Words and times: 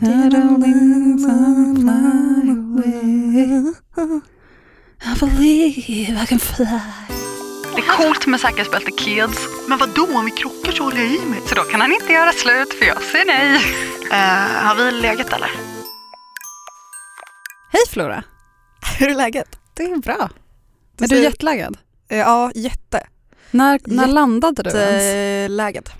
that 0.00 0.34
all 0.34 0.56
wings 0.62 1.24
are 1.24 1.74
fly 1.74 2.50
away. 2.50 3.72
I 5.06 5.14
believe 5.20 6.22
I 6.22 6.26
can 6.26 6.38
fly. 6.38 6.66
Det 7.74 7.80
är 7.80 7.96
coolt 7.96 8.26
med 8.26 8.40
säkerhetsbälte 8.40 8.90
kids. 8.90 9.38
Men 9.68 9.78
vad 9.78 9.88
då 9.94 10.18
om 10.18 10.24
vi 10.24 10.30
krockar 10.30 10.72
så 10.72 10.84
håller 10.84 10.96
jag 10.98 11.06
i 11.14 11.26
mig. 11.26 11.40
Så 11.46 11.54
då 11.54 11.62
kan 11.62 11.80
han 11.80 11.92
inte 11.92 12.12
göra 12.12 12.32
slut 12.32 12.74
för 12.74 12.84
jag 12.86 13.02
säger 13.02 13.24
nej. 13.26 13.56
Eh, 14.12 14.66
har 14.66 14.74
vi 14.74 14.90
legat 14.90 15.32
eller? 15.32 15.50
Hej 17.72 17.82
Flora! 17.90 18.24
Hur 18.98 19.08
är 19.10 19.14
läget? 19.14 19.58
Det 19.74 19.82
är 19.82 19.96
bra. 19.96 20.30
Du 20.96 21.04
är 21.04 21.08
du 21.08 21.16
jetlaggad? 21.18 21.76
Ja, 22.08 22.50
jätte. 22.54 23.06
När, 23.50 23.80
när 23.84 24.02
Jätte- 24.02 24.12
landade 24.14 24.62
du 24.62 24.70
ens? 24.70 25.02
Jätteläget. 25.04 25.90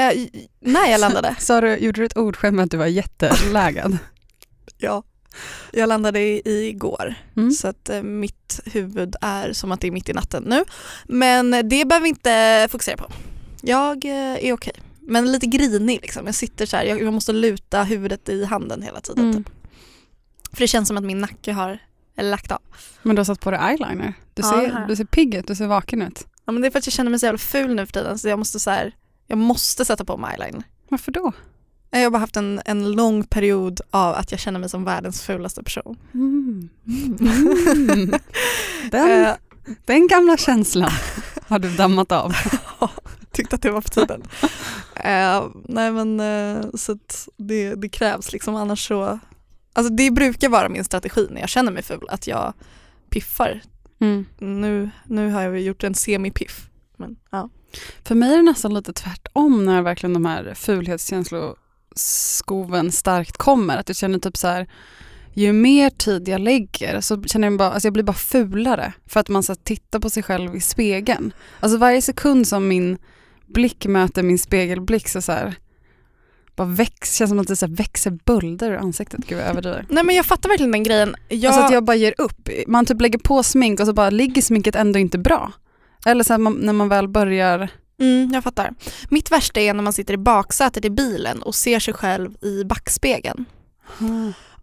Eh, 0.00 0.26
när 0.60 0.86
jag 0.90 1.00
landade? 1.00 1.36
Sa 1.40 1.60
du, 1.60 1.76
gjorde 1.76 2.00
du 2.00 2.04
ett 2.06 2.16
ordskämt 2.16 2.54
med 2.56 2.64
att 2.64 2.70
du 2.70 2.76
var 2.76 2.86
jättelägad? 2.86 3.98
ja. 4.78 5.02
Jag 5.72 5.88
landade 5.88 6.20
i- 6.20 6.68
igår, 6.68 7.14
Mm. 7.36 7.50
så 7.50 7.68
att 7.68 7.88
eh, 7.88 8.02
mitt 8.02 8.60
huvud 8.64 9.16
är 9.20 9.52
som 9.52 9.72
att 9.72 9.80
det 9.80 9.86
är 9.86 9.90
mitt 9.92 10.08
i 10.08 10.12
natten 10.12 10.42
nu. 10.46 10.64
Men 11.04 11.50
det 11.50 11.84
behöver 11.84 12.00
vi 12.00 12.08
inte 12.08 12.68
fokusera 12.70 12.96
på. 12.96 13.06
Jag 13.62 14.04
eh, 14.04 14.44
är 14.44 14.52
okej. 14.52 14.72
Men 15.00 15.32
lite 15.32 15.46
grinig 15.46 15.98
liksom. 16.02 16.26
Jag 16.26 16.34
sitter 16.34 16.66
så 16.66 16.76
här, 16.76 16.84
jag, 16.84 17.02
jag 17.02 17.12
måste 17.12 17.32
luta 17.32 17.82
huvudet 17.82 18.28
i 18.28 18.44
handen 18.44 18.82
hela 18.82 19.00
tiden. 19.00 19.24
Mm. 19.30 19.44
Typ. 19.44 19.52
För 20.52 20.58
det 20.60 20.66
känns 20.68 20.88
som 20.88 20.96
att 20.96 21.04
min 21.04 21.18
nacke 21.20 21.52
har 21.52 21.78
lagt 22.16 22.52
av. 22.52 22.58
Men 23.02 23.16
du 23.16 23.20
har 23.20 23.24
satt 23.24 23.40
på 23.40 23.50
dig 23.50 23.60
eyeliner. 23.62 24.14
Du 24.34 24.42
Ja, 24.42 24.48
ser, 24.50 24.84
du 24.88 24.96
ser 24.96 25.04
pigg 25.04 25.34
ut, 25.34 25.46
du 25.46 25.54
ser 25.54 25.66
vaken 25.66 26.02
ut. 26.02 26.26
Ja, 26.44 26.52
men 26.52 26.62
det 26.62 26.68
är 26.68 26.70
för 26.70 26.78
att 26.78 26.86
jag 26.86 26.92
känner 26.92 27.10
mig 27.10 27.20
så 27.20 27.26
jävla 27.26 27.38
ful 27.38 27.74
nu 27.74 27.86
för 27.86 27.92
tiden 27.92 28.18
så 28.18 28.28
jag 28.28 28.38
måste 28.38 28.60
så 28.60 28.70
här, 28.70 28.94
jag 29.30 29.38
måste 29.38 29.84
sätta 29.84 30.04
på 30.04 30.16
mig 30.16 30.32
eyeliner. 30.32 30.64
Varför 30.88 31.12
då? 31.12 31.32
Jag 31.90 32.00
har 32.00 32.10
bara 32.10 32.18
haft 32.18 32.36
en, 32.36 32.60
en 32.64 32.92
lång 32.92 33.24
period 33.24 33.80
av 33.90 34.14
att 34.14 34.30
jag 34.30 34.40
känner 34.40 34.60
mig 34.60 34.68
som 34.68 34.84
världens 34.84 35.22
fulaste 35.22 35.62
person. 35.62 35.96
Mm. 36.14 36.68
Mm. 36.86 38.10
Den, 38.90 39.24
Eh, 39.24 39.34
den 39.84 40.08
gamla 40.08 40.36
känslan 40.36 40.90
har 41.48 41.58
du 41.58 41.76
dammat 41.76 42.12
av. 42.12 42.32
tyckte 43.32 43.56
att 43.56 43.62
det 43.62 43.70
var 43.70 43.80
på 43.80 43.88
tiden. 43.88 44.22
Eh, 44.94 45.44
nej 45.64 45.92
men 45.92 46.20
eh, 46.20 46.70
så 46.74 46.98
det, 47.36 47.74
det 47.74 47.88
krävs 47.88 48.32
liksom 48.32 48.54
annars 48.56 48.88
så, 48.88 49.18
alltså 49.72 49.92
det 49.92 50.10
brukar 50.10 50.48
vara 50.48 50.68
min 50.68 50.84
strategi 50.84 51.28
när 51.30 51.40
jag 51.40 51.48
känner 51.48 51.72
mig 51.72 51.82
ful 51.82 52.06
att 52.08 52.26
jag 52.26 52.52
piffar. 53.10 53.62
Mm. 54.00 54.26
Nu, 54.38 54.90
nu 55.04 55.30
har 55.30 55.42
jag 55.42 55.60
gjort 55.60 55.84
en 55.84 55.94
semi-piff. 55.94 56.68
Men, 56.96 57.16
ja. 57.30 57.48
För 58.04 58.14
mig 58.14 58.32
är 58.32 58.36
det 58.36 58.42
nästan 58.42 58.74
lite 58.74 58.92
tvärtom 58.92 59.64
när 59.64 59.82
verkligen 59.82 60.14
de 60.14 60.24
här 60.24 60.54
fulhetskänsloskoven 60.54 62.92
starkt 62.92 63.36
kommer. 63.36 63.76
Att 63.76 63.88
jag 63.88 63.96
känner 63.96 64.18
typ 64.18 64.36
så 64.36 64.48
här, 64.48 64.68
ju 65.32 65.52
mer 65.52 65.90
tid 65.90 66.28
jag 66.28 66.40
lägger 66.40 67.00
så 67.00 67.22
känner 67.22 67.50
jag 67.50 67.58
bara, 67.58 67.70
alltså 67.70 67.86
jag 67.86 67.92
blir 67.92 68.04
bara 68.04 68.12
fulare. 68.12 68.92
För 69.06 69.20
att 69.20 69.28
man 69.28 69.42
så 69.42 69.54
tittar 69.54 70.00
på 70.00 70.10
sig 70.10 70.22
själv 70.22 70.56
i 70.56 70.60
spegeln. 70.60 71.32
Alltså 71.60 71.78
varje 71.78 72.02
sekund 72.02 72.48
som 72.48 72.68
min 72.68 72.98
blick 73.46 73.86
möter 73.86 74.22
min 74.22 74.38
spegelblick 74.38 75.08
så, 75.08 75.22
så 75.22 75.32
här, 75.32 75.54
bara 76.56 76.68
väx, 76.68 77.16
känns 77.16 77.28
som 77.28 77.38
att 77.38 77.48
det 77.48 77.56
så 77.56 77.66
växer 77.66 78.18
bölder 78.24 78.70
ur 78.70 78.76
ansiktet. 78.76 79.20
Gud 79.26 79.38
vad 79.38 79.46
jag 79.46 79.50
överdriver. 79.50 79.86
Nej 79.88 80.04
men 80.04 80.16
jag 80.16 80.26
fattar 80.26 80.48
verkligen 80.48 80.72
den 80.72 80.82
grejen. 80.82 81.16
Jag, 81.28 81.48
Alltså 81.48 81.66
att 81.66 81.72
jag 81.72 81.84
bara 81.84 81.96
ger 81.96 82.14
upp. 82.18 82.48
Man 82.66 82.86
typ 82.86 83.00
lägger 83.00 83.18
på 83.18 83.42
smink 83.42 83.80
och 83.80 83.86
så 83.86 83.92
bara 83.92 84.10
ligger 84.10 84.42
sminket 84.42 84.74
ändå 84.74 84.98
inte 84.98 85.18
bra. 85.18 85.52
Eller 86.06 86.24
så 86.24 86.38
man, 86.38 86.52
när 86.52 86.72
man 86.72 86.88
väl 86.88 87.08
börjar 87.08 87.68
mm, 88.00 88.30
jag 88.34 88.44
fattar. 88.44 88.74
Mitt 89.08 89.30
värsta 89.32 89.60
är 89.60 89.74
när 89.74 89.82
man 89.82 89.92
sitter 89.92 90.14
i 90.14 90.16
baksätet 90.16 90.84
i 90.84 90.90
bilen 90.90 91.42
och 91.42 91.54
ser 91.54 91.78
sig 91.80 91.94
själv 91.94 92.44
i 92.44 92.64
backspegeln. 92.64 93.44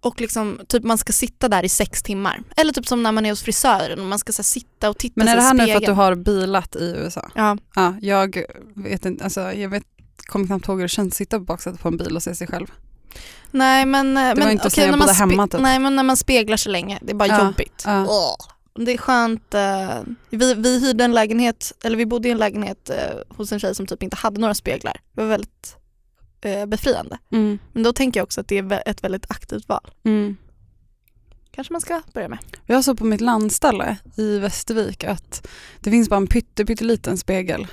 Och 0.01 0.21
liksom, 0.21 0.59
typ 0.67 0.83
man 0.83 0.97
ska 0.97 1.13
sitta 1.13 1.47
där 1.49 1.65
i 1.65 1.69
sex 1.69 2.03
timmar. 2.03 2.43
Eller 2.57 2.73
typ 2.73 2.87
som 2.87 3.03
när 3.03 3.11
man 3.11 3.25
är 3.25 3.29
hos 3.29 3.41
frisören 3.41 3.99
och 3.99 4.05
man 4.05 4.19
ska 4.19 4.31
så 4.33 4.39
här, 4.41 4.43
sitta 4.43 4.89
och 4.89 4.97
titta 4.97 5.13
Men 5.15 5.27
är 5.27 5.31
sig 5.31 5.37
det 5.37 5.43
här 5.43 5.53
i 5.53 5.57
nu 5.57 5.63
spegeln. 5.63 5.71
för 5.85 5.91
att 5.91 5.95
du 5.97 6.01
har 6.01 6.15
bilat 6.15 6.75
i 6.75 6.93
USA? 6.97 7.29
Ja, 7.35 7.57
Ja, 7.75 7.93
jag 8.01 8.43
vet 8.75 9.05
inte, 9.05 9.23
alltså 9.23 9.41
jag 9.41 9.69
vet, 9.69 9.83
kommer 10.25 10.45
knappt 10.45 10.67
ihåg 10.67 10.77
hur 10.77 10.83
det 10.83 10.89
känns 10.89 11.13
att 11.13 11.17
sitta 11.17 11.37
på 11.37 11.43
baksätet 11.43 11.81
på 11.81 11.87
en 11.87 11.97
bil 11.97 12.15
och 12.15 12.23
se 12.23 12.35
sig 12.35 12.47
själv. 12.47 12.67
nej 13.51 13.85
men, 13.85 14.13
det 14.13 14.33
var 14.43 14.49
inte 14.49 14.69
så 14.69 14.81
jag 14.81 14.91
när 14.91 14.97
man 14.97 15.09
hemma, 15.09 15.47
typ. 15.47 15.61
Nej 15.61 15.79
men 15.79 15.95
när 15.95 16.03
man 16.03 16.17
speglar 16.17 16.57
sig 16.57 16.71
länge, 16.71 16.99
det 17.01 17.11
är 17.11 17.15
bara 17.15 17.27
Ja, 17.29 17.45
jobbigt. 17.45 17.83
ja. 17.85 18.05
Åh. 18.09 18.35
Det 18.77 18.91
är 18.93 18.97
skönt, 18.97 19.53
eh, 19.53 20.01
vi, 20.29 20.53
vi 20.53 20.79
hyrde 20.79 21.03
en 21.03 21.13
lägenhet, 21.13 21.73
eller 21.83 21.97
vi 21.97 22.05
bodde 22.05 22.27
i 22.27 22.31
en 22.31 22.37
lägenhet 22.37 22.89
eh, 22.89 23.35
hos 23.37 23.51
en 23.51 23.59
tjej 23.59 23.75
som 23.75 23.87
typ 23.87 24.03
inte 24.03 24.15
hade 24.15 24.39
några 24.41 24.53
speglar. 24.53 25.01
Det 25.13 25.21
var 25.21 25.27
väldigt 25.27 25.75
eh, 26.41 26.65
befriande. 26.65 27.17
Mm, 27.31 27.59
Men 27.73 27.83
då 27.83 27.93
tänker 27.93 28.19
jag 28.19 28.25
också 28.25 28.41
att 28.41 28.47
det 28.47 28.57
är 28.57 28.83
ett 28.85 29.03
väldigt 29.03 29.31
aktivt 29.31 29.69
val. 29.69 29.91
mm. 30.03 30.37
Kanske 31.51 31.73
man 31.73 31.81
ska 31.81 32.01
börja 32.13 32.29
med. 32.29 32.39
Jag 32.65 32.83
såg 32.83 32.97
på 32.97 33.05
mitt 33.05 33.21
landställe 33.21 33.97
i 34.15 34.39
Västervik 34.39 35.03
att 35.03 35.47
det 35.79 35.91
finns 35.91 36.09
bara 36.09 36.17
en 36.17 36.27
pytte, 36.27 36.65
pytteliten 36.65 37.17
spegel. 37.17 37.67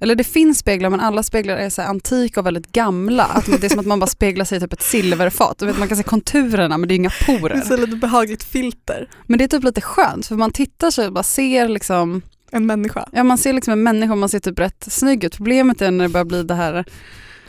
Eller 0.00 0.14
det 0.14 0.24
finns 0.24 0.58
speglar 0.58 0.90
men 0.90 1.00
alla 1.00 1.22
speglar 1.22 1.56
är 1.56 1.70
så 1.70 1.82
antika 1.82 2.40
och 2.40 2.46
väldigt 2.46 2.72
gamla. 2.72 3.24
Att 3.24 3.46
det 3.46 3.64
är 3.64 3.68
som 3.68 3.78
att 3.78 3.86
man 3.86 3.98
bara 4.00 4.06
speglar 4.06 4.44
sig 4.44 4.58
i 4.58 4.60
typ 4.60 4.72
ett 4.72 4.82
silverfat. 4.82 5.62
Vet, 5.62 5.78
man 5.78 5.88
kan 5.88 5.96
se 5.96 6.02
konturerna 6.02 6.78
men 6.78 6.88
det 6.88 6.94
är 6.94 6.96
inga 6.96 7.10
Det 7.26 7.32
är 7.32 7.38
porer. 7.40 7.60
så 7.60 7.76
lite 7.76 7.96
behagligt 7.96 8.42
filter. 8.42 9.08
Men 9.26 9.38
det 9.38 9.44
är 9.44 9.48
typ 9.48 9.64
lite 9.64 9.80
skönt 9.80 10.26
för 10.26 10.34
man 10.34 10.52
tittar 10.52 10.90
sig 10.90 11.06
och 11.06 11.12
bara 11.12 11.22
ser 11.24 11.68
liksom 11.68 12.22
En 12.50 12.66
människa. 12.66 13.08
Ja 13.12 13.24
man 13.24 13.38
ser 13.38 13.52
liksom 13.52 13.72
en 13.72 13.82
människa 13.82 14.12
och 14.12 14.18
man 14.18 14.28
ser 14.28 14.40
typ 14.40 14.58
rätt 14.58 14.84
snygg 14.88 15.24
ut. 15.24 15.36
Problemet 15.36 15.82
är 15.82 15.90
när 15.90 16.04
det 16.04 16.08
börjar 16.08 16.24
bli 16.24 16.42
det 16.42 16.54
här 16.54 16.84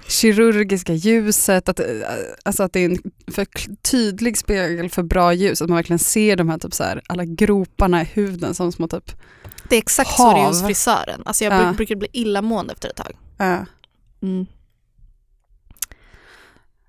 kirurgiska 0.10 0.94
ljuset, 0.94 1.70
att, 1.70 1.80
eh, 1.80 1.86
alltså 2.44 2.64
att 2.64 2.74
det 2.74 2.80
är 2.80 2.86
en 2.86 2.98
för 3.34 3.48
tydlig 3.92 4.38
spegel 4.38 4.90
för 4.90 5.04
bra 5.04 5.34
ljus, 5.34 5.62
att 5.62 5.70
man 5.70 5.76
verkligen 5.76 6.00
ser 6.00 6.36
de 6.36 6.50
här 6.50 6.58
typ 6.58 6.74
så 6.74 6.84
här, 6.84 7.02
alla 7.08 7.26
groparna 7.26 8.02
i 8.02 8.06
huden 8.06 8.54
som 8.56 8.72
små 8.72 8.88
typ, 8.88 9.12
Det 9.70 9.76
är 9.76 9.80
exakt 9.80 10.12
så 10.12 10.34
det 10.34 10.40
är 10.40 10.46
hos 10.48 10.62
Hav. 10.62 10.68
frisören. 10.68 11.22
Alltså 11.26 11.44
jag 11.44 11.54
Ja. 11.54 11.58
bru- 11.58 11.76
brukar 11.76 11.96
bli 11.96 12.08
illamående 12.14 12.74
efter 12.74 12.90
ett 12.90 12.96
tag. 12.96 13.12
äh. 13.40 13.60
Mm. 14.22 14.46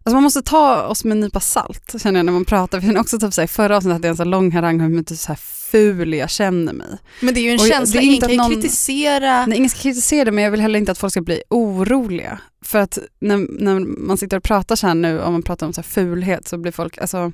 Alltså 0.05 0.17
man 0.17 0.23
måste 0.23 0.43
ta 0.43 0.83
oss 0.83 1.05
med 1.05 1.13
en 1.13 1.21
nypa 1.21 1.41
salt 1.41 1.95
känner 2.03 2.19
jag 2.19 2.27
när 2.27 2.33
man 2.33 2.45
pratar. 2.45 2.81
För 2.81 2.87
känner 2.87 3.01
också 3.01 3.19
typ 3.19 3.35
så 3.35 3.41
här, 3.41 3.49
förra 3.49 3.77
avsnittet 3.77 3.93
hade 3.95 4.09
jag 4.09 4.13
en 4.13 4.17
så 4.17 4.25
lång 4.25 4.53
harang 4.53 4.81
om 4.81 4.93
hur 4.93 5.03
typ 5.03 5.19
så 5.19 5.29
här 5.29 5.41
ful 5.71 6.15
jag 6.15 6.31
känner 6.31 6.73
mig. 6.73 6.87
Men 7.21 7.35
det 7.35 7.41
är 7.41 7.43
ju 7.43 7.51
en 7.51 7.61
Och 7.61 7.67
känsla, 7.67 8.01
ingen 8.01 8.15
inte 8.15 8.27
kan 8.27 8.33
ju 8.33 8.37
någon- 8.39 8.51
kritisera. 8.51 9.47
Nej, 9.47 9.59
ingen 9.59 9.71
ska 9.71 9.79
kritisera 9.81 10.25
det 10.25 10.33
men 10.33 10.45
jag 10.45 10.51
vill 10.51 10.61
heller 10.61 10.79
inte 10.79 10.93
att 10.93 10.99
folk 10.99 11.13
ska 11.13 11.21
bli 11.21 11.43
oroliga. 11.51 12.41
För 12.65 12.79
att 12.79 12.99
när, 13.21 13.37
när 13.63 13.79
man 13.81 14.17
sitter 14.17 14.37
och 14.37 14.43
pratar 14.43 14.77
så 14.77 14.87
här 14.87 14.95
nu, 14.95 15.21
om 15.21 15.33
man 15.33 15.43
pratar 15.43 15.67
om 15.67 15.73
så 15.73 15.81
här 15.81 15.89
fulhet 15.89 16.49
så 16.49 16.59
blir 16.59 16.73
folk, 16.73 16.99
alltså 16.99 17.33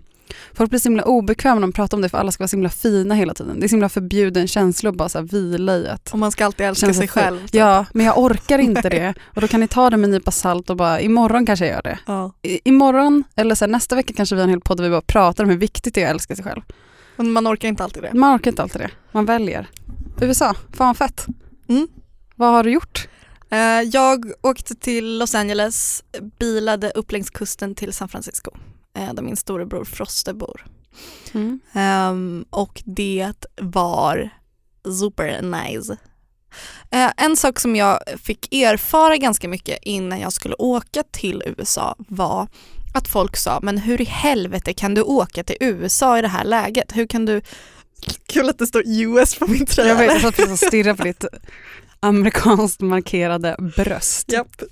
Folk 0.55 0.71
blir 0.71 0.81
så 0.81 0.89
himla 0.89 1.03
obekväma 1.05 1.55
när 1.55 1.61
de 1.61 1.73
pratar 1.73 1.97
om 1.97 2.03
det 2.03 2.09
för 2.09 2.19
alla 2.19 2.33
ska 2.33 2.43
vara 2.43 2.49
så 2.49 2.57
himla 2.57 2.69
fina 2.69 3.15
hela 3.15 3.35
tiden. 3.35 3.61
Det 3.61 3.67
är 3.67 3.69
så 3.69 3.73
himla 3.75 3.89
förbjuden 3.89 4.49
känsla 4.49 4.91
att 4.91 4.97
bara 4.97 5.09
så 5.09 5.19
här 5.19 5.27
vila 5.27 5.77
i 5.77 5.89
att 5.89 6.13
Och 6.13 6.19
man 6.19 6.31
ska 6.31 6.45
alltid 6.47 6.67
älska 6.67 6.95
sig 6.95 7.09
själv. 7.09 7.41
typ. 7.41 7.55
Ja, 7.55 7.87
men 7.93 8.07
jag 8.07 8.19
orkar 8.19 8.59
inte 8.59 8.89
det. 8.89 9.15
Och 9.35 9.41
då 9.41 9.49
kan 9.49 9.61
ni 9.61 9.69
ta 9.69 9.91
det 9.91 9.97
med 9.97 10.05
en 10.05 10.11
nypa 10.11 10.31
salt 10.31 10.71
och 10.71 10.77
bara, 10.77 11.01
imorgon 11.01 11.47
kanske 11.47 11.67
jag 11.67 11.75
gör 11.75 11.83
det. 11.83 11.99
Ja. 12.07 12.33
I, 12.43 12.61
imorgon, 12.65 13.25
eller 13.37 13.55
så 13.55 13.65
här, 13.65 13.73
nästa 13.73 13.97
vecka 13.97 14.13
kanske 14.17 14.35
vi 14.35 14.41
har 14.41 14.45
en 14.45 14.51
hel 14.51 14.61
podd 14.61 14.77
där 14.77 14.85
vi 14.85 14.91
bara 14.91 15.01
pratar 15.01 15.45
om 15.45 15.51
hur 15.51 15.57
viktigt 15.57 15.95
det 15.95 16.03
är 16.03 16.07
att 16.07 16.11
älska 16.15 16.37
sig 16.37 16.45
själv. 16.45 16.61
Men 17.17 17.33
man 17.33 17.47
orkar 17.49 17.69
inte 17.69 17.85
alltid 17.85 18.03
det. 18.03 18.13
Man 18.15 18.37
orkar 18.37 18.51
inte 18.51 18.63
alltid 18.63 18.81
det. 18.81 18.91
Man 19.13 19.25
väljer. 19.25 19.67
USA, 20.21 20.55
fan 20.73 20.95
fett. 20.95 21.27
Mm. 21.69 21.89
Vad 22.37 22.49
har 22.53 22.65
du 22.65 22.71
gjort? 22.71 23.09
Eh, 23.51 23.59
jag 23.93 24.33
åkte 24.43 24.75
till 24.75 25.19
Los 25.19 25.35
Angeles, 25.35 26.05
bilade 26.39 26.91
upp 26.91 27.13
längs 27.13 27.31
kusten 27.31 27.75
till 27.75 27.93
San 27.93 28.09
Francisco 28.09 28.51
där 29.01 29.23
min 29.23 29.37
storebror 29.37 29.85
Froste 29.85 30.35
bor. 30.35 30.67
Mm. 31.35 31.61
Ehm, 31.73 32.45
och 32.51 32.83
det 32.87 33.33
var 33.61 34.31
super 35.01 35.43
nice. 35.43 35.97
Eh, 36.91 37.11
en 37.17 37.37
sak 37.37 37.61
som 37.61 37.77
jag 37.77 38.01
fick 38.23 38.55
erfara 38.55 39.17
ganska 39.17 39.49
mycket 39.49 39.79
innan 39.83 40.21
jag 40.21 40.33
skulle 40.33 40.55
åka 40.55 41.03
till 41.11 41.43
USA 41.47 41.95
var 41.99 42.49
att 42.95 43.09
folk 43.09 43.37
sa, 43.37 43.61
men 43.63 43.79
hur 43.79 44.01
i 44.01 44.05
helvete 44.05 44.73
kan 44.73 44.95
du 44.95 45.03
åka 45.03 45.45
till 45.45 45.57
USA 45.61 46.19
i 46.19 46.23
det 46.23 46.29
här 46.29 46.45
läget? 46.45 46.97
Hur 46.97 47.07
kan 47.07 47.27
du... 47.27 47.43
Kul 48.27 48.49
att 48.49 48.59
det 48.59 48.67
står 48.67 48.83
US 48.87 49.35
på 49.39 49.47
min 49.47 49.67
tröja. 49.67 49.89
Jag 49.89 49.97
vet, 49.97 50.13
jag 50.13 50.21
satt 50.23 50.37
precis 50.37 50.63
och 50.63 50.69
stirrade 50.69 50.97
på 50.97 51.05
ditt 51.05 51.25
amerikanskt 52.01 52.81
markerade 52.81 53.57
bröst. 53.77 54.33
Japp. 54.33 54.63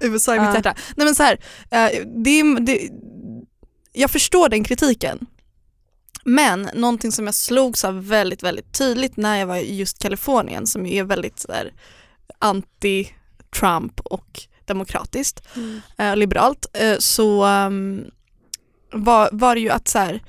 USA 0.00 0.34
i 0.36 0.38
mitt 0.40 0.48
Ja. 0.48 0.54
hjärta. 0.54 0.74
Nej 0.96 1.04
men 1.04 1.14
så 1.14 1.22
här, 1.22 1.38
eh, 1.70 2.06
det, 2.24 2.42
det, 2.60 2.88
jag 3.92 4.10
förstår 4.10 4.48
den 4.48 4.64
kritiken. 4.64 5.26
Men 6.24 6.70
någonting 6.74 7.12
som 7.12 7.26
jag 7.26 7.34
slogs 7.34 7.84
av 7.84 8.06
väldigt, 8.08 8.42
väldigt 8.42 8.78
tydligt 8.78 9.16
när 9.16 9.36
jag 9.36 9.46
var 9.46 9.56
i 9.56 9.76
just 9.76 9.98
Kalifornien 9.98 10.66
som 10.66 10.86
är 10.86 11.04
väldigt 11.04 11.46
anti-Trump 12.38 14.00
och 14.00 14.40
demokratiskt, 14.64 15.42
eh, 15.98 16.16
liberalt, 16.16 16.66
eh, 16.72 16.98
så 16.98 17.44
ehm, 17.44 18.04
var, 18.92 19.28
var 19.32 19.54
det 19.54 19.60
ju 19.60 19.70
att, 19.70 19.88
så 19.88 19.98
här, 19.98 20.22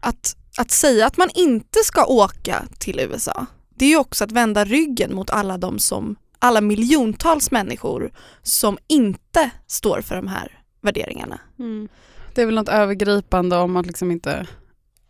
att, 0.00 0.36
att 0.58 0.70
säga 0.70 1.06
att 1.06 1.16
man 1.16 1.30
inte 1.34 1.78
ska 1.84 2.04
åka 2.04 2.64
till 2.78 3.00
USA, 3.00 3.46
det 3.74 3.84
är 3.84 3.88
ju 3.88 3.96
också 3.96 4.24
att 4.24 4.32
vända 4.32 4.64
ryggen 4.64 5.14
mot 5.14 5.30
alla 5.30 5.58
de 5.58 5.78
som, 5.78 6.16
alla 6.38 6.60
miljontals 6.60 7.50
människor 7.50 8.12
som 8.42 8.78
inte 8.86 9.50
står 9.66 10.00
för 10.00 10.16
de 10.16 10.28
här 10.28 10.62
värderingarna. 10.80 11.40
Det 12.34 12.42
är 12.42 12.46
väl 12.46 12.54
något 12.54 12.68
övergripande 12.68 13.56
om 13.56 13.76
att 13.76 13.86
liksom 13.86 14.10
inte 14.10 14.46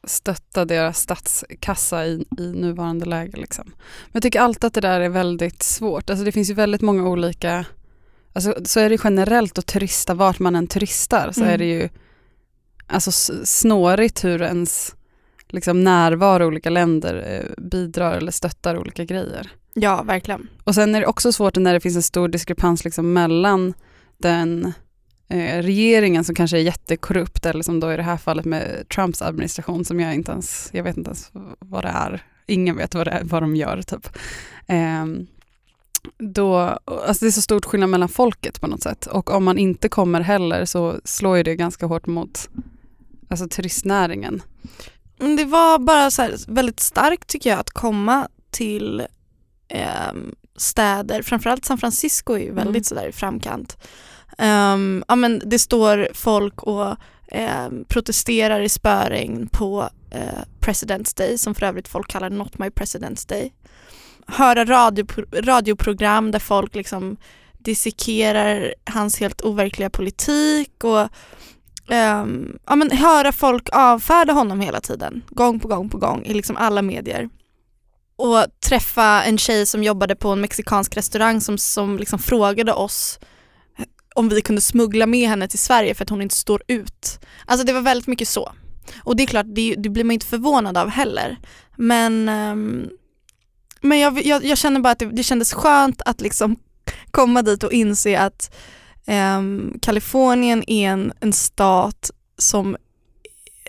stötta 0.04 0.64
deras 0.64 0.98
statskassa 0.98 2.06
i, 2.06 2.24
i 2.38 2.42
nuvarande 2.52 3.06
läge. 3.06 3.36
Liksom. 3.36 3.64
Men 3.66 4.10
jag 4.12 4.22
tycker 4.22 4.40
alltid 4.40 4.64
att 4.64 4.74
det 4.74 4.80
där 4.80 5.00
är 5.00 5.08
väldigt 5.08 5.62
svårt. 5.62 6.10
Alltså 6.10 6.24
det 6.24 6.32
finns 6.32 6.50
ju 6.50 6.54
väldigt 6.54 6.80
många 6.82 7.08
olika, 7.08 7.64
alltså 8.32 8.54
så 8.64 8.80
är 8.80 8.90
det 8.90 8.98
generellt 9.04 9.58
att 9.58 9.66
turista 9.66 10.14
vart 10.14 10.38
man 10.38 10.56
än 10.56 10.66
turistar 10.66 11.30
så 11.32 11.40
Mm. 11.40 11.54
är 11.54 11.58
det 11.58 11.64
ju 11.64 11.88
alltså 12.86 13.12
snårigt 13.44 14.24
hur 14.24 14.42
ens 14.42 14.94
liksom, 15.48 15.84
närvaro 15.84 16.42
i 16.42 16.46
olika 16.46 16.70
länder 16.70 17.14
eh, 17.28 17.62
bidrar 17.64 18.16
eller 18.16 18.32
stöttar 18.32 18.78
olika 18.78 19.04
grejer. 19.04 19.50
Ja, 19.74 20.02
verkligen. 20.02 20.48
Och 20.64 20.74
sen 20.74 20.94
är 20.94 21.00
det 21.00 21.06
också 21.06 21.32
svårt 21.32 21.56
när 21.56 21.72
det 21.74 21.80
finns 21.80 21.96
en 21.96 22.02
stor 22.02 22.28
diskrepans 22.28 22.84
liksom 22.84 23.12
mellan 23.12 23.74
den 24.18 24.72
eh, 25.30 25.62
regeringen 25.62 26.24
som 26.24 26.34
kanske 26.34 26.56
är 26.58 26.62
jättekorrupt 26.62 27.46
eller 27.46 27.62
som 27.62 27.80
då 27.80 27.92
i 27.92 27.96
det 27.96 28.02
här 28.02 28.16
fallet 28.16 28.44
med 28.44 28.88
Trumps 28.94 29.22
administration 29.22 29.84
som 29.84 30.00
jag 30.00 30.14
inte 30.14 30.32
ens, 30.32 30.70
jag 30.72 30.84
vet 30.84 30.96
inte 30.96 31.08
ens 31.08 31.30
vad 31.58 31.84
det 31.84 31.88
är. 31.88 32.22
Ingen 32.46 32.76
vet 32.76 32.94
vad, 32.94 33.06
det 33.06 33.10
är, 33.10 33.24
vad 33.24 33.42
de 33.42 33.56
gör 33.56 33.82
typ. 33.82 34.08
Ehm, 34.66 35.26
då, 36.18 36.56
alltså 36.84 37.24
det 37.24 37.28
är 37.28 37.30
så 37.32 37.40
stort 37.42 37.64
skillnad 37.64 37.90
mellan 37.90 38.08
folket 38.08 38.60
på 38.60 38.66
något 38.66 38.82
sätt 38.82 39.06
och 39.06 39.30
om 39.30 39.44
man 39.44 39.58
inte 39.58 39.88
kommer 39.88 40.20
heller 40.20 40.64
så 40.64 41.00
slår 41.04 41.36
ju 41.36 41.42
det 41.42 41.56
ganska 41.56 41.86
hårt 41.86 42.06
mot 42.06 42.48
alltså 43.28 43.48
turistnäringen. 43.48 44.42
Mm, 45.20 45.36
Det 45.36 45.44
var 45.44 45.78
bara 45.78 46.10
så 46.10 46.28
väldigt 46.48 46.80
starkt 46.80 47.26
tycker 47.28 47.50
jag 47.50 47.58
att 47.60 47.70
komma 47.70 48.28
till 48.50 49.02
ehm, 49.68 50.34
städer, 50.56 51.22
framförallt 51.22 51.64
San 51.64 51.78
Francisco 51.78 52.32
är 52.32 52.38
ju 52.38 52.52
väldigt 52.52 52.70
Mm. 52.70 52.84
sådär 52.84 53.08
i 53.08 53.12
framkant. 53.12 53.76
Um, 54.40 55.04
ja, 55.08 55.16
men 55.16 55.42
det 55.44 55.58
står 55.58 56.08
folk 56.14 56.62
och 56.62 56.96
um, 57.66 57.84
protesterar 57.88 58.60
i 58.60 58.68
spöregn 58.68 59.48
på 59.52 59.80
uh, 60.14 60.42
President's 60.60 61.16
Day 61.16 61.38
som 61.38 61.54
för 61.54 61.66
övrigt 61.66 61.88
folk 61.88 62.08
kallar 62.08 62.30
Not 62.30 62.58
My 62.58 62.68
President's 62.68 63.28
Day. 63.28 63.52
Höra 64.26 64.64
radio, 64.64 65.06
radioprogram 65.32 66.30
där 66.30 66.38
folk 66.38 66.74
liksom 66.74 67.16
dissekerar 67.58 68.74
hans 68.84 69.20
helt 69.20 69.40
overkliga 69.40 69.90
politik 69.90 70.84
och 70.84 71.00
um, 71.94 72.58
ja, 72.66 72.76
men 72.76 72.90
höra 72.90 73.32
folk 73.32 73.68
avfärda 73.72 74.32
honom 74.32 74.60
hela 74.60 74.80
tiden, 74.80 75.22
gång 75.28 75.60
på 75.60 75.68
gång 75.68 75.88
på 75.88 75.98
gång 75.98 76.22
i 76.24 76.34
liksom 76.34 76.56
alla 76.56 76.82
medier. 76.82 77.28
Och 78.16 78.44
träffa 78.68 79.22
en 79.22 79.38
tjej 79.38 79.66
som 79.66 79.84
jobbade 79.84 80.16
på 80.16 80.28
en 80.28 80.40
mexikansk 80.40 80.96
restaurang 80.96 81.40
som, 81.40 81.58
som 81.58 81.98
liksom 81.98 82.18
frågade 82.18 82.72
oss 82.72 83.18
om 84.14 84.28
vi 84.28 84.40
kunde 84.42 84.60
smuggla 84.60 85.06
med 85.06 85.28
henne 85.28 85.48
till 85.48 85.58
Sverige 85.58 85.94
för 85.94 86.04
att 86.04 86.10
hon 86.10 86.22
inte 86.22 86.34
står 86.34 86.62
ut. 86.66 87.20
Alltså 87.46 87.66
det 87.66 87.72
var 87.72 87.80
väldigt 87.80 88.06
mycket 88.06 88.28
så. 88.28 88.52
Och 89.04 89.16
det 89.16 89.22
är 89.22 89.26
klart, 89.26 89.46
det, 89.48 89.74
det 89.74 89.88
blir 89.88 90.04
man 90.04 90.14
inte 90.14 90.26
förvånad 90.26 90.78
av 90.78 90.88
heller. 90.88 91.36
Men, 91.76 92.28
ehm, 92.28 92.88
men 93.80 93.98
jag, 93.98 94.26
jag, 94.26 94.44
jag 94.44 94.58
känner 94.58 94.80
bara 94.80 94.90
att 94.90 94.98
det, 94.98 95.06
det 95.06 95.22
kändes 95.22 95.52
skönt 95.52 96.02
att 96.02 96.20
liksom 96.20 96.56
komma 97.10 97.42
dit 97.42 97.64
och 97.64 97.72
inse 97.72 98.18
att 98.18 98.54
ehm, 99.06 99.78
Kalifornien 99.82 100.64
är 100.66 100.88
en, 100.90 101.12
en 101.20 101.32
stat 101.32 102.10
som 102.38 102.76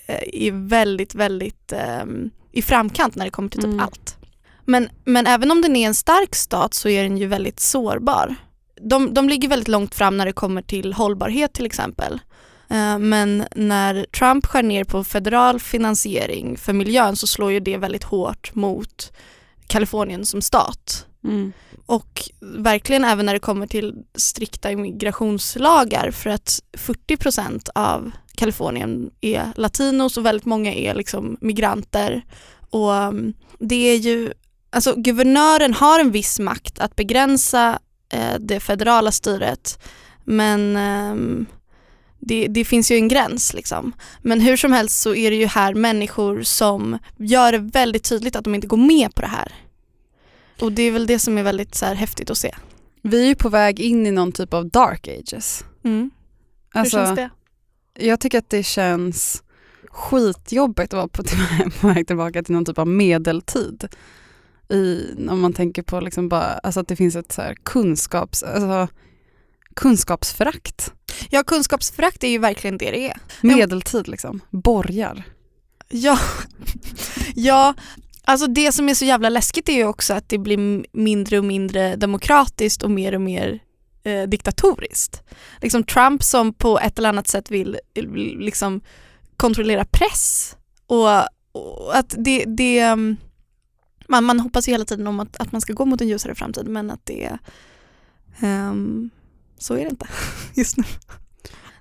eh, 0.08 0.24
är 0.34 0.68
väldigt, 0.68 1.16
väldigt 1.16 1.72
ehm, 1.72 2.30
i 2.52 2.62
framkant 2.62 3.16
när 3.16 3.26
det 3.26 3.32
kommer 3.32 3.50
till 3.50 3.62
typ 3.62 3.66
Mm. 3.68 3.80
allt. 3.80 4.18
Men, 4.66 4.90
men 5.06 5.28
även 5.28 5.52
om 5.52 5.62
den 5.62 5.76
är 5.76 5.88
en 5.88 5.96
stark 5.96 6.36
stat 6.36 6.74
så 6.74 6.90
är 6.90 7.04
den 7.04 7.18
ju 7.18 7.28
väldigt 7.28 7.60
sårbar. 7.60 8.36
De, 8.90 9.14
de 9.14 9.30
ligger 9.30 9.50
väldigt 9.50 9.68
långt 9.68 9.96
fram 9.96 10.18
när 10.18 10.26
det 10.26 10.34
kommer 10.34 10.62
till 10.62 10.94
hållbarhet 10.94 11.54
till 11.54 11.66
exempel. 11.66 12.20
Eh, 12.70 13.00
Men 13.00 13.46
när 13.56 14.06
Trump 14.06 14.46
skär 14.46 14.64
ner 14.64 14.84
på 14.84 15.04
federal 15.04 15.60
finansiering 15.60 16.58
för 16.58 16.74
miljön 16.74 17.16
så 17.16 17.28
slår 17.28 17.52
ju 17.52 17.60
det 17.60 17.78
väldigt 17.78 18.04
hårt 18.04 18.56
mot 18.56 19.12
Kalifornien 19.68 20.26
som 20.26 20.42
stat. 20.42 21.06
Mm. 21.24 21.54
Och 21.86 22.30
verkligen 22.42 23.06
även 23.06 23.26
när 23.26 23.34
det 23.34 23.40
kommer 23.40 23.68
till 23.68 23.94
strikta 24.16 24.72
immigrationslagar 24.72 26.12
för 26.12 26.30
att 26.30 26.60
40% 26.78 27.70
av 27.76 28.12
Kalifornien 28.36 29.12
är 29.22 29.52
latinos 29.56 30.18
och 30.18 30.26
väldigt 30.26 30.46
många 30.46 30.74
är 30.74 30.96
liksom 30.96 31.38
migranter. 31.42 32.26
Och 32.70 32.92
um, 32.92 33.34
det 33.60 33.76
är 33.76 33.98
ju, 33.98 34.34
alltså 34.70 34.94
guvernören 34.98 35.74
har 35.74 36.00
en 36.00 36.12
viss 36.12 36.40
makt 36.40 36.80
att 36.80 36.96
begränsa 36.96 37.80
det 38.40 38.60
federala 38.60 39.12
styret 39.12 39.80
men 40.24 40.76
ehm, 40.76 41.46
det, 42.20 42.48
det 42.48 42.66
finns 42.66 42.92
ju 42.92 42.96
en 42.96 43.08
gräns 43.08 43.54
liksom. 43.54 43.94
Men 44.22 44.42
hur 44.42 44.58
som 44.58 44.72
helst 44.72 45.02
så 45.02 45.16
är 45.16 45.32
det 45.32 45.38
ju 45.38 45.46
här 45.46 45.74
människor 45.74 46.42
som 46.42 46.98
gör 47.18 47.52
det 47.52 47.58
väldigt 47.58 48.04
tydligt 48.04 48.36
att 48.36 48.44
de 48.44 48.56
inte 48.56 48.68
går 48.68 48.78
med 48.78 49.16
på 49.16 49.22
det 49.22 49.28
här. 49.28 49.54
Och 50.60 50.72
det 50.72 50.84
är 50.84 50.92
väl 50.92 51.08
det 51.08 51.20
som 51.20 51.38
är 51.38 51.44
väldigt 51.44 51.76
så 51.76 51.86
här, 51.86 51.96
häftigt 51.96 52.30
att 52.30 52.38
se. 52.38 52.56
Vi 53.02 53.24
är 53.24 53.28
ju 53.28 53.36
på 53.36 53.50
väg 53.50 53.80
in 53.80 54.08
i 54.08 54.12
någon 54.12 54.32
typ 54.32 54.54
av 54.54 54.70
dark 54.70 55.08
ages. 55.08 55.64
Mm. 55.84 56.12
Alltså, 56.74 56.98
hur 56.98 57.06
känns 57.06 57.16
det? 57.16 57.30
Jag 58.06 58.20
tycker 58.20 58.38
att 58.38 58.50
det 58.50 58.64
känns 58.64 59.44
skitjobbigt 59.90 60.94
att 60.94 60.98
vara 60.98 61.08
på, 61.08 61.24
på 61.82 61.88
väg 61.88 62.08
tillbaka 62.08 62.44
till 62.44 62.54
någon 62.54 62.66
typ 62.66 62.78
av 62.78 62.88
medeltid. 62.88 63.88
I, 64.72 65.16
om 65.30 65.40
man 65.42 65.54
tänker 65.54 65.82
på 65.82 66.00
liksom 66.00 66.30
bara, 66.30 66.44
alltså 66.44 66.80
att 66.80 66.88
det 66.88 66.96
finns 66.96 67.16
ett 67.16 67.32
så 67.32 67.42
här 67.42 67.56
kunskaps, 67.64 68.44
alltså, 68.44 68.88
kunskapsförakt. 69.76 70.94
Ja, 71.30 71.44
kunskapsförakt 71.44 72.24
är 72.24 72.28
ju 72.28 72.38
verkligen 72.38 72.78
det 72.78 72.92
det 72.92 73.10
är. 73.10 73.18
Medeltid 73.42 74.08
liksom, 74.08 74.42
borgar. 74.50 75.24
Ja, 75.90 76.20
ja 77.36 77.74
alltså 78.24 78.48
det 78.48 78.72
som 78.72 78.90
är 78.90 78.94
så 78.94 79.06
jävla 79.06 79.30
läskigt 79.30 79.70
är 79.70 79.74
ju 79.74 79.86
också 79.86 80.14
att 80.14 80.30
det 80.30 80.38
blir 80.38 80.86
mindre 80.98 81.38
och 81.38 81.46
mindre 81.46 81.96
demokratiskt 81.96 82.84
och 82.84 82.92
mer 82.92 83.16
och 83.16 83.22
mer 83.22 83.60
eh, 84.04 84.24
diktatoriskt. 84.24 85.24
Liksom 85.62 85.84
Trump 85.84 86.24
som 86.24 86.54
på 86.54 86.80
ett 86.80 87.00
eller 87.00 87.10
annat 87.10 87.28
sätt 87.28 87.52
vill, 87.52 87.78
vill 87.94 88.40
liksom 88.40 88.82
kontrollera 89.38 89.86
press 89.86 90.56
och, 90.88 91.08
och 91.52 91.98
att 91.98 92.16
det, 92.18 92.46
det 92.46 92.92
um, 92.92 93.18
man, 94.12 94.24
man 94.24 94.40
hoppas 94.40 94.68
ju 94.68 94.72
hela 94.72 94.86
tiden 94.86 95.08
om 95.08 95.20
att, 95.20 95.38
att 95.38 95.52
man 95.52 95.62
ska 95.62 95.74
gå 95.74 95.86
mot 95.86 96.02
en 96.02 96.08
ljusare 96.08 96.36
framtid 96.36 96.68
men 96.68 96.92
att 96.92 97.06
det 97.06 97.38
ehm, 98.40 99.10
så 99.58 99.74
är 99.74 99.78
det 99.78 99.90
inte 99.90 100.08
just 100.56 100.78
nu. 100.78 100.84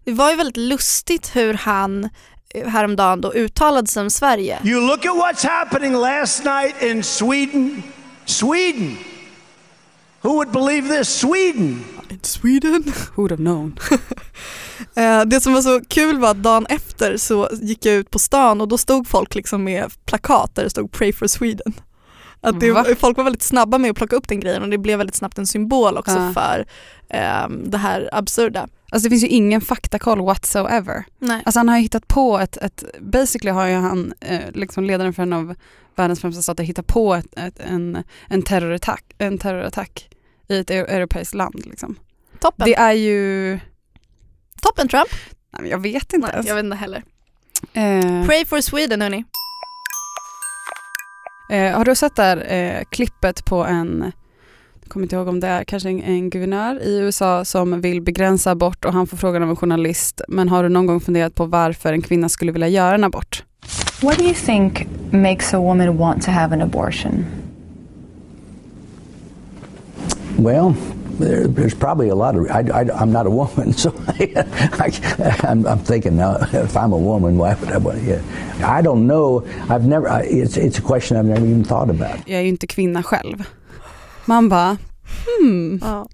Det 0.04 0.12
var 0.12 0.30
ju 0.30 0.36
väldigt 0.36 0.56
lustigt 0.56 1.36
hur 1.36 1.54
han 1.54 2.08
eh, 2.54 2.68
häromdagen 2.68 3.20
då 3.20 3.32
uttalade 3.32 3.86
sig 3.86 4.02
om 4.02 4.10
Sverige. 4.10 4.58
You 4.64 4.80
look 4.80 5.06
at 5.06 5.12
what's 5.12 5.46
happening 5.46 5.92
last 5.92 6.44
night 6.44 6.82
in 6.82 7.02
Sweden. 7.02 7.82
Sweden. 8.24 8.96
Who 10.22 10.30
would 10.30 10.52
believe 10.52 10.96
this? 10.96 11.08
Sweden. 11.08 11.84
Sweden. 12.22 12.82
Who'd 13.16 13.30
have 13.30 13.36
known? 13.36 13.78
Eh, 14.94 15.24
det 15.24 15.40
som 15.40 15.52
var 15.52 15.62
så 15.62 15.80
kul 15.88 16.18
var 16.18 16.30
att 16.30 16.42
dagen 16.42 16.66
efter 16.66 17.16
så 17.16 17.48
gick 17.52 17.84
jag 17.86 17.94
ut 17.94 18.10
på 18.10 18.18
stan 18.18 18.60
och 18.60 18.68
då 18.68 18.78
stod 18.78 19.08
folk 19.08 19.34
liksom 19.34 19.64
med 19.64 19.92
plakat 20.04 20.54
där 20.54 20.64
det 20.64 20.70
stod 20.70 20.92
Pray 20.92 21.12
for 21.12 21.26
Sweden. 21.26 21.74
Att 22.40 22.60
det, 22.60 22.72
Va? 22.72 22.84
folk 22.98 23.16
var 23.16 23.24
väldigt 23.24 23.42
snabba 23.42 23.78
med 23.78 23.90
att 23.90 23.96
plocka 23.96 24.16
upp 24.16 24.28
den 24.28 24.40
grejen 24.40 24.62
och 24.62 24.68
det 24.68 24.78
blev 24.78 24.98
väldigt 24.98 25.16
snabbt 25.16 25.38
en 25.38 25.46
symbol 25.46 25.96
också 25.98 26.18
Ja. 26.18 26.32
för 26.32 26.66
ehm, 27.08 27.70
det 27.70 27.78
här 27.78 28.08
absurda. 28.12 28.68
Alltså 28.90 29.04
det 29.06 29.10
finns 29.10 29.22
ju 29.24 29.28
ingen 29.28 29.60
faktakoll 29.60 30.20
whatsoever. 30.20 31.04
Nej. 31.18 31.42
Alltså 31.44 31.58
han 31.58 31.68
har 31.68 31.76
ju 31.76 31.82
hittat 31.82 32.08
på 32.08 32.38
ett, 32.38 32.56
ett 32.56 32.84
basically 33.00 33.50
har 33.50 33.66
ju 33.66 33.74
han, 33.74 34.12
eh, 34.20 34.40
liksom 34.54 34.84
ledaren 34.84 35.12
för 35.12 35.22
en 35.22 35.32
av 35.32 35.54
världens 35.96 36.20
främsta 36.20 36.42
stater, 36.42 36.64
hittat 36.64 36.86
på 36.86 37.14
ett, 37.14 37.26
ett, 37.38 37.58
en, 37.60 38.04
en, 38.28 38.42
terrorattack, 38.42 39.04
en 39.18 39.38
terrorattack 39.38 40.08
i 40.48 40.58
ett 40.58 40.70
eu- 40.70 40.86
europeiskt 40.88 41.34
land. 41.34 41.66
Liksom. 41.66 41.96
Toppen. 42.40 42.64
Det 42.66 42.74
är 42.74 42.92
ju, 42.92 43.58
Toppen 44.62 44.88
Trump. 44.88 45.08
nej, 45.52 45.62
men 45.62 45.70
jag 45.70 45.78
vet 45.78 46.12
inte 46.12 46.26
Nej, 46.26 46.30
ens. 46.32 46.46
jag 46.48 46.54
vet 46.54 46.64
inte 46.64 46.76
heller. 46.76 47.02
Eh, 47.72 48.26
Pray 48.26 48.44
for 48.44 48.60
Sweden 48.60 49.02
hörni. 49.02 49.24
Eh, 51.50 51.76
har 51.76 51.84
du 51.84 51.94
sett 51.94 52.16
där 52.16 52.52
eh, 52.52 52.82
klippet 52.90 53.44
på 53.44 53.64
en, 53.64 54.12
kommer 54.88 55.04
inte 55.04 55.16
ihåg 55.16 55.28
om 55.28 55.40
det 55.40 55.46
är 55.46 55.64
kanske 55.64 55.88
en, 55.88 56.02
en 56.02 56.30
guvernör 56.30 56.82
i 56.82 56.98
USA 56.98 57.44
som 57.44 57.80
vill 57.80 58.02
begränsa 58.02 58.50
abort 58.50 58.84
och 58.84 58.92
han 58.92 59.06
får 59.06 59.16
frågan 59.16 59.42
av 59.42 59.50
en 59.50 59.56
journalist, 59.56 60.20
men 60.28 60.48
har 60.48 60.62
du 60.62 60.68
någon 60.68 60.86
gång 60.86 61.00
funderat 61.00 61.34
på 61.34 61.46
varför 61.46 61.92
en 61.92 62.02
kvinna 62.02 62.28
skulle 62.28 62.52
vilja 62.52 62.68
göra 62.68 62.94
en 62.94 63.04
abort? 63.04 63.44
What 64.02 64.18
do 64.18 64.24
you 64.24 64.34
think 64.34 64.86
makes 65.10 65.54
a 65.54 65.58
woman 65.58 65.96
want 65.96 66.22
to 66.22 66.30
have 66.30 66.54
an 66.54 66.62
abortion? 66.62 67.26
Well, 70.36 70.74
there, 71.20 71.46
there's 71.46 71.74
probably 71.74 72.08
a 72.08 72.14
lot 72.14 72.36
of. 72.36 72.50
I, 72.50 72.60
I, 72.80 73.00
I'm 73.00 73.12
not 73.12 73.26
a 73.26 73.30
woman, 73.30 73.72
so 73.82 73.92
I, 74.08 74.92
am 75.44 75.66
I'm 75.66 75.78
thinking 75.78 76.16
now. 76.16 76.36
If 76.52 76.76
I'm 76.76 76.92
a 76.92 76.98
woman, 76.98 77.38
why 77.38 77.54
would 77.54 77.72
I 77.72 77.78
want? 77.78 78.02
Yeah, 78.02 78.22
I 78.64 78.82
don't 78.82 79.06
know. 79.06 79.44
I've 79.68 79.86
never. 79.86 80.08
I, 80.08 80.22
it's 80.22 80.56
it's 80.56 80.78
a 80.78 80.82
question 80.82 81.16
I've 81.16 81.26
never 81.26 81.46
even 81.46 81.64
thought 81.64 81.90
about. 81.90 82.26
Jag 82.26 82.38
är 82.38 82.42
ju 82.42 82.48
inte 82.48 82.66
kvinna 82.66 83.02
själv. 83.02 83.44
Man 84.24 84.48
bara, 84.48 84.76
hmm. 85.26 85.80
Ja. 85.82 86.08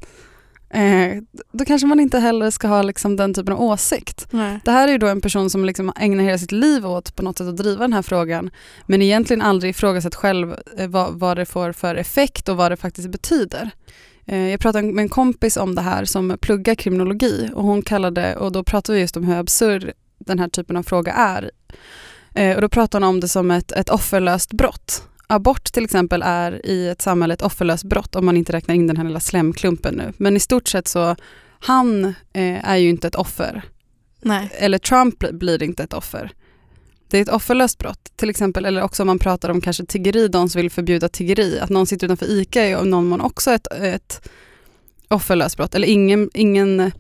Eh, 0.70 1.22
då 1.52 1.64
kanske 1.64 1.86
man 1.86 2.00
inte 2.00 2.18
heller 2.18 2.50
ska 2.50 2.68
ha 2.68 2.82
liksom 2.82 3.16
den 3.16 3.34
typen 3.34 3.54
av 3.54 3.62
åsikt. 3.62 4.26
Nej. 4.30 4.60
Det 4.64 4.70
här 4.70 4.88
är 4.88 4.92
ju 4.92 4.98
då 4.98 5.06
en 5.06 5.20
person 5.20 5.50
som 5.50 5.64
liksom 5.64 5.92
ägnar 5.96 6.25
hela 6.25 6.38
sitt 6.38 6.52
liv 6.52 6.86
åt 6.86 7.16
på 7.16 7.22
något 7.22 7.38
sätt 7.38 7.48
att 7.48 7.56
driva 7.56 7.80
den 7.80 7.92
här 7.92 8.02
frågan 8.02 8.50
men 8.86 9.02
egentligen 9.02 9.42
aldrig 9.42 9.70
ifrågasatt 9.70 10.14
själv 10.14 10.56
eh, 10.78 10.88
vad, 10.88 11.14
vad 11.14 11.36
det 11.36 11.46
får 11.46 11.72
för 11.72 11.94
effekt 11.94 12.48
och 12.48 12.56
vad 12.56 12.72
det 12.72 12.76
faktiskt 12.76 13.10
betyder. 13.10 13.70
Eh, 14.26 14.49
jag 14.50 14.61
pratade 14.61 14.92
med 14.92 15.02
en 15.02 15.09
kompis 15.09 15.56
om 15.56 15.75
det 15.75 15.83
här 15.83 16.04
som 16.04 16.38
pluggar 16.40 16.75
kriminologi 16.75 17.50
och 17.54 17.64
hon 17.64 17.83
kallade, 17.83 18.37
och 18.37 18.52
då 18.52 18.64
pratade 18.64 18.97
vi 18.97 19.00
just 19.00 19.16
om 19.16 19.25
hur 19.25 19.37
absurd 19.37 19.92
den 20.18 20.38
här 20.38 20.49
typen 20.49 20.76
av 20.76 20.83
fråga 20.83 21.12
är. 21.12 21.50
Eh, 22.35 22.54
och 22.54 22.62
då 22.62 22.68
pratade 22.68 23.06
hon 23.06 23.14
om 23.14 23.21
det 23.21 23.28
som 23.28 23.50
ett, 23.50 23.73
ett 23.73 23.90
offerlöst 23.90 24.52
brott. 24.52 25.02
Abort 25.26 25.64
till 25.64 25.85
exempel 25.85 26.23
är 26.23 26.66
i 26.66 26.88
ett 26.88 27.02
samhälle 27.02 27.35
ett 27.35 27.42
offerlöst 27.42 27.85
brott 27.85 28.16
om 28.16 28.26
man 28.26 28.37
inte 28.37 28.52
räknar 28.52 28.75
in 28.75 28.87
den 28.87 28.97
här 28.97 29.04
lilla 29.04 29.21
slemklumpen 29.21 29.95
nu. 29.95 30.12
Men 30.16 30.37
i 30.37 30.40
stort 30.40 30.68
sett 30.68 30.88
så, 30.88 31.16
han 31.61 32.04
eh, 32.33 32.68
är 32.71 32.76
ju 32.76 32.88
inte 32.88 33.06
ett 33.06 33.14
offer. 33.14 33.62
Nej. 34.23 34.50
Eller 34.59 34.78
Trump 34.78 35.18
bli- 35.18 35.33
blir 35.33 35.62
inte 35.62 35.83
ett 35.83 35.92
offer. 35.92 36.33
Det 37.08 37.18
är 37.18 37.22
ett 37.22 37.32
offerlöst 37.32 37.78
brott. 37.78 38.12
Till 38.16 38.30
exempel, 38.30 38.64
eller 38.64 38.82
också 38.82 39.02
om 39.02 39.06
man 39.06 39.18
pratar 39.18 39.48
om 39.48 39.60
kanske 39.60 39.86
tiggeri, 39.86 40.28
de 40.28 40.48
som 40.48 40.60
vill 40.60 40.70
förbjuda 40.70 41.08
tiggeri. 41.08 41.60
Att 41.60 41.70
någon 41.70 41.86
sitter 41.86 42.06
utanför 42.06 42.30
ICA 42.30 42.62
är 42.62 42.84
någon 42.84 43.06
mån 43.06 43.20
också 43.20 43.50
ett, 43.50 43.66
ett 43.72 44.28
offerlöst 45.08 45.56
brott. 45.56 45.75
Eller 45.75 45.88
ingen, 45.88 46.30
ingen 46.34 46.92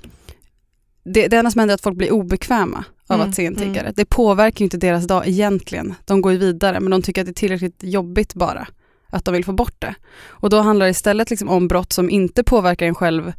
det, 1.04 1.28
det 1.28 1.36
enda 1.36 1.50
som 1.50 1.58
händer 1.58 1.72
är 1.72 1.74
att 1.74 1.80
folk 1.80 1.96
blir 1.96 2.12
obekväma 2.12 2.84
av 3.06 3.16
Mm, 3.16 3.28
att 3.28 3.34
se 3.34 3.46
en 3.46 3.56
mm. 3.56 3.68
tiggare. 3.68 3.92
Det 3.96 4.04
påverkar 4.04 4.64
inte 4.64 4.76
deras 4.76 5.06
dag 5.06 5.28
egentligen. 5.28 5.94
De 6.04 6.20
går 6.20 6.32
ju 6.32 6.38
vidare 6.38 6.80
men 6.80 6.90
de 6.90 7.02
tycker 7.02 7.20
att 7.20 7.26
det 7.26 7.30
är 7.30 7.34
tillräckligt 7.34 7.82
jobbigt 7.82 8.34
bara. 8.34 8.68
Att 9.10 9.24
de 9.24 9.34
vill 9.34 9.44
få 9.44 9.52
bort 9.52 9.74
det. 9.78 9.94
Och 10.26 10.50
då 10.50 10.60
handlar 10.60 10.86
det 10.86 10.90
istället 10.90 11.30
liksom 11.30 11.48
om 11.48 11.68
brott 11.68 11.92
som 11.92 12.10
inte 12.10 12.44
påverkar 12.44 12.86
en 12.86 12.94
själv 12.94 13.32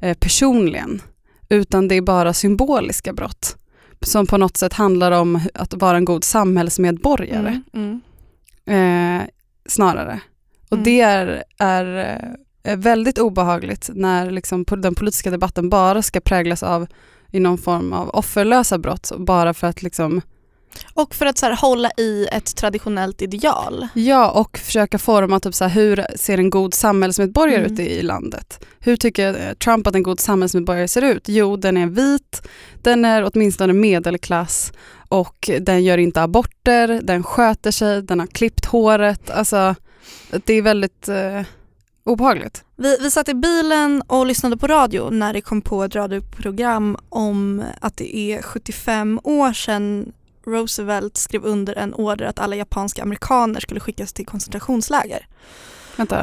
eh, 0.00 0.18
personligen. 0.18 1.02
Utan 1.48 1.88
det 1.88 1.94
är 1.94 2.00
bara 2.00 2.34
symboliska 2.34 3.12
brott. 3.12 3.56
Som 4.06 4.26
på 4.26 4.36
något 4.38 4.56
sätt 4.56 4.72
handlar 4.72 5.12
om 5.12 5.40
att 5.54 5.74
vara 5.74 5.96
en 5.96 6.04
god 6.04 6.24
samhällsmedborgare. 6.24 7.60
Mm, 7.72 8.00
mm. 8.66 9.20
Eh, 9.20 9.26
snarare. 9.66 10.20
Och 10.68 10.72
Mm. 10.76 10.84
det 10.84 11.00
är, 11.00 11.44
är 11.58 12.18
eh, 12.62 12.76
väldigt 12.76 13.18
obehagligt 13.18 13.90
när 13.94 14.30
liksom 14.30 14.64
den 14.68 14.94
politiska 14.94 15.30
debatten 15.30 15.68
bara 15.68 16.02
ska 16.02 16.20
präglas 16.20 16.62
av 16.62 16.86
i 17.32 17.40
någon 17.40 17.58
form 17.58 17.92
av 17.92 18.08
offerlösa 18.08 18.78
brott 18.78 19.12
bara 19.18 19.54
för 19.54 19.66
att 19.66 19.82
liksom, 19.82 20.20
Och 20.94 21.14
för 21.14 21.26
att 21.26 21.38
så 21.38 21.46
här, 21.46 21.56
hålla 21.56 21.90
i 21.96 22.26
ett 22.32 22.56
traditionellt 22.56 23.22
ideal. 23.22 23.88
ja 23.94 24.30
och 24.30 24.58
försöka 24.58 24.98
forma 24.98 25.40
typ 25.40 25.54
så 25.54 25.64
här, 25.64 25.70
hur 25.70 26.06
ser 26.16 26.38
en 26.38 26.50
god 26.50 26.74
samhällsmedborgare 26.74 27.60
Mm. 27.60 27.72
ut 27.72 27.80
i, 27.80 28.02
landet? 28.02 28.64
Hur 28.80 28.96
tycker 28.96 29.34
eh, 29.48 29.52
Trump 29.54 29.86
att 29.86 29.94
en 29.94 30.02
god 30.02 30.20
samhällsmedborgare 30.20 30.88
ser 30.88 31.02
ut? 31.02 31.24
Jo, 31.28 31.56
den 31.56 31.76
är 31.76 31.86
vit, 31.86 32.42
den 32.82 33.04
är 33.04 33.30
åtminstone 33.32 33.72
medelklass 33.72 34.72
och 35.08 35.50
den 35.60 35.84
gör 35.84 35.98
inte 35.98 36.22
aborter, 36.22 37.00
den 37.02 37.22
sköter 37.22 37.70
sig, 37.70 38.02
den 38.02 38.20
har 38.20 38.26
klippt 38.26 38.64
håret. 38.66 39.30
Alltså, 39.30 39.74
det 40.44 40.54
är 40.54 40.62
väldigt 40.62 41.08
eh, 41.08 41.42
obehagligt. 42.04 42.64
Vi, 42.76 42.96
vi 43.00 43.10
satt 43.10 43.28
i 43.28 43.34
bilen 43.34 44.02
och 44.06 44.26
lyssnade 44.26 44.56
på 44.56 44.66
radio 44.66 45.10
när 45.10 45.32
det 45.32 45.40
kom 45.40 45.62
på 45.62 45.84
ett 45.84 45.94
radioprogram 45.94 46.96
om 47.08 47.64
att 47.80 47.96
det 47.96 48.16
är 48.16 48.42
75 48.42 49.20
år 49.24 49.52
sedan 49.52 50.12
Roosevelt 50.50 51.16
skrev 51.16 51.44
under 51.44 51.78
en 51.78 51.94
order 51.94 52.26
att 52.26 52.38
alla 52.38 52.56
japanska 52.56 53.02
amerikaner 53.02 53.60
skulle 53.60 53.80
skickas 53.80 54.12
till 54.12 54.26
koncentrationsläger. 54.26 55.26
Vänta 55.96 56.18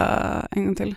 en 0.52 0.66
gång 0.66 0.76
till. 0.76 0.96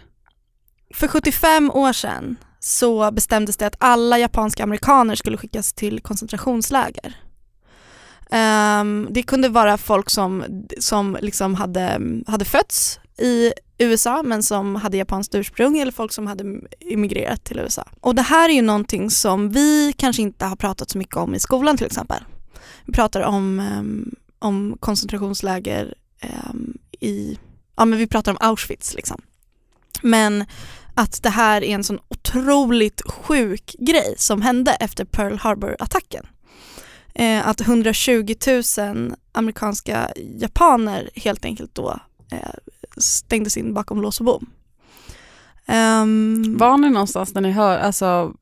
För 0.95 1.09
75 1.09 1.71
år 1.71 1.93
sedan 1.93 2.37
så 2.61 3.11
bestämdes 3.11 3.57
det 3.57 3.67
att 3.67 3.77
alla 3.79 4.19
japanska 4.19 4.63
amerikaner 4.63 5.15
skulle 5.15 5.37
skickas 5.37 5.73
till 5.73 6.01
koncentrationsläger. 6.01 7.17
Ehm, 8.31 9.09
det 9.11 9.23
kunde 9.23 9.49
vara 9.49 9.79
folk 9.79 10.11
som, 10.11 10.45
som 10.79 11.19
liksom 11.21 11.55
hade, 11.55 12.01
hade 12.27 12.45
fötts 12.45 13.01
i 13.19 13.53
USA 13.79 14.23
men 14.23 14.43
som 14.43 14.77
hade 14.77 14.97
japanskt 14.97 15.35
ursprung 15.35 15.79
eller 15.79 15.93
folk 15.93 16.13
som 16.13 16.27
hade 16.27 16.45
immigrerat 16.81 17.45
till 17.45 17.59
USA. 17.59 17.89
Och 18.01 18.15
det 18.15 18.23
här 18.23 18.49
är 18.49 18.53
ju 18.53 18.63
någonting 18.63 19.11
som 19.11 19.51
vi 19.51 19.95
kanske 19.97 20.23
inte 20.23 20.45
har 20.45 20.57
pratat 20.57 20.91
så 20.91 20.99
mycket 20.99 21.17
om 21.17 21.35
i 21.35 21.41
skolan 21.41 21.77
till 21.77 21.87
exempel. 21.87 22.25
Vi 22.85 22.93
pratar 22.93 23.21
om, 23.21 23.61
ehm, 23.61 24.15
om 24.39 24.77
koncentrationsläger 24.81 25.95
ehm, 26.21 26.79
i, 27.01 27.39
ja 27.77 27.85
men 27.85 27.99
vi 27.99 28.07
pratar 28.07 28.33
om 28.33 28.39
Auschwitz 28.41 28.95
liksom. 28.95 29.23
Men 30.03 30.45
att 30.95 31.23
det 31.23 31.31
här 31.31 31.65
är 31.65 31.75
en 31.75 31.85
sån 31.85 31.99
otroligt 32.09 33.03
sjuk 33.07 33.77
grej 33.79 34.15
som 34.19 34.43
hände 34.43 34.73
efter 34.73 35.05
Pearl 35.05 35.39
Harbor-attacken. 35.39 36.27
Eh, 37.15 37.49
att 37.49 37.61
120 37.61 38.35
000 38.79 39.15
amerikanska 39.33 40.11
japaner 40.17 41.11
helt 41.15 41.45
enkelt 41.45 41.75
då 41.75 42.01
eh, 42.33 42.55
stängdes 42.97 43.57
in 43.57 43.75
bakom 43.75 44.03
lås 44.03 44.21
och 44.21 44.27
bom. 44.27 44.51
Um, 45.69 46.57
Var 46.59 46.79
ni 46.79 46.91
någonstans 46.91 47.35
när 47.35 47.41
ni 47.41 47.51
hör, 47.51 47.79
alltså, 47.79 48.35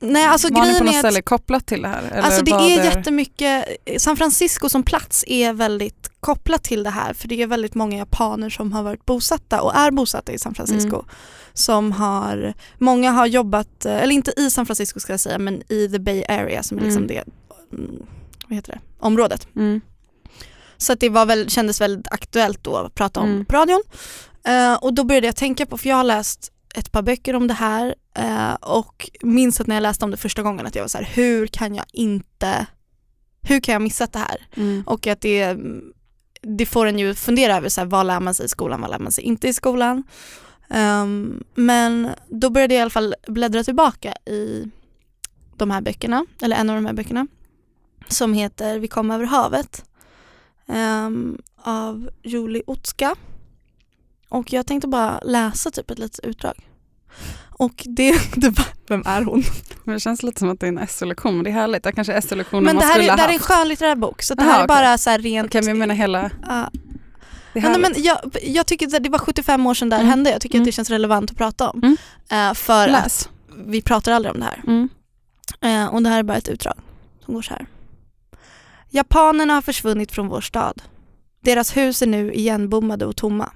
nej, 0.00 0.26
alltså 0.26 0.48
var 0.54 0.60
ni 0.60 0.60
på 0.60 0.64
grejen 0.66 0.84
något 0.86 0.94
är 0.94 0.98
att 0.98 1.04
ställe 1.04 1.22
kopplat 1.22 1.66
till 1.66 1.82
det 1.82 1.88
här? 1.88 2.02
Eller 2.12 2.22
Alltså 2.22 2.42
det 2.42 2.50
är 2.50 2.84
jättemycket, 2.84 3.64
San 3.98 4.16
Francisco 4.16 4.68
som 4.68 4.82
plats 4.82 5.24
är 5.26 5.52
väldigt 5.52 6.10
kopplat 6.20 6.64
till 6.64 6.82
det 6.82 6.90
här 6.90 7.12
för 7.14 7.28
det 7.28 7.42
är 7.42 7.46
väldigt 7.46 7.74
många 7.74 7.96
japaner 7.98 8.50
som 8.50 8.72
har 8.72 8.82
varit 8.82 9.06
bosatta 9.06 9.62
och 9.62 9.74
är 9.76 9.90
bosatta 9.90 10.32
i 10.32 10.38
San 10.38 10.54
Francisco. 10.54 10.94
Mm. 10.96 11.06
Som 11.52 11.92
har, 11.92 12.54
många 12.78 13.10
har 13.10 13.26
jobbat, 13.26 13.84
eh, 13.86 14.02
eller 14.02 14.12
inte 14.14 14.32
i 14.40 14.50
San 14.50 14.66
Francisco 14.66 15.00
ska 15.00 15.12
jag 15.12 15.20
säga 15.20 15.38
men 15.38 15.62
i 15.72 15.88
the 15.88 15.98
Bay 15.98 16.24
Area 16.28 16.62
som 16.62 16.78
är 16.78 16.82
liksom 16.82 17.02
Mm. 17.02 17.08
det, 17.08 17.24
mm, 17.76 18.06
vad 18.48 18.56
heter 18.56 18.72
det, 18.72 18.80
området. 19.00 19.48
Mm. 19.56 19.80
Så 20.76 20.94
det 20.94 21.08
var 21.08 21.26
väl, 21.26 21.50
kändes 21.50 21.80
väldigt 21.80 22.08
aktuellt 22.12 22.64
då 22.64 22.76
att 22.76 22.94
prata 22.94 23.20
om 23.20 23.30
Mm. 23.30 23.44
på 23.44 23.56
radion. 23.56 23.82
Eh, 24.44 24.74
och 24.74 24.94
då 24.94 25.04
började 25.04 25.26
jag 25.26 25.36
tänka 25.36 25.66
på, 25.66 25.78
för 25.78 25.88
jag 25.88 25.96
har 25.96 26.04
läst 26.04 26.52
ett 26.74 26.92
par 26.92 27.02
böcker 27.02 27.36
om 27.36 27.46
det 27.46 27.54
här 27.54 27.94
eh, 28.14 28.54
och 28.54 29.10
minns 29.22 29.60
att 29.60 29.66
när 29.66 29.76
jag 29.76 29.82
läste 29.82 30.04
om 30.04 30.10
det 30.10 30.16
första 30.16 30.42
gången 30.42 30.66
att 30.66 30.74
jag 30.74 30.82
var 30.82 30.88
så 30.88 30.98
här, 30.98 31.08
hur 31.14 31.46
kan 31.46 31.74
jag 31.74 31.84
inte, 31.92 32.66
hur 33.42 33.60
kan 33.60 33.72
jag 33.72 33.82
missat 33.82 34.12
det 34.12 34.18
här? 34.18 34.46
Mm. 34.56 34.82
Och 34.86 35.06
att 35.06 35.20
det, 35.20 35.56
det 36.42 36.66
får 36.66 36.86
en 36.86 36.98
ju 36.98 37.14
fundera 37.14 37.56
över 37.56 37.68
så 37.68 37.80
här, 37.80 37.88
vad 37.88 38.06
lär 38.06 38.20
man 38.20 38.34
sig 38.34 38.46
i 38.46 38.48
skolan, 38.48 38.80
vad 38.80 38.90
lär 38.90 38.98
man 38.98 39.12
sig 39.12 39.24
inte 39.24 39.48
i 39.48 39.52
skolan? 39.52 40.02
Ehm, 40.70 41.44
men 41.54 42.08
då 42.28 42.50
började 42.50 42.74
jag 42.74 42.78
i 42.78 42.82
alla 42.82 42.90
fall 42.90 43.14
bläddra 43.26 43.64
tillbaka 43.64 44.12
i 44.26 44.70
de 45.56 45.70
här 45.70 45.80
böckerna, 45.80 46.26
eller 46.42 46.56
en 46.56 46.70
av 46.70 46.76
de 46.76 46.86
här 46.86 46.92
böckerna 46.92 47.26
som 48.08 48.32
heter 48.32 48.78
Vi 48.78 48.88
kom 48.88 49.10
över 49.10 49.24
havet 49.24 49.84
ehm, 50.66 51.38
av 51.56 52.10
Julie 52.22 52.62
Otska. 52.66 53.16
Och 54.30 54.52
jag 54.52 54.66
tänkte 54.66 54.88
bara 54.88 55.18
läsa 55.24 55.70
typ 55.70 55.90
ett 55.90 55.98
litet 55.98 56.20
utdrag. 56.24 56.54
Och 57.50 57.82
det, 57.86 58.20
det 58.36 58.48
var, 58.50 58.66
vem 58.88 59.02
är 59.06 59.22
hon? 59.22 59.42
Men 59.84 59.94
det 59.94 60.00
känns 60.00 60.22
lite 60.22 60.38
som 60.38 60.50
att 60.50 60.60
det 60.60 60.66
är 60.66 60.72
en 60.72 60.86
SO-lektion, 60.88 61.34
men 61.34 61.44
det 61.44 61.50
är 61.50 61.54
härligt. 61.54 61.82
Det 61.82 61.92
kanske 61.92 62.12
är 62.12 62.20
SO-lektionen 62.20 62.64
Men 62.64 62.76
man 62.76 62.84
skulle 62.88 63.04
är, 63.04 63.08
ha 63.08 63.16
det 63.16 63.22
här 63.22 63.28
är 63.28 63.32
en 63.32 63.38
skönlitterär 63.38 63.94
bok 63.96 64.22
så 64.22 64.34
det 64.34 64.42
Aha, 64.42 64.50
här 64.52 64.58
är 64.60 64.64
okej. 64.64 64.76
bara 64.76 64.98
så 64.98 65.10
här 65.10 65.18
rent 65.18 65.46
Okej, 65.46 65.60
men 65.62 65.68
jag 65.68 65.78
menar 65.78 65.94
hela... 65.94 66.30
Är 66.48 66.68
Ja, 67.52 67.78
men 67.78 67.92
jag, 67.96 68.18
jag 68.42 68.66
tycker 68.66 68.96
att 68.96 69.02
det 69.04 69.08
var 69.10 69.18
75 69.18 69.66
år 69.66 69.74
sedan 69.74 69.88
det 69.88 69.96
här 69.96 70.02
Mm. 70.02 70.10
hände. 70.10 70.30
Jag 70.30 70.40
tycker 70.40 70.54
Mm. 70.54 70.62
att 70.62 70.66
det 70.66 70.72
känns 70.72 70.90
relevant 70.90 71.30
att 71.30 71.36
prata 71.36 71.70
om. 71.70 71.80
Mm. 71.82 71.96
Eh, 72.50 72.54
för 72.54 72.88
Läs. 72.88 73.22
att 73.26 73.30
vi 73.66 73.82
pratar 73.82 74.12
aldrig 74.12 74.34
om 74.34 74.40
det 74.40 74.46
här. 74.46 74.62
Mm. 74.66 74.88
Eh, 75.60 75.94
och 75.94 76.02
det 76.02 76.08
här 76.08 76.18
är 76.18 76.22
bara 76.22 76.38
ett 76.38 76.48
utdrag 76.48 76.74
som 77.24 77.34
går 77.34 77.42
så 77.42 77.50
här. 77.54 77.66
Japanerna 78.90 79.54
har 79.54 79.62
försvunnit 79.62 80.12
från 80.12 80.28
vår 80.28 80.40
stad. 80.40 80.82
Deras 81.44 81.76
hus 81.76 82.02
är 82.02 82.06
nu 82.06 82.32
igenbommade 82.32 83.06
och 83.06 83.16
tomma. 83.16 83.52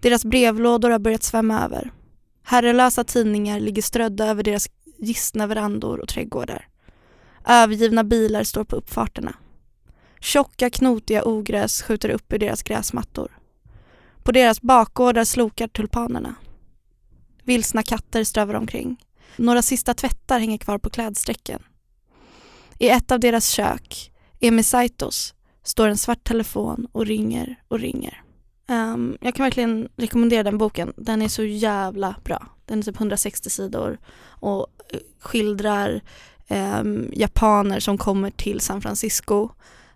Deras 0.00 0.24
brevlådor 0.24 0.90
har 0.90 0.98
börjat 0.98 1.22
svämma 1.22 1.64
över. 1.64 1.90
Herrelösa 2.42 3.04
tidningar 3.04 3.60
ligger 3.60 3.82
strödda 3.82 4.26
över 4.26 4.42
deras 4.42 4.68
gistna 4.98 5.46
verandor 5.46 6.00
och 6.00 6.08
trädgårdar. 6.08 6.68
Övergivna 7.48 8.04
bilar 8.04 8.44
står 8.44 8.64
på 8.64 8.76
uppfarterna. 8.76 9.34
Tjocka 10.20 10.70
knotiga 10.70 11.24
ogräs 11.24 11.82
skjuter 11.82 12.08
upp 12.08 12.32
ur 12.32 12.38
deras 12.38 12.62
gräsmattor. 12.62 13.38
På 14.22 14.32
deras 14.32 14.62
bakgårdar 14.62 15.24
slokar 15.24 15.68
tulpanerna. 15.68 16.34
Vilsna 17.44 17.82
katter 17.82 18.24
strövar 18.24 18.54
omkring. 18.54 19.04
Några 19.36 19.62
sista 19.62 19.94
tvättar 19.94 20.40
hänger 20.40 20.58
kvar 20.58 20.78
på 20.78 20.90
klädsträcken. 20.90 21.62
I 22.78 22.88
ett 22.88 23.10
av 23.10 23.20
deras 23.20 23.48
kök, 23.48 24.12
Emi 24.40 24.62
Saitos, 24.62 25.34
står 25.62 25.88
en 25.88 25.98
svart 25.98 26.24
telefon 26.24 26.86
och 26.92 27.06
ringer 27.06 27.62
och 27.68 27.78
ringer. 27.78 28.22
Ehm, 28.70 29.18
jag 29.20 29.34
kan 29.34 29.44
verkligen 29.44 29.88
rekommendera 29.96 30.42
den 30.42 30.58
boken. 30.58 30.92
Den 30.96 31.22
är 31.22 31.28
så 31.28 31.44
jävla 31.44 32.14
bra. 32.24 32.46
Den 32.66 32.78
är 32.78 32.82
typ 32.82 32.96
160 32.96 33.50
sidor 33.50 33.98
och 34.28 34.66
eh, 34.92 34.98
skildrar 35.20 36.00
ehm, 36.48 37.10
japaner 37.12 37.80
som 37.80 37.98
kommer 37.98 38.30
till 38.30 38.60
San 38.60 38.80
Francisco 38.80 39.48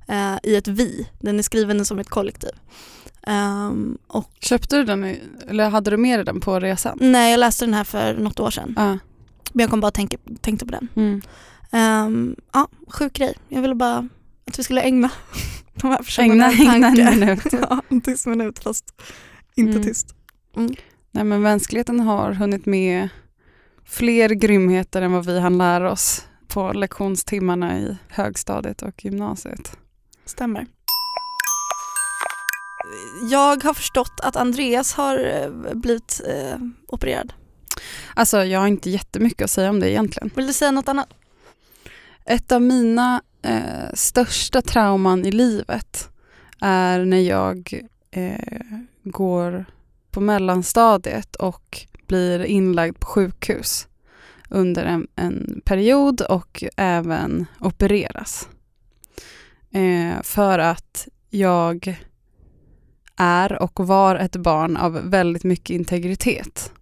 eh, 0.09 0.37
i 0.43 0.57
ett 0.57 0.69
vi. 0.69 1.09
Den 1.21 1.39
är 1.39 1.43
skriven 1.43 1.85
som 1.85 1.99
ett 1.99 2.09
kollektiv. 2.11 2.51
Ehm, 3.23 3.99
och, 4.07 4.31
Köpte 4.41 4.77
du 4.77 4.85
den, 4.85 5.17
eller 5.49 5.69
hade 5.69 5.91
du 5.91 5.97
med 5.97 6.19
dig 6.19 6.25
den 6.25 6.41
på 6.41 6.61
resan? 6.61 6.99
nej, 7.01 7.31
jag 7.31 7.39
läste 7.39 7.65
den 7.65 7.75
här 7.75 7.85
för 7.85 8.15
något 8.15 8.41
år 8.41 8.51
sedan. 8.51 8.75
Ja. 8.77 8.99
Men 9.53 9.63
jag 9.63 9.71
kom 9.71 9.81
bara 9.81 9.91
tänka, 9.91 10.17
tänkte 10.41 10.67
på 10.67 10.73
den. 10.73 10.89
Mm. 10.97 12.37
Ja, 12.53 12.69
sjuk 12.89 13.13
grej. 13.13 13.35
Jag 13.49 13.63
ville 13.63 13.75
bara 13.75 14.09
att 14.47 14.59
vi 14.59 14.63
skulle 14.63 14.83
ägna 14.83 15.11
de 15.75 15.91
här 15.91 15.97
personerna 15.99 16.53
Ägna, 16.53 16.75
ägna 16.75 16.89
en 16.89 17.21
minut. 17.21 17.43
ja, 17.53 17.83
en 17.89 18.01
tyst 18.01 18.27
minut 18.27 18.59
fast 18.59 18.85
inte 19.55 19.71
Mm. 19.73 19.83
tyst. 19.83 20.15
Nej 21.11 21.25
men 21.25 21.43
mänskligheten 21.43 22.01
har 22.01 22.33
hunnit 22.33 22.67
med 22.67 23.09
fler 23.87 24.29
grymheter 24.29 25.03
än 25.03 25.13
vad 25.13 25.27
vi 25.27 25.41
hann 25.41 25.59
lära 25.59 25.93
oss 25.93 26.27
på 26.49 26.73
lektionstimmarna 26.73 27.79
i 27.79 27.97
högstadiet 28.09 28.83
och 28.83 29.05
gymnasiet. 29.05 29.77
Stämmer. 30.25 30.67
Jag 33.31 33.65
har 33.65 33.75
förstått 33.75 34.21
att 34.23 34.37
Andreas 34.37 34.93
har 34.95 35.19
eh, 35.19 35.75
blivit 35.75 36.21
eh, 36.29 36.59
opererad. 36.89 37.33
Alltså 38.15 38.45
jag 38.45 38.61
har 38.61 38.67
inte 38.67 38.91
jättemycket 38.91 39.45
att 39.45 39.51
säga 39.51 39.71
om 39.71 39.81
det 39.81 39.91
egentligen. 39.91 40.31
Vill 40.35 40.47
du 40.47 40.53
säga 40.53 40.71
något 40.71 40.89
annat? 40.89 41.09
Ett 42.27 42.53
av 42.53 42.63
mina 42.63 43.23
eh, 43.45 43.95
största 43.95 44.63
trauman 44.63 45.27
i 45.27 45.31
livet 45.31 46.09
är 46.61 47.05
när 47.05 47.21
jag 47.21 47.81
eh, 48.11 48.67
går 49.03 49.65
på 50.11 50.21
mellanstadiet 50.21 51.37
och 51.37 51.87
blir 52.07 52.45
inlagd 52.45 53.01
på 53.01 53.07
sjukhus 53.07 53.89
under 54.49 54.85
en, 54.85 55.07
en 55.17 55.61
period 55.65 56.21
och 56.21 56.65
även 56.77 57.47
opereras. 57.61 58.49
Eh, 59.71 60.23
för 60.23 60.59
att 60.59 61.09
jag 61.31 61.97
är 63.17 63.63
och 63.63 63.87
var 63.87 64.17
ett 64.17 64.37
barn 64.37 64.77
av 64.77 65.11
väldigt 65.11 65.45
mycket 65.45 65.71
integritet. 65.71 66.73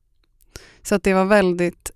Så 0.83 0.95
att 0.95 1.03
det 1.03 1.15
var 1.15 1.25
väldigt, 1.25 1.91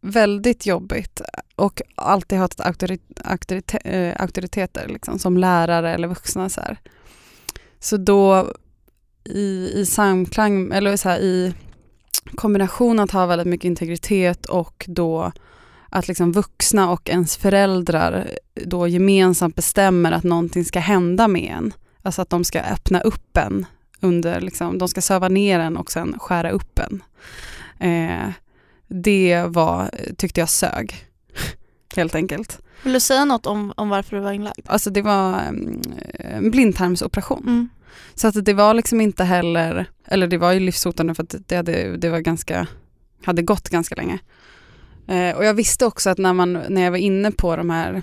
väldigt 0.00 0.66
jobbigt 0.66 1.20
och 1.56 1.82
alltid 1.94 2.38
haft 2.38 2.60
eh, 2.60 4.14
auktoriteter 4.20 4.88
liksom, 4.88 5.18
som 5.18 5.36
lärare 5.36 5.94
eller 5.94 6.08
vuxna. 6.08 6.48
Så, 6.48 6.60
här. 6.60 6.78
så 7.80 7.96
då 7.96 8.52
i, 9.24 9.72
i 9.74 9.86
samklang, 9.86 10.72
eller 10.72 10.96
så 10.96 11.08
här, 11.08 11.18
i 11.18 11.54
kombination 12.34 13.00
att 13.00 13.10
ha 13.10 13.26
väldigt 13.26 13.48
mycket 13.48 13.64
integritet 13.64 14.46
och 14.46 14.84
då 14.88 15.32
att 15.90 16.08
liksom 16.08 16.32
vuxna 16.32 16.90
och 16.90 17.10
ens 17.10 17.36
föräldrar 17.36 18.28
då 18.54 18.88
gemensamt 18.88 19.54
bestämmer 19.54 20.12
att 20.12 20.24
någonting 20.24 20.64
ska 20.64 20.78
hända 20.78 21.28
med 21.28 21.54
en. 21.58 21.72
Alltså 22.02 22.22
att 22.22 22.30
de 22.30 22.44
ska 22.44 22.60
öppna 22.60 23.00
upp 23.00 23.36
en 23.36 23.66
under, 24.00 24.40
liksom, 24.40 24.78
de 24.78 24.88
ska 24.88 25.00
söva 25.00 25.28
ner 25.28 25.60
en 25.60 25.76
och 25.76 25.92
sen 25.92 26.18
skära 26.18 26.50
upp 26.50 26.78
en. 26.78 27.02
Eh, 27.78 28.32
det 28.88 29.44
var, 29.48 29.90
tyckte 30.16 30.40
jag 30.40 30.48
sög, 30.48 30.94
helt 31.96 32.14
enkelt. 32.14 32.60
Vill 32.82 32.92
du 32.92 33.00
säga 33.00 33.24
något 33.24 33.46
om, 33.46 33.72
om 33.76 33.88
varför 33.88 34.16
du 34.16 34.22
var 34.22 34.32
inlagd? 34.32 34.66
Alltså 34.66 34.90
det 34.90 35.02
var 35.02 35.40
mm, 35.40 35.82
en 36.18 36.50
blindtarmsoperation. 36.50 37.42
Mm. 37.42 37.68
Så 38.14 38.28
att 38.28 38.44
det 38.44 38.54
var 38.54 38.74
liksom 38.74 39.00
inte 39.00 39.24
heller, 39.24 39.86
eller 40.04 40.26
det 40.26 40.38
var 40.38 40.52
ju 40.52 40.60
livshotande 40.60 41.14
för 41.14 41.22
att 41.22 41.34
det, 41.46 41.56
hade, 41.56 41.96
det 41.96 42.10
var 42.10 42.18
ganska, 42.18 42.66
hade 43.24 43.42
gått 43.42 43.68
ganska 43.68 43.94
länge. 43.94 44.18
Eh, 45.08 45.36
och 45.36 45.44
jag 45.44 45.54
visste 45.54 45.86
också 45.86 46.10
att 46.10 46.18
när, 46.18 46.32
man, 46.32 46.52
när 46.52 46.82
jag 46.82 46.90
var 46.90 46.98
inne 46.98 47.30
på 47.30 47.56
de 47.56 47.70
här, 47.70 48.02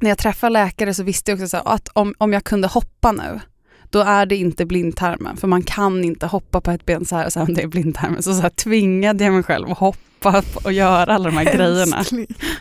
när 0.00 0.08
jag 0.08 0.18
träffade 0.18 0.52
läkare 0.52 0.94
så 0.94 1.02
visste 1.02 1.30
jag 1.30 1.42
också 1.42 1.56
att 1.56 1.88
om, 1.92 2.14
om 2.18 2.32
jag 2.32 2.44
kunde 2.44 2.68
hoppa 2.68 3.12
nu, 3.12 3.40
då 3.90 4.00
är 4.00 4.26
det 4.26 4.36
inte 4.36 4.66
blindtarmen. 4.66 5.36
För 5.36 5.48
man 5.48 5.62
kan 5.62 6.04
inte 6.04 6.26
hoppa 6.26 6.60
på 6.60 6.70
ett 6.70 6.86
ben 6.86 7.04
så 7.04 7.16
här 7.16 7.26
och 7.26 7.32
säga 7.32 7.44
om 7.44 7.54
det 7.54 7.62
är 7.62 7.66
blindtarmen. 7.66 8.22
Så, 8.22 8.34
så 8.34 8.40
här 8.40 8.50
tvingade 8.50 9.24
jag 9.24 9.32
mig 9.32 9.42
själv 9.42 9.70
att 9.70 9.78
hoppa 9.78 10.42
och 10.64 10.72
göra 10.72 11.14
alla 11.14 11.30
de 11.30 11.36
här 11.36 11.56
grejerna 11.56 12.04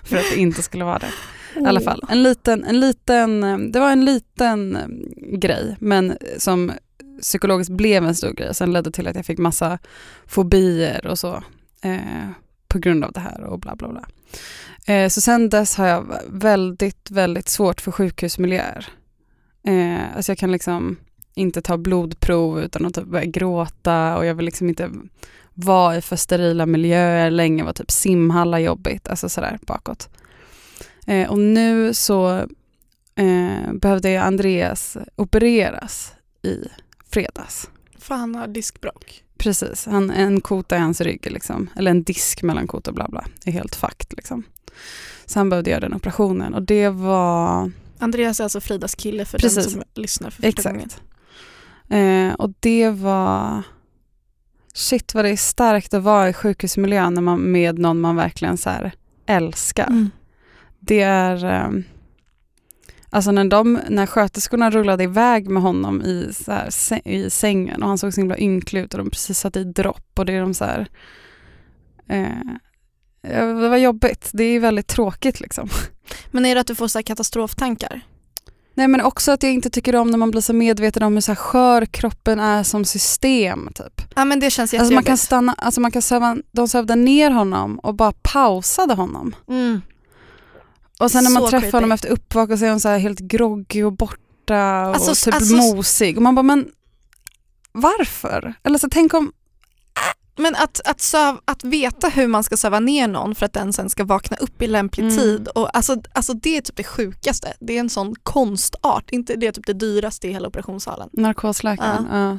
för 0.04 0.18
att 0.18 0.26
det 0.34 0.40
inte 0.40 0.62
skulle 0.62 0.86
vara 0.86 1.00
det. 1.00 1.12
I 1.62 1.66
alla 1.66 1.82
fall, 1.82 2.06
en 2.10 2.24
liten, 2.24 2.64
en 2.64 2.80
liten, 2.80 3.42
det 3.72 3.80
var 3.80 3.92
en 3.92 4.06
liten 4.06 4.76
eh, 4.76 5.38
grej 5.38 5.76
men 5.80 6.18
som 6.38 6.72
psykologiskt 7.22 7.72
blev 7.72 8.06
en 8.06 8.16
stor 8.16 8.34
grej. 8.34 8.56
Sen 8.56 8.74
ledde 8.74 8.92
till 8.92 9.08
att 9.08 9.16
jag 9.16 9.26
fick 9.26 9.38
massa 9.38 9.80
fobier 10.28 11.08
och 11.08 11.20
så 11.20 11.44
eh, 11.82 12.30
på 12.68 12.80
grund 12.80 13.04
av 13.04 13.12
det 13.12 13.20
här 13.20 13.44
och 13.44 13.60
bla 13.60 13.76
bla 13.76 13.88
bla. 13.88 14.06
Eh, 14.94 15.10
så 15.10 15.22
sen 15.22 15.50
dess 15.50 15.76
har 15.76 15.88
jag 15.88 16.14
väldigt, 16.28 17.12
väldigt 17.12 17.50
svårt 17.50 17.82
för 17.82 17.92
sjukhusmiljöer. 17.92 18.88
Eh, 19.64 20.16
alltså 20.16 20.32
jag 20.32 20.38
kan 20.38 20.52
liksom 20.52 20.98
inte 21.34 21.62
ta 21.62 21.78
blodprov 21.78 22.60
utan 22.60 22.86
att 22.86 22.94
typ 22.94 23.06
börja 23.06 23.26
gråta 23.26 24.18
och 24.18 24.26
jag 24.26 24.36
vill 24.36 24.46
liksom 24.46 24.70
inte 24.70 24.92
vara 25.54 25.98
i 25.98 26.02
för 26.02 26.16
sterila 26.16 26.66
miljöer. 26.66 27.32
Länge 27.32 27.64
var 27.64 27.74
typ 27.74 27.92
simhallar 27.92 28.60
jobbigt, 28.60 29.08
alltså 29.08 29.30
sådär 29.30 29.60
bakåt. 29.62 30.10
Eh, 31.08 31.30
och 31.30 31.40
nu 31.40 31.94
så 31.94 32.38
eh, 33.16 33.74
behövde 33.74 34.22
Andreas 34.22 34.98
opereras 35.16 36.14
i 36.42 36.68
fredags. 37.10 37.70
För 37.98 38.16
han 38.16 38.36
har 38.36 38.48
diskbråck. 38.48 39.24
Precis, 39.38 39.86
han, 39.86 40.12
en 40.12 40.42
kota 40.42 40.78
i 40.78 40.80
hans 40.80 41.02
rygg, 41.02 41.32
liksom. 41.32 41.70
eller 41.76 41.92
en 41.92 42.04
disk 42.04 42.44
mellan 42.44 42.68
kota 42.68 42.92
och 42.92 42.96
bla 42.96 43.08
bla, 43.08 43.26
är 43.46 43.52
helt 43.52 43.76
fakt. 43.76 44.14
Liksom. 44.14 44.44
Så 45.26 45.40
han 45.40 45.50
behövde 45.50 45.70
göra 45.70 45.80
den 45.80 45.94
operationen 45.94 46.54
och 46.54 46.62
det 46.62 46.90
var 46.90 47.72
Andreas 48.00 48.40
är 48.40 48.44
alltså 48.44 48.62
Fridas 48.62 48.96
kille 48.96 49.26
för 49.26 49.38
Precis. 49.38 49.64
den 49.64 49.72
som 49.72 49.84
lyssnar 49.94 50.30
för 50.30 50.42
första 50.42 50.72
gången. 50.72 50.90
Eh, 51.90 52.34
och 52.34 52.54
det 52.60 52.90
var... 52.90 53.64
Shit 54.74 55.14
vad 55.14 55.26
det 55.26 55.30
är 55.30 55.38
starkt 55.38 55.94
att 55.94 56.04
vara 56.04 56.30
i 56.30 56.34
sjukhusmiljö 56.34 57.10
när 57.10 57.22
man, 57.22 57.52
med 57.52 57.80
någon 57.80 58.02
man 58.02 58.16
verkligen 58.16 58.58
så 58.58 58.70
älskar. 59.26 59.88
Mm. 59.88 60.10
Det 60.80 61.02
är... 61.02 61.46
Eh, 61.46 61.70
alltså 63.10 63.32
när, 63.32 63.46
de, 63.46 63.80
när 63.90 64.06
sköterskorna 64.06 64.72
rullade 64.72 65.04
iväg 65.04 65.50
med 65.50 65.64
honom 65.64 66.02
i, 66.02 66.30
så 66.34 66.52
här, 66.52 67.08
i 67.08 67.30
sängen 67.30 67.84
och 67.84 67.90
han 67.90 67.98
såg 67.98 68.14
så 68.14 68.22
himla 68.22 68.38
ynklig 68.38 68.82
ut 68.82 68.94
och 68.94 68.98
de 68.98 69.10
precis 69.10 69.40
satt 69.40 69.56
i 69.56 69.64
dropp 69.64 70.20
och 70.20 70.26
det 70.26 70.34
är 70.34 70.42
de 70.42 70.54
så 70.54 70.66
här... 70.66 70.88
Eh, 72.08 72.58
det 73.22 73.70
var 73.70 73.78
jobbigt. 73.78 74.30
Det 74.34 74.44
är 74.44 74.60
väldigt 74.60 74.88
tråkigt 74.88 75.40
liksom. 75.40 75.70
Men 76.32 76.46
är 76.46 76.56
det 76.56 76.62
att 76.62 76.68
du 76.68 76.76
får 76.76 76.88
så 76.88 76.98
här 76.98 77.04
katastroftankar? 77.04 78.02
Nej 78.80 78.88
men 78.88 79.02
också 79.02 79.32
att 79.32 79.44
jag 79.44 79.52
inte 79.54 79.70
tycker 79.70 79.96
om 79.96 80.12
när 80.12 80.18
man 80.18 80.32
blir 80.32 80.42
så 80.42 80.54
medveten 80.54 81.04
om 81.04 81.14
hur 81.14 81.22
så 81.22 81.32
här 81.32 81.36
skör 81.36 81.86
kroppen 81.86 82.40
är 82.40 82.64
som 82.64 82.86
system. 82.86 83.70
Typ. 83.76 84.02
Ja 84.16 84.26
men 84.26 84.40
det 84.40 84.50
känns 84.50 84.74
Alltså 84.74 84.94
man 84.94 85.04
kan 85.04 85.18
stanna, 85.18 85.54
alltså 85.54 85.82
man 85.82 85.92
kan 85.92 86.02
söva, 86.02 86.38
de 86.52 86.68
sövde 86.68 86.96
ner 86.96 87.32
honom 87.32 87.80
och 87.80 87.96
bara 87.96 88.12
pausade 88.12 88.94
honom. 88.94 89.36
Mm. 89.50 89.82
Och 91.00 91.12
sen 91.12 91.24
när 91.24 91.32
man 91.32 91.44
Så 91.44 91.50
träffar 91.50 91.62
creepy. 91.62 91.78
honom 91.78 91.92
efter 91.92 92.10
uppvak 92.10 92.50
så 92.60 92.66
är 92.66 92.70
hon 92.70 92.80
så 92.80 92.90
här 92.90 92.98
helt 92.98 93.20
groggy 93.20 93.84
och 93.84 93.94
borta 93.94 94.88
och 94.90 94.96
Alltså, 94.96 95.26
typ 95.26 95.34
alltså- 95.36 95.56
mosig. 95.56 96.18
Och 96.18 96.24
man 96.24 96.36
bara, 96.36 96.44
men 96.44 96.68
varför? 97.72 98.54
Eller 98.64 98.78
så 98.78 98.88
tänk 98.92 99.14
om, 99.14 99.32
Men 100.40 100.56
att, 100.56 100.82
att, 100.86 101.02
söv, 101.02 101.38
att 101.46 101.64
veta 101.64 102.10
hur 102.10 102.28
man 102.28 102.44
ska 102.44 102.58
söva 102.58 102.80
ner 102.80 103.08
någon 103.08 103.36
för 103.36 103.46
att 103.46 103.54
den 103.54 103.74
sen 103.74 103.90
ska 103.90 104.04
vakna 104.04 104.38
upp 104.38 104.62
i 104.62 104.68
lämplig 104.68 105.04
Mm. 105.04 105.18
tid. 105.18 105.48
Och 105.48 105.76
alltså, 105.78 105.96
alltså 106.14 106.34
det 106.34 106.58
är 106.58 106.62
typ 106.62 106.76
det 106.76 106.84
sjukaste. 106.84 107.54
Det 107.60 107.76
är 107.76 107.80
en 107.80 107.90
sån 107.90 108.16
konstart. 108.24 109.10
Inte 109.12 109.36
det 109.36 109.48
är 109.48 109.52
typ 109.52 109.66
det 109.66 109.74
dyraste 109.74 110.28
i 110.28 110.32
hela 110.32 110.48
operationssalen. 110.48 111.10
narkosläkaren. 111.14 112.08
Ja. 112.12 112.38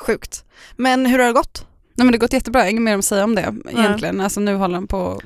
Sjukt. 0.00 0.44
Men 0.76 1.06
hur 1.06 1.18
har 1.18 1.26
det 1.26 1.32
gått? 1.32 1.66
Nej 1.94 2.04
men 2.04 2.12
det 2.12 2.16
har 2.16 2.20
gått 2.20 2.32
jättebra, 2.32 2.68
inget 2.68 2.82
mer 2.82 2.98
att 2.98 3.04
säga 3.04 3.24
om 3.24 3.34
det 3.34 3.54
egentligen. 3.70 4.20
Alltså 4.20 4.40
nu 4.40 4.54
håller 4.54 4.74
han 4.74 4.86
på 4.86 5.20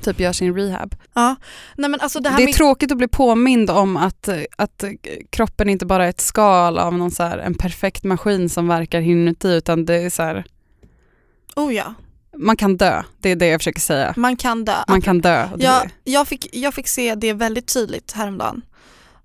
typ 0.00 0.20
gör 0.20 0.32
sin 0.32 0.54
rehab. 0.54 0.94
Ja. 1.14 1.36
Nej, 1.76 1.90
men 1.90 2.00
alltså 2.00 2.20
det 2.20 2.28
här 2.28 2.36
Det 2.36 2.42
är 2.42 2.46
med... 2.46 2.54
tråkigt 2.54 2.92
att 2.92 2.98
bli 2.98 3.08
påmind 3.08 3.70
om 3.70 3.96
att, 3.96 4.28
att 4.56 4.84
kroppen 5.30 5.68
inte 5.68 5.86
bara 5.86 6.04
är 6.04 6.10
ett 6.10 6.20
skal 6.20 6.78
av 6.78 6.94
någon 6.94 7.10
så 7.10 7.22
här, 7.22 7.38
en 7.38 7.54
perfekt 7.54 8.04
maskin 8.04 8.48
som 8.48 8.68
verkar 8.68 9.00
inuti 9.00 9.48
utan 9.48 9.84
det 9.84 9.94
är 9.94 10.10
så 10.10 10.22
här, 10.22 10.44
Oh 11.56 11.74
ja, 11.74 11.94
man 12.36 12.56
kan 12.56 12.76
dö. 12.76 13.02
Det 13.20 13.30
är 13.30 13.36
det 13.36 13.46
jag 13.46 13.60
försöker 13.60 13.80
säga. 13.80 14.14
man 14.16 14.36
kan 14.36 14.64
dö. 14.64 14.76
Man 14.88 15.00
kan 15.00 15.20
dö. 15.20 15.48
Jag, 15.58 15.90
jag, 16.04 16.28
fick, 16.28 16.56
jag 16.56 16.74
fick 16.74 16.88
se 16.88 17.14
det 17.14 17.32
väldigt 17.32 17.74
tydligt 17.74 18.12
häromdagen. 18.12 18.62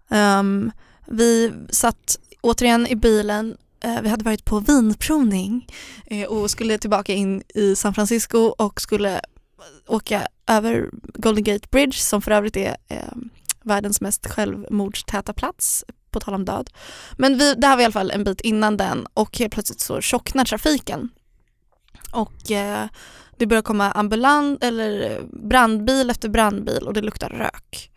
Um, 0.10 0.72
vi 1.08 1.52
satt 1.70 2.20
återigen 2.42 2.88
i 2.88 2.96
bilen 2.96 3.58
eh, 3.84 4.02
vi 4.02 4.10
hade 4.10 4.24
varit 4.24 4.46
på 4.46 4.60
vinprovning 4.60 5.68
eh, 6.06 6.28
och 6.28 6.52
skulle 6.52 6.78
tillbaka 6.78 7.14
in 7.14 7.44
i 7.56 7.76
San 7.76 7.94
Francisco 7.94 8.38
och 8.38 8.82
skulle 8.82 9.22
åka 9.88 10.28
över 10.48 10.90
Golden 11.14 11.44
Gate 11.44 11.68
Bridge 11.72 11.98
som 11.98 12.22
för 12.22 12.32
övrigt 12.32 12.58
är 12.58 12.78
eh, 12.88 13.14
världens 13.64 14.02
mest 14.02 14.28
självmordstäta 14.28 15.34
plats 15.34 15.86
på 16.12 16.20
tal 16.20 16.34
om 16.34 16.46
död. 16.46 16.70
Men 17.18 17.38
vi, 17.38 17.54
det 17.54 17.68
här 17.68 17.76
var 17.76 17.82
i 17.82 17.86
alla 17.86 17.92
fall 17.92 18.12
en 18.12 18.24
bit 18.24 18.42
innan 18.42 18.78
den 18.78 19.08
och 19.14 19.38
helt 19.38 19.54
plötsligt 19.54 19.80
så 19.80 20.02
tjocknar 20.02 20.46
trafiken. 20.46 21.10
Och 22.12 22.52
eh, 22.52 22.88
det 23.38 23.46
börjar 23.46 23.62
komma 23.62 23.92
ambulans 23.92 24.58
eller 24.62 25.22
brandbil 25.48 26.10
efter 26.10 26.30
brandbil 26.30 26.88
och 26.88 26.94
det 26.94 27.02
luktar 27.02 27.30
rök. 27.30 27.92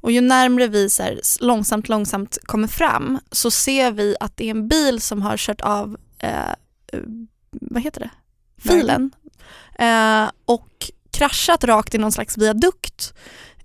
Och 0.00 0.12
ju 0.12 0.20
närmre 0.20 0.66
vi 0.66 0.90
så 0.90 1.02
här, 1.02 1.20
långsamt, 1.40 1.88
långsamt 1.88 2.38
kommer 2.44 2.68
fram 2.68 3.18
så 3.30 3.50
ser 3.50 3.92
vi 3.92 4.16
att 4.20 4.36
det 4.36 4.46
är 4.46 4.50
en 4.50 4.68
bil 4.68 5.00
som 5.00 5.22
har 5.22 5.36
kört 5.36 5.60
av, 5.60 5.96
eh, 6.18 6.50
eh, 6.92 7.00
vad 7.50 7.82
heter 7.82 8.00
det, 8.00 8.10
filen. 8.58 9.10
Eh, 9.78 10.30
och 10.44 10.90
kraschat 11.16 11.64
rakt 11.64 11.94
i 11.94 11.98
någon 11.98 12.12
slags 12.12 12.38
viadukt. 12.38 13.14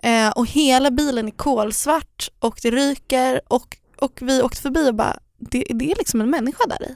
Eh, 0.04 0.30
och 0.30 0.48
hela 0.48 0.92
bilen 0.92 1.28
är 1.28 1.32
kolsvart 1.32 2.30
och 2.40 2.60
det 2.62 2.72
ryker 2.72 3.42
och, 3.48 3.78
och 3.98 4.20
vi 4.22 4.42
åkte 4.42 4.62
förbi 4.62 4.90
och 4.90 4.96
bara, 4.96 5.20
det, 5.38 5.64
det 5.70 5.92
är 5.92 5.96
liksom 5.96 6.22
en 6.22 6.30
människa 6.30 6.68
där 6.68 6.84
i. 6.92 6.96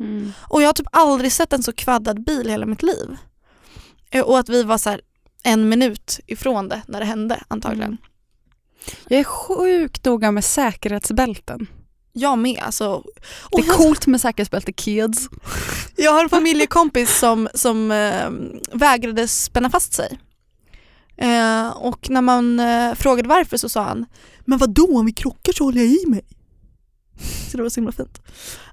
Mm. 0.00 0.32
Och 0.48 0.62
jag 0.62 0.68
har 0.68 0.72
typ 0.72 0.86
aldrig 0.92 1.32
sett 1.32 1.52
en 1.52 1.62
så 1.62 1.72
kvaddad 1.72 2.24
bil 2.24 2.46
i 2.46 2.50
hela 2.50 2.66
mitt 2.66 2.82
liv. 2.82 3.16
Eh, 4.10 4.22
Och 4.22 4.38
att 4.38 4.48
vi 4.48 4.62
var 4.62 4.78
så 4.78 4.90
här 4.90 5.00
en 5.42 5.68
minut 5.68 6.20
ifrån 6.26 6.68
det 6.68 6.82
när 6.86 7.00
det 7.00 7.06
hände 7.06 7.42
antagligen. 7.48 7.88
Mm. 7.88 7.98
Jag 9.08 9.20
är 9.20 9.24
sjukt 9.24 10.04
noga 10.04 10.30
med 10.30 10.44
säkerhetsbälten. 10.44 11.66
Jag 12.18 12.38
med 12.38 12.58
alltså. 12.62 13.02
Det 13.50 13.58
är 13.62 13.72
coolt 13.72 14.06
med 14.06 14.20
säkerhetsbälte 14.20 14.72
kids. 14.72 15.28
Jag 15.96 16.12
har 16.12 16.22
en 16.22 16.28
familjekompis 16.28 17.18
som, 17.18 17.48
som 17.54 17.90
eh, 17.90 18.30
vägrade 18.78 19.28
spänna 19.28 19.70
fast 19.70 19.92
sig. 19.92 20.18
Eh, 21.16 21.68
och 21.68 22.10
när 22.10 22.20
man 22.20 22.60
eh, 22.60 22.94
frågade 22.94 23.28
varför 23.28 23.56
så 23.56 23.68
sa 23.68 23.82
han 23.82 24.06
Men 24.44 24.58
vad 24.58 24.70
då 24.70 24.98
om 24.98 25.06
vi 25.06 25.12
krockar 25.12 25.52
så 25.52 25.64
håller 25.64 25.80
jag 25.82 25.90
i 25.90 26.04
mig. 26.06 26.24
Så 27.50 27.56
det 27.56 27.62
var 27.62 27.70
så 27.70 27.80
himla 27.80 27.92
fint. 27.92 28.20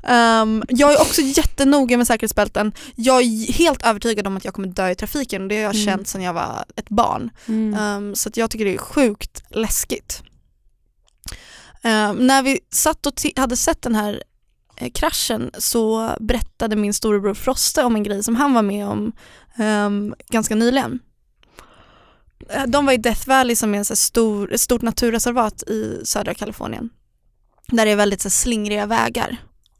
Ehm, 0.03 0.63
jag 0.69 0.93
är 0.93 1.01
också 1.01 1.21
jättenoga 1.21 1.97
med 1.97 2.07
säkerhetsbälten. 2.07 2.73
Jag 2.95 3.21
är 3.21 3.53
helt 3.53 3.85
övertygad 3.85 4.27
om 4.27 4.37
att 4.37 4.45
jag 4.45 4.53
kommer 4.53 4.67
dö 4.67 4.89
i 4.89 4.95
trafiken 4.95 5.41
och 5.41 5.47
det 5.47 5.55
har 5.55 5.63
jag 5.63 5.75
Mm. 5.75 5.85
känt 5.85 6.07
sedan 6.07 6.21
jag 6.21 6.33
var 6.33 6.65
ett 6.75 6.89
barn. 6.89 7.29
Mm. 7.47 7.73
Ehm, 7.73 8.15
så 8.15 8.29
jag 8.33 8.51
tycker 8.51 8.65
det 8.65 8.73
är 8.73 8.77
sjukt 8.77 9.43
läskigt. 9.49 10.23
Eh, 11.83 12.13
när 12.13 12.43
vi 12.43 12.59
satt 12.69 13.05
och 13.05 13.13
hade 13.35 13.57
sett 13.57 13.81
den 13.81 13.95
här 13.95 14.23
eh, 14.77 14.91
kraschen 14.91 15.51
så 15.57 16.15
berättade 16.19 16.75
min 16.75 16.93
storebror 16.93 17.33
Froste 17.33 17.83
om 17.83 17.95
en 17.95 18.03
grej 18.03 18.23
som 18.23 18.35
han 18.35 18.53
var 18.53 18.61
med 18.61 18.87
om 18.87 19.11
eh, 19.57 20.15
ganska 20.29 20.55
nyligen. 20.55 20.99
Eh, 22.49 22.63
de 22.67 22.85
var 22.85 22.93
i 22.93 22.97
Death 22.97 23.27
Valley 23.27 23.55
som 23.55 23.75
är 23.75 23.79
ett 23.79 23.97
stor, 23.97 24.53
ett 24.53 24.61
stort 24.61 24.81
naturreservat 24.81 25.63
i 25.63 26.01
södra 26.05 26.33
Kalifornien. 26.33 26.89
Där 27.67 27.85
det 27.85 27.91
är 27.91 27.95
väldigt 27.95 28.21
så 28.21 28.27
här, 28.27 28.31
slingriga 28.31 28.85
vägar. 28.85 29.37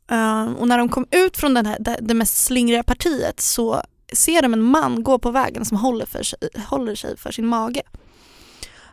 Ehm, 0.08 0.56
och 0.56 0.68
när 0.68 0.78
de 0.78 0.90
kom 0.90 1.08
ut 1.12 1.38
från 1.38 1.54
den 1.54 1.66
här, 1.66 1.78
det, 1.80 1.98
det 2.02 2.14
mest 2.14 2.38
slingriga 2.38 2.84
partiet 2.84 3.40
så 3.40 3.82
ser 4.14 4.42
de 4.42 4.54
en 4.54 4.64
man 4.64 5.04
gå 5.04 5.20
på 5.20 5.32
vägen 5.32 5.66
som 5.66 5.78
håller, 5.78 6.06
för 6.06 6.24
sig, 6.24 6.40
håller 6.68 6.96
sig 6.96 7.18
för 7.18 7.32
sin 7.32 7.48
mage. 7.48 7.82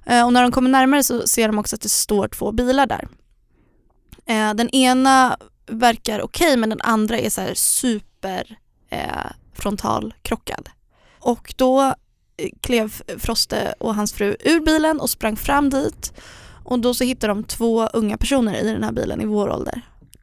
Eh, 0.06 0.26
och 0.26 0.32
när 0.32 0.42
de 0.42 0.52
kommer 0.52 0.70
närmare 0.70 1.02
så 1.02 1.26
ser 1.26 1.48
de 1.48 1.58
också 1.58 1.76
att 1.76 1.82
det 1.82 1.88
står 1.88 2.28
två 2.28 2.52
bilar 2.52 2.86
där. 2.86 3.08
Eh, 4.26 4.54
den 4.54 4.68
ena 4.70 5.36
verkar 5.66 6.22
okej 6.22 6.56
men 6.56 6.70
den 6.70 6.80
andra 6.80 7.18
är 7.18 7.30
så 7.30 7.40
här 7.40 7.54
super 7.54 8.58
eh, 8.90 9.30
frontalkrockad. 9.54 10.68
Och 11.20 11.54
då 11.56 11.82
eh, 12.36 12.48
klev 12.60 13.02
Froste 13.18 13.74
och 13.78 13.94
hans 13.94 14.12
fru 14.12 14.36
ur 14.40 14.60
bilen 14.60 15.00
och 15.00 15.10
sprang 15.10 15.36
fram 15.36 15.70
dit 15.70 16.12
och 16.64 16.78
då 16.78 16.94
så 16.94 17.04
hittar 17.04 17.28
de 17.28 17.44
två 17.44 17.86
unga 17.86 18.16
personer 18.16 18.54
i 18.54 18.72
den 18.72 18.84
här 18.84 18.92
bilen 18.92 19.20
i 19.20 19.26
vår 19.26 19.50
ålder. 19.50 19.82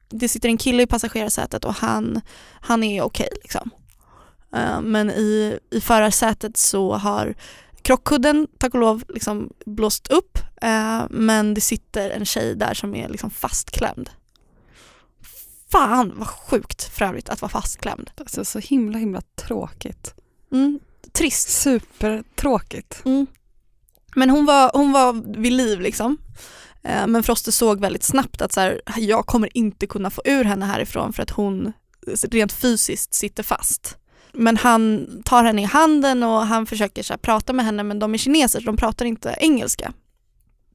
Det 0.09 0.29
sitter 0.29 0.49
en 0.49 0.57
kille 0.57 0.83
i 0.83 0.87
passagerarsätet 0.87 1.65
och 1.65 1.73
han, 1.73 2.21
han 2.61 2.83
är 2.83 3.01
okej 3.01 3.29
liksom. 3.41 3.69
Eh, 4.55 4.81
Men 4.81 5.09
i, 5.09 5.59
i 5.71 5.81
förarsätet 5.81 6.57
så 6.57 6.93
har 6.93 7.35
krockkudden 7.87 8.47
tack 8.57 8.73
och 8.73 8.79
lov 8.79 9.03
liksom 9.09 9.53
blåst 9.65 10.07
upp 10.07 10.37
eh, 10.61 11.05
men 11.09 11.53
det 11.53 11.61
sitter 11.61 12.09
en 12.09 12.25
tjej 12.25 12.55
där 12.55 12.73
som 12.73 12.95
är 12.95 13.09
liksom 13.09 13.29
fastklämd. 13.29 14.09
Fan 15.71 16.13
vad 16.15 16.27
sjukt 16.27 16.83
för 16.83 17.05
övrigt 17.05 17.29
att 17.29 17.41
vara 17.41 17.49
fastklämd. 17.49 18.11
Alltså, 18.17 18.45
så 18.45 18.59
himla 18.59 18.97
himla 18.97 19.21
tråkigt. 19.35 20.13
Mm, 20.51 20.79
trist. 21.11 21.49
Supertråkigt. 21.49 23.01
Mm. 23.05 23.27
Men 24.15 24.29
hon 24.29 24.45
var, 24.45 24.71
hon 24.73 24.91
var 24.91 25.39
vid 25.41 25.53
liv 25.53 25.79
liksom. 25.79 26.17
Eh, 26.83 27.07
Men 27.07 27.23
Froste 27.23 27.51
såg 27.51 27.79
väldigt 27.79 28.03
snabbt 28.03 28.41
att 28.41 28.53
så 28.53 28.59
här, 28.59 28.81
jag 28.97 29.25
kommer 29.25 29.57
inte 29.57 29.87
kunna 29.87 30.09
få 30.09 30.21
ur 30.25 30.43
henne 30.43 30.65
härifrån 30.65 31.13
för 31.13 31.23
att 31.23 31.29
hon 31.29 31.73
rent 32.31 32.53
fysiskt 32.53 33.13
sitter 33.13 33.43
fast. 33.43 33.97
Men 34.37 34.57
han 34.57 35.07
tar 35.25 35.43
henne 35.43 35.61
i 35.61 35.65
handen 35.65 36.23
och 36.23 36.45
han 36.45 36.65
försöker 36.65 37.03
så 37.03 37.13
här, 37.13 37.17
prata 37.17 37.53
med 37.53 37.65
henne 37.65 37.83
men 37.83 37.99
de 37.99 38.13
är 38.13 38.17
kineser 38.17 38.59
så 38.59 38.65
de 38.65 38.77
pratar 38.77 39.05
inte 39.05 39.35
engelska. 39.39 39.93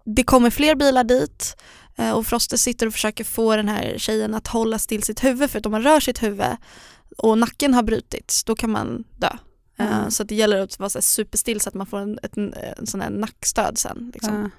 Det 0.04 0.24
kommer 0.24 0.50
fler 0.50 0.74
bilar 0.74 1.04
dit 1.04 1.56
eh, 1.96 2.10
och 2.10 2.26
Froste 2.26 2.58
sitter 2.58 2.86
och 2.86 2.92
försöker 2.92 3.24
få 3.24 3.56
den 3.56 3.68
här 3.68 3.94
tjejen 3.98 4.34
att 4.34 4.46
hålla 4.46 4.78
still 4.78 5.02
sitt 5.02 5.24
huvud 5.24 5.50
för 5.50 5.58
att 5.58 5.66
om 5.66 5.72
man 5.72 5.82
rör 5.82 6.00
sitt 6.00 6.22
huvud 6.22 6.56
och 7.18 7.38
nacken 7.38 7.74
har 7.74 7.82
brutits 7.82 8.44
då 8.44 8.54
kan 8.54 8.70
man 8.70 9.04
dö. 9.16 9.30
Eh, 9.78 9.98
Mm. 9.98 10.10
Så 10.10 10.24
det 10.24 10.34
gäller 10.34 10.60
att 10.60 10.78
vara 10.78 10.90
så 10.90 11.02
superstill 11.02 11.60
så 11.60 11.68
att 11.68 11.74
man 11.74 11.86
får 11.86 11.98
en, 11.98 12.18
ett, 12.22 12.36
en 12.78 12.86
sån 12.86 13.00
här 13.00 13.10
nackstöd 13.10 13.78
sen. 13.78 14.10
Liksom. 14.14 14.34
Ja. 14.42 14.50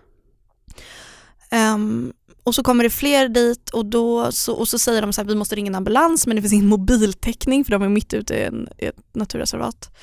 Ehm, 1.53 2.13
och 2.43 2.55
så 2.55 2.63
kommer 2.63 2.83
det 2.83 2.89
fler 2.89 3.27
dit 3.27 3.69
och, 3.69 3.85
då, 3.85 4.31
så, 4.31 4.53
och 4.53 4.67
så 4.67 4.79
säger 4.79 5.01
de 5.01 5.13
så 5.13 5.21
här, 5.21 5.27
vi 5.27 5.35
måste 5.35 5.55
ringa 5.55 5.67
en 5.67 5.75
ambulans 5.75 6.27
men 6.27 6.35
det 6.35 6.41
finns 6.41 6.53
ingen 6.53 6.67
mobiltäckning 6.67 7.65
för 7.65 7.71
de 7.71 7.83
är 7.83 7.89
mitt 7.89 8.13
ute 8.13 8.33
i, 8.33 8.43
en, 8.43 8.67
i 8.77 8.85
ett 8.85 8.95
naturreservat. 9.13 9.95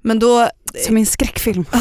Men 0.00 0.18
då... 0.18 0.48
Som 0.86 0.96
i 0.96 1.00
en 1.00 1.06
skräckfilm. 1.06 1.64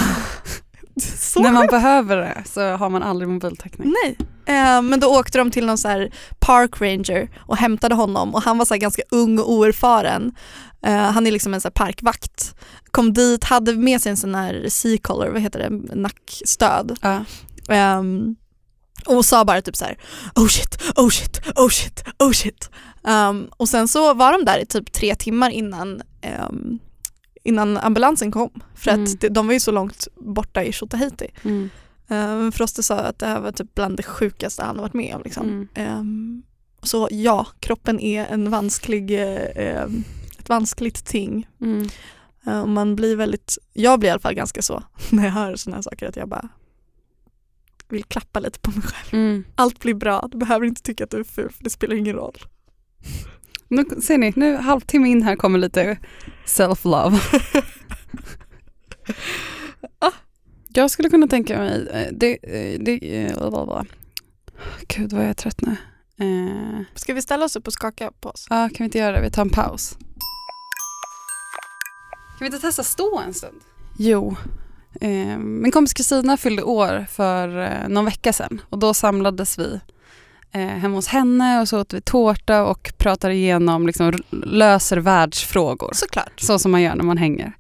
När 1.36 1.52
man 1.52 1.68
behöver 1.68 2.18
det 2.18 2.44
så 2.46 2.62
har 2.62 2.90
man 2.90 3.04
aldrig 3.04 3.30
mobiltäckning. 3.30 3.94
Nej. 4.04 4.18
Ehm, 4.46 4.88
men 4.88 5.00
då 5.00 5.20
åkte 5.20 5.38
de 5.38 5.52
till 5.52 5.66
någon 5.66 5.78
så 5.78 6.08
park 6.40 6.82
ranger 6.82 7.30
och 7.40 7.58
hämtade 7.58 7.96
honom 7.96 8.36
och 8.36 8.42
han 8.42 8.58
var 8.58 8.66
så 8.66 8.76
ganska 8.76 9.02
ung 9.12 9.40
och 9.40 9.52
oerfaren. 9.52 10.36
Eh, 10.82 10.98
han 10.98 11.28
är 11.28 11.32
liksom 11.32 11.54
en 11.54 11.62
så 11.62 11.72
parkvakt. 11.72 12.56
Kom 12.92 13.14
dit, 13.14 13.44
hade 13.44 13.76
med 13.76 14.02
sig 14.02 14.10
en 14.10 14.18
sån 14.18 14.36
här 14.36 14.66
C-collar, 14.70 15.30
vad 15.30 15.42
heter 15.42 15.60
det, 15.60 15.96
nackstöd. 15.96 16.98
Ja. 17.02 17.24
Ehm, 17.70 18.36
och 19.06 19.26
sa 19.26 19.46
bara 19.46 19.62
typ 19.62 19.76
så 19.76 19.86
här: 19.86 19.98
oh 20.36 20.48
shit, 20.48 20.82
oh 20.96 21.10
shit, 21.10 21.42
oh 21.56 21.70
shit, 21.70 22.04
oh 22.20 22.32
shit. 22.32 22.70
Ehm, 23.08 23.50
och 23.58 23.70
sen 23.70 23.88
så 23.88 24.14
var 24.14 24.32
de 24.32 24.46
där 24.46 24.60
i 24.60 24.66
typ 24.66 24.92
tre 24.92 25.16
timmar 25.16 25.50
innan, 25.50 26.02
ehm, 26.22 26.80
innan 27.44 27.78
ambulansen 27.78 28.32
kom. 28.32 28.50
För 28.76 28.92
Mm. 28.92 29.04
att 29.04 29.34
de 29.36 29.48
var 29.48 29.54
ju 29.54 29.60
så 29.60 29.72
långt 29.72 30.08
borta 30.16 30.64
i 30.64 30.72
Tjotahejti. 30.72 31.28
Mm. 31.44 31.70
Um, 32.08 32.52
Froste 32.52 32.84
sa 32.84 32.96
att 32.98 33.20
det 33.20 33.26
här 33.26 33.40
var 33.40 33.52
typ 33.52 33.76
bland 33.76 33.98
det 33.98 34.04
sjukaste 34.04 34.64
han 34.64 34.76
har 34.76 34.82
varit 34.84 34.94
med 34.94 35.16
om. 35.16 35.22
Liksom. 35.24 35.44
Mm. 35.48 35.68
Ehm, 35.76 36.44
så 36.84 37.08
ja, 37.12 37.48
kroppen 37.60 38.00
är 38.00 38.26
en 38.26 38.50
vansklig, 38.50 39.12
ehm, 39.56 40.04
ett 40.40 40.50
vanskligt 40.50 41.06
ting. 41.06 41.48
Mm. 41.62 41.90
Och 42.64 42.70
man 42.70 42.96
blir 42.96 43.16
väldigt, 43.16 43.58
jag 43.74 44.00
blir 44.00 44.10
i 44.10 44.12
alla 44.12 44.20
fall 44.20 44.34
ganska 44.34 44.62
så 44.62 44.84
när 45.10 45.24
jag 45.26 45.32
hör 45.32 45.56
sådana 45.56 45.78
här 45.78 45.82
saker 45.82 46.08
att 46.10 46.16
jag 46.16 46.30
bara 46.30 46.50
vill 47.90 48.04
klappa 48.04 48.40
lite 48.40 48.60
på 48.60 48.72
mig 48.72 48.82
själv. 48.82 49.24
Mm. 49.24 49.44
Allt 49.56 49.80
blir 49.80 49.94
bra, 49.94 50.28
du 50.32 50.38
behöver 50.38 50.66
inte 50.66 50.82
tycka 50.82 51.04
att 51.04 51.12
du 51.12 51.20
är 51.20 51.24
ful 51.24 51.50
för 51.52 51.64
det 51.64 51.70
spelar 51.70 51.96
ingen 51.96 52.16
roll. 52.16 52.38
Nu 53.68 53.86
ser 54.02 54.18
ni, 54.18 54.34
nu 54.36 54.56
halvtimme 54.56 55.10
in 55.10 55.24
här 55.24 55.36
kommer 55.36 55.60
lite 55.60 55.98
self-love. 56.46 57.20
ah, 60.00 60.12
jag 60.68 60.92
skulle 60.92 61.10
kunna 61.10 61.28
tänka 61.28 61.58
mig, 61.58 61.88
eh, 61.94 62.08
det, 62.12 62.38
eh, 62.44 62.80
det, 62.80 63.24
eh, 63.24 63.38
blablabla. 63.38 63.86
Gud 64.88 65.14
vad 65.14 65.22
jag 65.24 65.30
är 65.30 65.34
trött 65.34 65.62
nu. 65.62 65.76
Eh, 66.20 66.82
Ska 66.96 67.14
vi 67.14 67.22
ställa 67.22 67.46
oss 67.46 67.56
upp 67.56 67.68
och 67.68 67.74
skaka 67.74 68.12
på 68.20 68.30
oss? 68.30 68.48
Ja, 68.50 68.70
kan 68.70 68.78
vi 68.78 68.84
inte 68.84 68.98
göra 68.98 69.12
det? 69.12 69.22
Vi 69.22 69.32
tar 69.32 69.42
en 69.42 69.50
paus. 69.50 69.98
Kan 72.38 72.40
vi 72.40 72.46
inte 72.46 72.60
testa 72.60 72.84
stå 72.84 73.20
en 73.20 73.34
stund? 73.34 73.62
Jo. 73.98 74.36
Eh, 75.02 75.38
min 75.38 75.72
kompis 75.72 75.94
Kristina 75.94 76.38
fyllde 76.38 76.64
år 76.64 77.06
för 77.10 77.62
eh, 77.62 77.90
någon 77.90 78.06
vecka 78.06 78.34
sedan 78.34 78.62
och 78.70 78.80
då 78.80 78.94
samlades 78.94 79.60
vi 79.60 79.80
eh, 80.52 80.62
hemma 80.62 80.96
hos 80.96 81.08
henne 81.08 81.62
och 81.62 81.68
så 81.68 81.82
åt 81.82 81.94
vi 81.94 82.02
tårta 82.02 82.64
och 82.64 82.94
pratade 82.98 83.34
igenom, 83.34 83.88
liksom, 83.88 84.14
löser 84.32 84.98
världsfrågor. 84.98 85.92
Såklart. 85.94 86.40
Så 86.40 86.60
som 86.60 86.72
man 86.72 86.82
gör 86.82 86.96
när 86.96 87.04
man 87.04 87.18
hänger. 87.18 87.54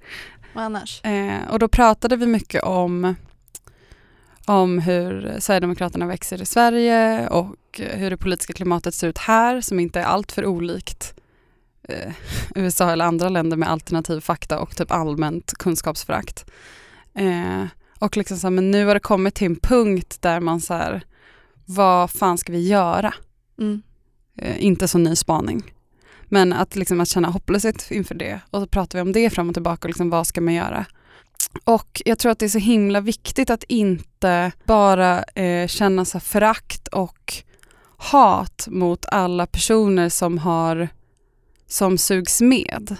Vad 0.53 0.63
annars? 0.63 1.01
Och 1.49 1.59
då 1.59 1.67
pratade 1.67 2.15
vi 2.15 2.25
mycket 2.25 2.63
om 2.63 3.15
om 4.49 4.79
hur 4.79 5.35
Sverigedemokraterna 5.39 6.05
växer 6.05 6.41
i 6.41 6.45
Sverige 6.45 7.27
och 7.27 7.55
hur 7.77 8.09
det 8.09 8.17
politiska 8.17 8.53
klimatet 8.53 8.95
ser 8.95 9.07
ut 9.07 9.17
här 9.17 9.61
som 9.61 9.79
inte 9.79 9.99
är 9.99 10.03
allt 10.03 10.31
för 10.31 10.45
olikt 10.45 11.13
eh, 11.83 12.13
USA 12.55 12.91
eller 12.91 13.05
andra 13.05 13.29
länder 13.29 13.57
med 13.57 13.69
alternativ 13.69 14.19
fakta 14.19 14.59
och 14.59 14.75
typ 14.77 14.91
allmänt 14.91 15.53
kunskapsförakt. 15.59 16.45
Eh, 17.13 17.65
och 17.99 18.17
liksom 18.17 18.37
så 18.37 18.47
här, 18.47 18.51
men 18.51 18.71
nu 18.71 18.85
har 18.85 18.93
det 18.93 18.99
kommit 18.99 19.35
till 19.35 19.47
en 19.47 19.55
punkt 19.55 20.17
där 20.21 20.39
man 20.39 20.61
så 20.61 20.73
här, 20.73 21.03
vad 21.65 22.11
fan 22.11 22.37
ska 22.37 22.51
vi 22.51 22.67
göra? 22.67 23.13
Mm. 23.59 23.81
Eh, 24.37 24.63
inte 24.63 24.87
så 24.87 24.97
ny 24.97 25.15
spaning. 25.15 25.73
Men 26.25 26.53
att, 26.53 26.75
liksom, 26.75 27.01
att 27.01 27.07
känna 27.07 27.27
hopplöshet 27.27 27.91
inför 27.91 28.15
det 28.15 28.41
och 28.51 28.61
så 28.61 28.67
pratar 28.67 28.97
vi 28.97 29.01
om 29.01 29.11
det 29.11 29.29
fram 29.29 29.49
och 29.49 29.55
tillbaka, 29.55 29.85
och 29.85 29.89
liksom, 29.89 30.09
vad 30.09 30.27
ska 30.27 30.41
man 30.41 30.53
göra? 30.53 30.85
Och 31.63 32.01
jag 32.05 32.19
tror 32.19 32.31
att 32.31 32.39
det 32.39 32.45
är 32.45 32.49
så 32.49 32.59
himla 32.59 33.01
viktigt 33.01 33.49
att 33.49 33.63
inte 33.63 34.51
bara 34.65 35.23
eh, 35.23 35.67
känna 35.67 36.05
så 36.05 36.19
förakt 36.19 36.87
och 36.87 37.33
hat 37.97 38.67
mot 38.71 39.05
alla 39.05 39.45
personer 39.45 40.09
som 40.09 40.37
har 40.37 40.89
som 41.67 41.97
sugs 41.97 42.41
med 42.41 42.95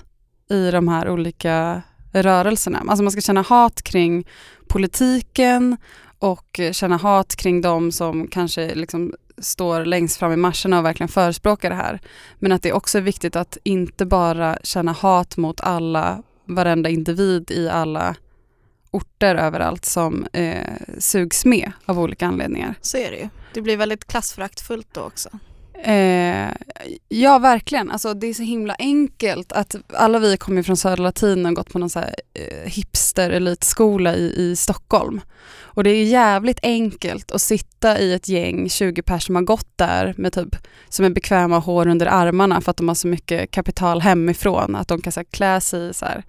i 0.49 0.71
de 0.71 0.87
här 0.87 1.09
olika 1.09 1.81
rörelserna. 2.13 2.83
Alltså 2.87 3.03
man 3.03 3.11
ska 3.11 3.21
känna 3.21 3.41
hat 3.41 3.81
kring 3.81 4.27
politiken 4.67 5.77
och 6.19 6.59
känna 6.71 6.97
hat 6.97 7.35
kring 7.35 7.61
de 7.61 7.91
som 7.91 8.27
kanske 8.27 8.75
liksom 8.75 9.13
står 9.37 9.85
längst 9.85 10.17
fram 10.17 10.31
i 10.31 10.35
marscherna 10.35 10.79
och 10.79 10.85
verkligen 10.85 11.09
förespråkar 11.09 11.69
det 11.69 11.75
här. 11.75 11.99
Men 12.39 12.51
att 12.51 12.63
det 12.63 12.73
också 12.73 12.97
är 12.97 13.01
viktigt 13.01 13.35
att 13.35 13.57
inte 13.63 14.05
bara 14.05 14.57
känna 14.63 14.91
hat 14.91 15.37
mot 15.37 15.61
alla, 15.61 16.23
varenda 16.45 16.89
individ 16.89 17.51
i 17.51 17.69
alla 17.69 18.15
orter 18.91 19.35
överallt 19.35 19.85
som 19.85 20.25
eh, 20.33 20.73
sugs 20.99 21.45
med 21.45 21.71
av 21.85 21.99
olika 21.99 22.27
anledningar. 22.27 22.75
Så 22.81 22.97
är 22.97 23.11
det 23.11 23.17
ju. 23.17 23.29
Det 23.53 23.61
blir 23.61 23.77
väldigt 23.77 24.05
klassföraktfullt 24.05 24.87
då 24.91 25.01
också. 25.01 25.29
Eh, 25.83 26.51
ja, 27.09 27.39
verkligen. 27.39 27.91
Alltså, 27.91 28.13
det 28.13 28.27
är 28.27 28.33
så 28.33 28.43
himla 28.43 28.75
enkelt 28.79 29.51
att 29.51 29.75
alla 29.93 30.19
vi 30.19 30.37
kommer 30.37 30.63
från 30.63 30.77
Södra 30.77 31.03
Latin 31.03 31.45
och 31.45 31.53
gått 31.53 31.73
på 31.73 31.79
någon 31.79 31.89
så 31.89 31.99
här, 31.99 32.15
eh, 32.33 32.71
hipster 32.71 33.29
elitskola 33.29 34.15
i, 34.15 34.33
i 34.37 34.55
Stockholm. 34.55 35.21
Och 35.79 35.83
det 35.83 35.89
är 35.89 36.03
jävligt 36.03 36.59
enkelt 36.63 37.31
att 37.31 37.41
sitta 37.41 37.99
i 37.99 38.13
ett 38.13 38.27
gäng 38.27 38.69
20 38.69 39.01
personer 39.01 39.19
som 39.19 39.35
har 39.35 39.41
gått 39.43 39.77
där 39.77 40.13
med 40.17 40.33
typ 40.33 40.55
som 40.89 41.05
är 41.05 41.09
bekväma 41.09 41.59
hår 41.59 41.87
under 41.87 42.05
armarna 42.05 42.61
för 42.61 42.71
att 42.71 42.77
de 42.77 42.87
har 42.87 42.95
så 42.95 43.07
mycket 43.07 43.51
kapital 43.51 44.01
hemifrån 44.01 44.75
att 44.75 44.87
de 44.87 45.01
kan 45.01 45.11
så 45.11 45.19
här, 45.19 45.27
klä 45.31 45.61
sig 45.61 45.89
i 45.89 45.93
så 45.93 46.05
här, 46.05 46.23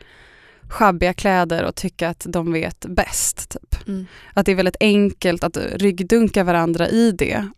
schabbiga 0.69 1.13
kläder 1.13 1.65
och 1.65 1.75
tycka 1.75 2.09
att 2.09 2.27
de 2.29 2.53
vet 2.53 2.87
bäst. 2.89 3.51
Typ. 3.51 3.89
Mm. 3.89 4.07
Att 4.35 4.47
det 4.47 4.53
är 4.53 4.57
väldigt 4.57 4.77
enkelt 4.81 5.45
att 5.45 5.57
ryggdunka 5.57 6.45
varandra 6.45 6.89
i 6.89 7.13
det. 7.13 7.49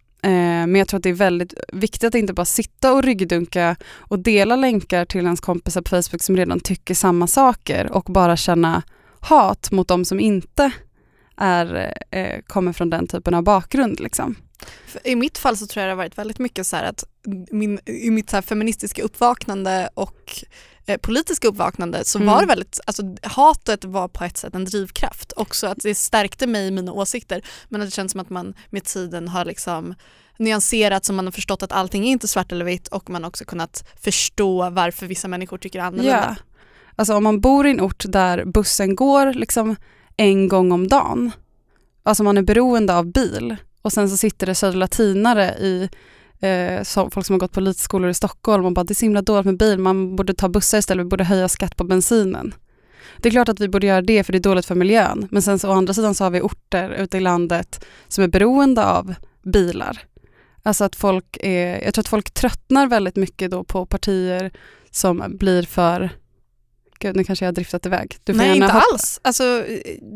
Eh, 0.63 0.67
men 0.67 0.75
jag 0.79 0.89
tror 0.89 0.99
att 0.99 1.03
det 1.03 1.09
är 1.09 1.15
väldigt 1.15 1.55
viktigt 1.73 2.05
att 2.05 2.15
inte 2.15 2.33
bara 2.33 2.45
sitta 2.45 2.93
och 2.93 3.03
ryggdunka 3.03 3.77
och 3.95 4.19
dela 4.19 4.57
länkar 4.57 5.05
till 5.05 5.21
ens 5.25 5.41
kompisar 5.41 5.83
på 5.83 5.89
Facebook 5.89 6.23
som 6.23 6.37
redan 6.37 6.61
tycker 6.61 6.95
samma 6.95 7.27
saker 7.27 7.93
och 7.93 8.05
bara 8.05 8.37
känna 8.37 8.83
hat 9.21 9.71
mot 9.71 9.89
de 9.89 10.05
som 10.05 10.21
inte 10.21 10.71
är, 11.37 11.95
eh, 12.11 12.41
kommer 12.47 12.73
från 12.73 12.91
den 12.91 13.07
typen 13.07 13.35
av 13.35 13.43
bakgrund. 13.43 14.01
Liksom. 14.01 14.35
I 15.05 15.17
mitt 15.17 15.39
fall 15.39 15.57
så 15.57 15.67
tror 15.67 15.81
jag 15.81 15.89
det 15.89 15.93
har 15.93 15.97
varit 15.97 16.19
väldigt 16.19 16.39
mycket 16.39 16.67
så 16.67 16.77
att 16.77 17.05
min, 17.51 17.79
i 17.87 18.11
mitt 18.11 18.31
så 18.31 18.43
feministiska 18.43 19.03
uppvaknande 19.03 19.89
och 19.95 20.45
eh, 20.87 20.97
politiska 20.99 21.49
uppvaknande 21.49 22.05
så 22.05 22.19
Mm. 22.19 22.33
var 22.33 22.41
det 22.41 22.47
väldigt, 22.47 22.81
alltså 22.87 23.03
hatet 23.23 23.85
var 23.85 24.09
på 24.09 24.25
ett 24.25 24.37
sätt 24.37 24.55
en 24.55 24.65
drivkraft. 24.65 25.33
Också 25.37 25.67
att 25.67 25.79
det 25.83 25.95
stärkte 25.95 26.47
mig 26.47 26.67
i 26.67 26.71
mina 26.71 26.93
åsikter 26.93 27.43
men 27.69 27.81
att 27.81 27.87
det 27.87 27.95
känns 27.95 28.13
som 28.13 28.21
att 28.21 28.31
man 28.31 28.55
med 28.71 28.85
tiden 28.85 29.29
har 29.29 29.45
liksom 29.45 29.95
nyanserat 30.43 31.05
så 31.05 31.13
man 31.13 31.25
har 31.25 31.33
förstått 31.33 31.63
att 31.63 31.73
allting 31.73 32.07
är 32.07 32.11
inte 32.11 32.29
svart 32.29 32.53
eller 32.53 32.65
vitt 32.65 32.89
och 32.89 33.11
man 33.11 33.23
har 33.23 33.29
också 33.29 33.45
kunnat 33.45 33.89
förstå 34.01 34.71
varför 34.71 35.07
vissa 35.07 35.29
människor 35.29 35.59
tycker 35.59 35.81
annorlunda. 35.81 36.37
Ja. 36.39 36.59
Alltså 36.97 37.15
om 37.15 37.25
man 37.25 37.41
bor 37.41 37.67
i 37.67 37.71
en 37.71 37.81
ort 37.81 38.05
där 38.09 38.45
bussen 38.45 38.97
går 38.97 39.33
liksom 39.33 39.77
en 40.17 40.49
gång 40.49 40.73
om 40.73 40.89
dagen, 40.89 41.31
alltså 42.03 42.25
man 42.25 42.39
är 42.39 42.43
beroende 42.43 42.97
av 42.97 43.13
bil 43.13 43.57
och 43.83 43.93
sen 43.93 44.11
så 44.11 44.17
sitter 44.17 44.47
det 44.47 44.55
Södra 44.55 44.79
latinare 44.79 45.45
i 45.45 45.89
eh, 46.41 46.83
som, 46.83 47.11
folk 47.11 47.27
som 47.27 47.35
har 47.35 47.39
gått 47.39 47.53
på 47.53 47.61
elitskolor 47.61 48.11
i 48.11 48.15
Stockholm 48.15 48.65
och 48.65 48.73
bara 48.73 48.85
det 48.85 48.93
är 48.93 48.95
så 48.95 49.05
himla 49.05 49.23
dåligt 49.23 49.47
med 49.47 49.57
bil, 49.57 49.79
man 49.79 50.17
borde 50.17 50.35
ta 50.35 50.49
bussar 50.49 50.79
istället, 50.79 51.07
vi 51.07 51.09
borde 51.09 51.25
höja 51.25 51.49
skatt 51.49 51.77
på 51.77 51.85
bensinen. 51.85 52.55
Det 53.17 53.29
är 53.29 53.31
klart 53.31 53.49
att 53.49 53.61
vi 53.61 53.69
borde 53.69 53.87
göra 53.87 54.03
det 54.03 54.25
för 54.25 54.33
det 54.33 54.39
är 54.39 54.41
dåligt 54.41 54.67
för 54.67 54.75
miljön, 54.75 55.29
men 55.31 55.43
sen 55.43 55.59
så 55.59 55.69
å 55.69 55.73
andra 55.73 55.95
sidan 55.95 56.15
så 56.15 56.25
har 56.25 56.31
vi 56.31 56.41
orter 56.41 56.91
ute 56.91 57.17
i 57.17 57.21
landet 57.21 57.85
som 58.09 58.25
är 58.25 58.29
beroende 58.29 58.87
av 58.87 59.15
bilar. 59.43 60.03
Alltså 60.63 60.85
att 60.85 60.97
folk 60.97 61.37
är, 61.41 61.85
jag 61.85 61.95
tror 61.95 62.03
att 62.03 62.09
folk 62.09 62.31
tröttnar 62.31 62.87
väldigt 62.87 63.17
mycket 63.17 63.51
då 63.51 63.65
på 63.65 63.87
partier 63.87 64.53
som 64.91 65.37
blir 65.39 65.63
för 65.63 66.11
Gud, 66.99 67.17
nu 67.17 67.25
kanske 67.25 67.45
jag 67.45 67.49
har 67.49 67.55
driftat 67.55 67.87
iväg. 67.87 68.17
Nej 68.27 68.55
inte 68.57 68.67
hoppa- 68.67 68.85
alls. 68.93 69.21
Alltså, 69.23 69.65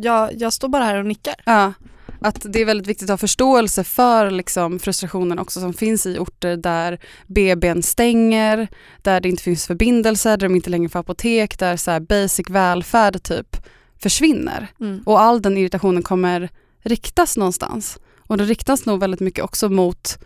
jag, 0.03 0.31
jag 0.35 0.53
står 0.53 0.69
bara 0.69 0.85
här 0.85 0.99
och 0.99 1.07
nickar. 1.07 1.35
Ja, 1.45 1.73
att 2.21 2.47
det 2.53 2.61
är 2.61 2.65
väldigt 2.65 2.87
viktigt 2.87 3.11
att 3.11 3.13
ha 3.13 3.17
förståelse 3.17 3.85
för 3.85 4.31
liksom, 4.31 4.79
frustrationen 4.79 5.39
också 5.39 5.61
som 5.61 5.73
finns 5.73 6.07
i 6.07 6.19
orter 6.19 6.57
där 6.57 6.99
BBn 7.27 7.83
stänger, 7.83 8.69
där 9.03 9.21
det 9.21 9.29
inte 9.29 9.43
finns 9.43 9.67
förbindelser, 9.67 10.37
där 10.37 10.49
de 10.49 10.55
inte 10.55 10.71
längre 10.71 10.89
får 10.89 10.99
apotek, 10.99 11.59
där 11.59 11.77
så 11.77 12.01
basic 12.01 12.51
välfärd 12.51 13.23
typ 13.23 13.57
försvinner. 13.99 14.69
Mm. 14.81 15.03
Och 15.07 15.21
all 15.21 15.43
den 15.43 15.59
irritationen 15.59 16.03
kommer 16.03 16.51
riktas 16.83 17.37
någonstans. 17.37 17.99
Och 18.29 18.39
det 18.39 18.45
riktas 18.45 18.87
nog 18.87 19.01
väldigt 19.01 19.21
mycket 19.21 19.45
också 19.45 19.69
mot 19.69 20.19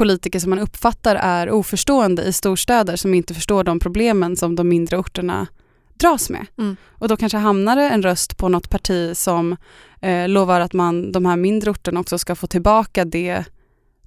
politiker 0.00 0.38
som 0.38 0.50
man 0.50 0.58
uppfattar 0.58 1.16
är 1.16 1.50
oförstående 1.50 2.22
i 2.22 2.32
storstäder 2.32 2.96
som 2.96 3.14
inte 3.14 3.34
förstår 3.34 3.64
de 3.64 3.78
problemen 3.78 4.36
som 4.36 4.56
de 4.56 4.68
mindre 4.68 4.98
orterna 4.98 5.46
dras 5.94 6.30
med. 6.30 6.46
Mm. 6.58 6.76
Och 6.88 7.08
då 7.08 7.16
kanske 7.16 7.38
hamnar 7.38 7.76
det 7.76 7.82
en 7.82 8.02
röst 8.02 8.36
på 8.36 8.48
något 8.48 8.70
parti 8.70 9.16
som 9.16 9.56
eh, 10.00 10.28
lovar 10.28 10.60
att 10.60 10.72
man, 10.72 11.12
de 11.12 11.26
här 11.26 11.36
mindre 11.36 11.70
orterna 11.70 12.00
också 12.00 12.18
ska 12.18 12.34
få 12.34 12.46
tillbaka 12.46 13.04
det 13.04 13.44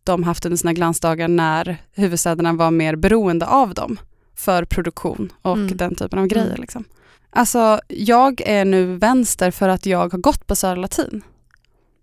de 0.03 0.23
haft 0.23 0.45
under 0.45 0.57
sina 0.57 0.73
glansdagar 0.73 1.27
när 1.27 1.77
huvudstäderna 1.91 2.53
var 2.53 2.71
mer 2.71 2.95
beroende 2.95 3.45
av 3.47 3.73
dem 3.73 3.99
för 4.35 4.65
produktion 4.65 5.31
och 5.41 5.57
Mm. 5.57 5.77
den 5.77 5.95
typen 5.95 6.19
av 6.19 6.27
grejer. 6.27 6.47
Mm. 6.47 6.61
Liksom. 6.61 6.83
Alltså, 7.29 7.79
jag 7.87 8.41
är 8.41 8.65
nu 8.65 8.97
vänster 8.97 9.51
för 9.51 9.69
att 9.69 9.85
jag 9.85 10.11
har 10.13 10.19
gått 10.19 10.47
på 10.47 10.55
Södra 10.55 10.81
Latin. 10.81 11.21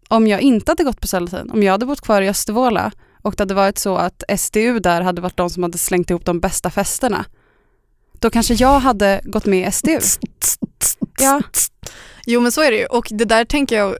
Om 0.09 0.27
jag 0.27 0.41
inte 0.41 0.71
hade 0.71 0.85
gått 0.85 1.01
på 1.01 1.07
Södra 1.07 1.25
Latin, 1.25 1.51
om 1.51 1.63
jag 1.63 1.73
hade 1.73 1.87
bott 1.87 2.01
kvar 2.01 2.23
i 2.23 2.29
Östervåla 2.29 2.93
och 3.23 3.35
det 3.37 3.43
hade 3.43 3.55
varit 3.55 3.79
så 3.79 3.97
att 3.97 4.23
SDU 4.39 4.79
där 4.79 5.01
hade 5.01 5.21
varit 5.21 5.37
de 5.37 5.51
som 5.51 5.63
hade 5.63 5.79
slängt 5.79 6.11
ihop 6.11 6.25
de 6.25 6.41
bästa 6.41 6.71
festerna, 6.71 7.25
då 8.19 8.31
kanske 8.31 8.55
jag 8.55 8.81
hade 8.81 9.21
gått 9.25 9.47
med 9.47 9.69
i 9.69 9.73
SDU. 9.73 9.99
Ja. 11.21 11.43
Jo 12.27 12.41
men 12.41 12.53
så 12.53 12.61
är 12.61 12.71
det 12.71 12.77
ju 12.77 12.87
och 12.87 13.09
det 13.11 13.25
där 13.25 13.45
tänker 13.45 13.77
jag, 13.77 13.97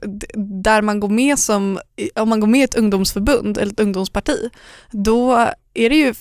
där 0.63 0.81
man 0.81 0.99
går 0.99 1.09
med 1.09 1.39
som, 1.39 1.79
om 2.15 2.29
man 2.29 2.39
går 2.39 2.47
med 2.47 2.61
i 2.61 2.63
ett 2.63 2.75
ungdomsförbund 2.75 3.57
eller 3.57 3.71
ett 3.71 3.79
ungdomsparti, 3.79 4.49
då 4.91 5.47
är 5.73 5.89
det 5.89 5.95
ju 5.95 6.13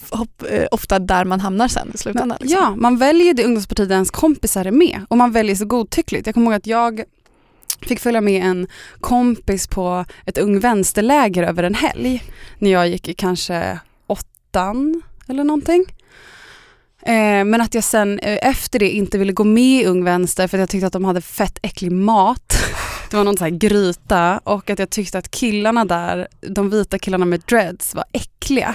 eh, 0.51 0.67
ofta 0.71 0.99
där 0.99 1.25
man 1.25 1.41
hamnar 1.41 1.69
sen 1.69 1.91
i 1.95 1.99
slutändan. 1.99 2.39
liksom. 2.41 2.61
Ja, 2.61 2.77
man 2.77 2.99
väljer 2.99 3.35
det 3.35 3.45
ungdomsparti 3.45 3.89
där 3.89 3.95
ens 3.95 4.11
kompisar 4.11 4.65
är 4.65 4.71
med 4.71 5.01
och 5.09 5.17
man 5.17 5.33
väljer 5.33 5.57
så 5.57 5.65
godtyckligt. 5.65 6.27
Jag 6.27 6.35
kommer 6.35 6.47
ihåg 6.47 6.55
att 6.55 6.67
jag 6.67 7.03
fick 7.87 8.01
följa 8.01 8.21
med 8.21 8.43
en 8.43 8.67
kompis 9.01 9.67
på 9.67 10.05
ett 10.27 10.39
ung 10.39 10.61
vänsterläger 10.61 11.43
över 11.43 11.63
en 11.63 11.75
helg 11.75 12.23
när 12.59 12.71
jag 12.71 12.89
gick 12.89 13.09
i 13.09 13.15
kanske 13.15 13.79
åttan 14.07 15.03
eller 15.29 15.45
någonting. 15.45 15.85
Eh, 17.03 17.45
men 17.45 17.61
att 17.61 17.75
jag 17.75 17.85
sen 17.85 18.19
eh, 18.19 18.49
efter 18.49 18.79
det 18.79 18.91
inte 18.91 19.19
ville 19.19 19.33
gå 19.33 19.45
med 19.45 19.83
i 19.83 19.87
Ung 19.87 20.05
Vänster 20.05 20.49
för 20.49 20.59
att 20.59 20.61
jag 20.61 20.69
tyckte 20.69 20.87
att 20.87 20.93
de 20.93 21.05
hade 21.05 21.21
fett 21.21 21.59
äcklig 21.63 21.93
mat. 21.93 22.57
Det 23.11 23.17
var 23.17 23.25
någon 23.25 23.37
sån 23.37 23.45
här 23.45 23.59
gryta 23.59 24.41
och 24.45 24.71
att 24.71 24.79
jag 24.79 24.91
tyckte 24.91 25.19
att 25.19 25.31
killarna 25.31 25.85
där, 25.85 26.29
de 26.41 26.71
vita 26.71 26.99
killarna 26.99 27.25
med 27.25 27.41
dreads 27.41 27.95
var 27.95 28.05
äckliga. 28.13 28.75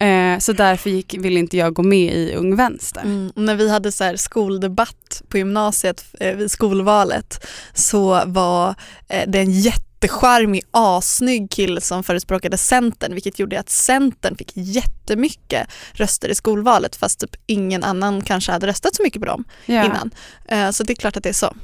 Eh, 0.00 0.38
så 0.38 0.52
därför 0.52 0.90
gick, 0.90 1.14
ville 1.14 1.40
inte 1.40 1.56
jag 1.56 1.74
gå 1.74 1.82
med 1.82 2.14
i 2.14 2.34
Ung 2.34 2.56
Vänster. 2.56 3.00
Mm. 3.00 3.32
När 3.34 3.54
vi 3.54 3.70
hade 3.70 3.92
så 3.92 4.16
skoldebatt 4.16 5.22
på 5.28 5.38
gymnasiet 5.38 6.04
eh, 6.20 6.36
vid 6.36 6.50
skolvalet 6.50 7.46
så 7.74 8.22
var 8.26 8.74
eh, 9.08 9.30
det 9.30 9.38
en 9.38 9.50
jättecharmig, 9.50 10.62
assnygg 10.70 11.50
kille 11.50 11.80
som 11.80 12.04
förespråkade 12.04 12.56
Centern 12.56 13.14
vilket 13.14 13.38
gjorde 13.38 13.60
att 13.60 13.70
Centern 13.70 14.36
fick 14.36 14.52
jättemycket 14.54 15.68
röster 15.92 16.28
i 16.28 16.34
skolvalet 16.34 16.96
fast 16.96 17.20
typ 17.20 17.36
ingen 17.46 17.84
annan 17.84 18.20
kanske 18.20 18.52
hade 18.52 18.66
röstat 18.66 18.94
så 18.94 19.02
mycket 19.02 19.22
på 19.22 19.26
dem 19.26 19.44
Ja. 19.66 19.84
innan. 19.84 20.10
Eh, 20.48 20.70
så 20.70 20.84
det 20.84 20.92
är 20.92 20.96
klart 20.96 21.16
att 21.16 21.22
det 21.22 21.28
är 21.28 21.32
så. 21.32 21.54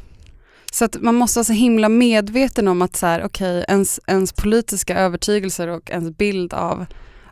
Så 0.73 0.85
att 0.85 0.97
man 1.01 1.15
måste 1.15 1.39
vara 1.39 1.45
så 1.45 1.53
himla 1.53 1.89
medveten 1.89 2.69
om 2.69 2.83
att 2.83 2.97
så 2.97 3.07
här, 3.07 3.25
okay, 3.25 3.65
ens, 3.69 4.01
ens 4.07 4.33
politiska 4.33 4.99
övertygelser 4.99 5.69
och 5.69 5.91
ens 5.91 6.17
bild 6.17 6.55
av, 6.55 6.87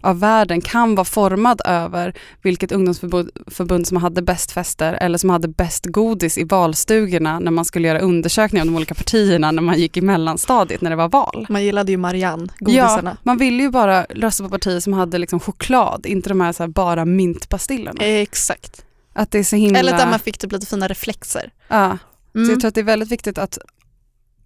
av 0.04 0.20
världen 0.20 0.60
kan 0.60 0.94
vara 0.94 1.04
formad 1.04 1.60
över 1.64 2.14
vilket 2.42 2.72
ungdomsförbund 2.72 3.30
förbund 3.46 3.86
som 3.86 3.96
hade 3.96 4.22
bäst 4.22 4.52
fester 4.52 4.92
eller 4.92 5.18
som 5.18 5.30
hade 5.30 5.48
bäst 5.48 5.86
godis 5.86 6.38
i 6.38 6.44
valstugorna 6.44 7.38
när 7.38 7.50
man 7.50 7.64
skulle 7.64 7.88
göra 7.88 7.98
undersökningar 7.98 8.62
om 8.64 8.68
de 8.68 8.76
olika 8.76 8.94
partierna 8.94 9.50
när 9.50 9.62
man 9.62 9.78
gick 9.78 9.96
i 9.96 10.00
mellanstadiet 10.00 10.80
när 10.80 10.90
det 10.90 10.96
var 10.96 11.08
val. 11.08 11.46
Man 11.48 11.64
gillade 11.64 11.92
ju 11.92 11.98
Marianne, 11.98 12.48
godisarna. 12.58 13.10
Ja, 13.10 13.16
man 13.22 13.38
ville 13.38 13.62
ju 13.62 13.70
bara 13.70 14.04
rösta 14.04 14.44
på 14.44 14.50
partier 14.50 14.80
som 14.80 14.92
hade 14.92 15.18
liksom 15.18 15.40
choklad, 15.40 16.06
inte 16.06 16.28
de 16.28 16.40
här, 16.40 16.52
så 16.52 16.62
här 16.62 16.68
bara 16.68 17.04
mintpastillerna. 17.04 18.04
Exakt. 18.04 18.84
Att 19.12 19.30
det 19.30 19.38
är 19.38 19.44
så 19.44 19.56
himla... 19.56 19.78
Eller 19.78 19.92
där 19.92 20.10
man 20.10 20.18
fick 20.18 20.38
typ 20.38 20.52
lite 20.52 20.66
fina 20.66 20.88
reflexer. 20.88 21.52
Ja, 21.68 21.98
så 22.32 22.38
Mm. 22.38 22.50
jag 22.50 22.60
tror 22.60 22.68
att 22.68 22.74
det 22.74 22.80
är 22.80 22.84
väldigt 22.84 23.12
viktigt 23.12 23.38
att 23.38 23.58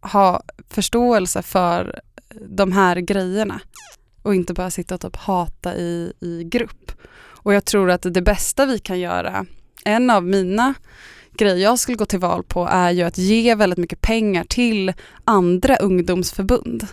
ha 0.01 0.43
förståelse 0.71 1.43
för 1.43 2.01
de 2.49 2.73
här 2.73 2.97
grejerna 2.97 3.61
och 4.29 4.35
inte 4.35 4.55
bara 4.55 4.71
sitta 4.71 4.95
och 4.95 5.01
typ 5.01 5.17
hata 5.17 5.77
i, 5.77 6.13
i 6.21 6.45
grupp. 6.45 6.93
Och 7.27 7.55
jag 7.55 7.65
tror 7.65 7.91
att 7.91 8.03
det 8.03 8.23
bästa 8.23 8.67
vi 8.67 8.79
kan 8.79 9.01
göra, 9.01 9.47
en 9.85 10.11
av 10.11 10.25
mina 10.25 10.75
grejer 11.39 11.57
jag 11.57 11.79
skulle 11.79 11.97
gå 11.97 12.05
till 12.05 12.19
val 12.19 12.43
på 12.43 12.69
är 12.71 12.91
ju 12.91 13.03
att 13.03 13.19
ge 13.19 13.55
väldigt 13.55 13.79
mycket 13.79 14.01
pengar 14.01 14.45
till 14.45 14.93
andra 15.25 15.77
ungdomsförbund. 15.77 16.87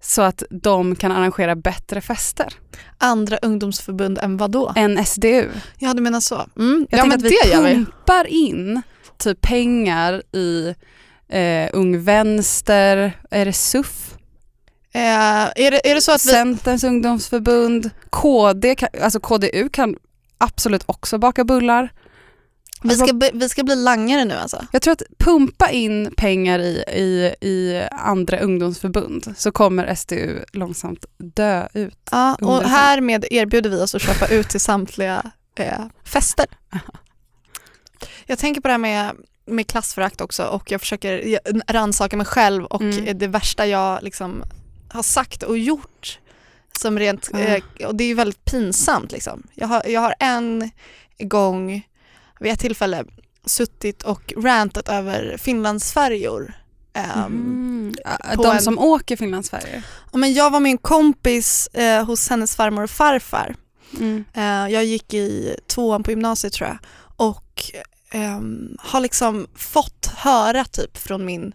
Så 0.00 0.22
att 0.22 0.42
de 0.50 0.96
kan 0.96 1.12
arrangera 1.12 1.56
bättre 1.56 2.00
fester 2.00 2.54
Andra 2.98 3.38
ungdomsförbund 3.42 4.18
än 4.18 4.36
vad 4.36 4.50
då? 4.50 4.72
än 4.76 5.06
SDU. 5.06 5.48
Ja 5.78 5.94
du 5.94 6.02
menar 6.02 6.20
så. 6.20 6.46
Mm. 6.56 6.86
Jag 6.90 7.00
ja 7.00 7.04
men 7.04 7.18
att 7.18 7.22
vi. 7.22 7.74
pumpar 7.74 8.26
in 8.26 8.82
typ 9.18 9.40
pengar 9.40 10.22
i 10.32 10.74
eh, 11.28 11.68
Ung 11.72 12.02
Vänster, 12.02 13.12
är 13.30 13.44
det 13.44 13.52
SUF? 13.52 14.15
Eh, 14.96 15.66
är, 15.66 15.70
det, 15.70 15.90
är 15.90 15.94
det 15.94 16.00
så 16.00 16.12
att 16.12 16.26
vi... 16.26 16.30
Centerns 16.30 16.84
ungdomsförbund, 16.84 17.90
KD, 18.10 18.74
kan, 18.74 18.88
alltså 19.02 19.20
KDU 19.20 19.68
kan 19.68 19.96
absolut 20.38 20.82
också 20.86 21.18
baka 21.18 21.44
bullar. 21.44 21.92
Vi 22.82 22.96
ska, 22.96 23.20
vi 23.32 23.48
ska 23.48 23.64
bli 23.64 23.76
langare 23.76 24.24
nu 24.24 24.34
alltså? 24.34 24.66
Jag 24.72 24.82
tror 24.82 24.92
att 24.92 25.02
pumpa 25.18 25.70
in 25.70 26.14
pengar 26.16 26.58
i, 26.58 26.84
i, 26.88 27.34
i 27.48 27.88
andra 27.90 28.38
ungdomsförbund 28.38 29.34
så 29.36 29.52
kommer 29.52 29.94
SDU 29.94 30.44
långsamt 30.52 31.04
dö 31.18 31.68
ut. 31.74 32.08
Ja, 32.10 32.34
och 32.34 32.62
härmed 32.62 33.24
erbjuder 33.30 33.70
vi 33.70 33.80
oss 33.80 33.94
att 33.94 34.02
köpa 34.02 34.26
ut 34.26 34.48
till 34.48 34.60
samtliga 34.60 35.30
eh, 35.56 35.80
fester. 36.04 36.46
Jag 38.26 38.38
tänker 38.38 38.60
på 38.60 38.68
det 38.68 38.72
här 38.72 38.78
med, 38.78 39.12
med 39.46 39.66
klassförakt 39.66 40.20
också 40.20 40.44
och 40.44 40.70
jag 40.70 40.80
försöker 40.80 41.40
rannsaka 41.72 42.16
mig 42.16 42.26
själv 42.26 42.64
och 42.64 42.80
Mm. 42.80 43.18
det 43.18 43.26
värsta 43.26 43.66
jag 43.66 44.02
liksom 44.02 44.42
har 44.88 45.02
sagt 45.02 45.42
och 45.42 45.58
gjort 45.58 46.18
som 46.80 46.98
rent, 46.98 47.30
eh, 47.34 47.86
och 47.86 47.94
det 47.94 48.04
är 48.04 48.08
ju 48.08 48.14
väldigt 48.14 48.44
pinsamt 48.44 49.12
liksom. 49.12 49.42
Jag 49.54 49.66
har, 49.68 49.82
jag 49.86 50.00
har 50.00 50.14
en 50.18 50.70
gång 51.18 51.86
vid 52.40 52.52
ett 52.52 52.60
tillfälle 52.60 53.04
suttit 53.44 54.02
och 54.02 54.32
rantat 54.36 54.88
över 54.88 55.36
Finlandsfärjor. 55.38 56.52
Mm. 56.92 57.94
De 58.36 58.46
en- 58.46 58.62
som 58.62 58.78
åker 58.78 59.16
Finlandsfärjor. 59.16 59.82
Men 60.12 60.34
jag 60.34 60.50
var 60.50 60.60
med 60.60 60.70
en 60.70 60.78
kompis 60.78 61.66
eh, 61.66 62.04
hos 62.04 62.28
hennes 62.28 62.56
farmor 62.56 62.82
och 62.82 62.90
farfar. 62.90 63.56
Mm. 63.98 64.24
Eh, 64.34 64.72
jag 64.74 64.84
gick 64.84 65.14
i 65.14 65.56
tvåan 65.66 66.02
på 66.02 66.10
gymnasiet 66.10 66.52
tror 66.52 66.68
jag 66.68 66.78
och 67.16 67.62
ehm, 68.10 68.76
har 68.80 69.00
liksom 69.00 69.46
fått 69.54 70.06
höra 70.16 70.64
typ 70.64 70.96
från 70.96 71.24
min 71.24 71.52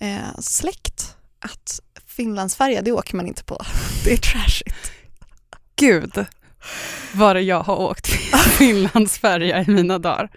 eh, 0.00 0.38
släkt 0.40 1.16
att 1.40 1.80
Finlandsfärja 2.18 2.82
det 2.82 2.92
åker 2.92 3.16
man 3.16 3.26
inte 3.26 3.44
på. 3.44 3.64
Det 4.04 4.12
är 4.12 4.16
trashigt. 4.16 4.92
Gud 5.76 6.26
vad 7.12 7.42
jag 7.42 7.60
har 7.60 7.76
åkt 7.76 8.06
Finlandsfärja 8.58 9.62
i 9.62 9.70
mina 9.70 9.98
dagar. 9.98 10.30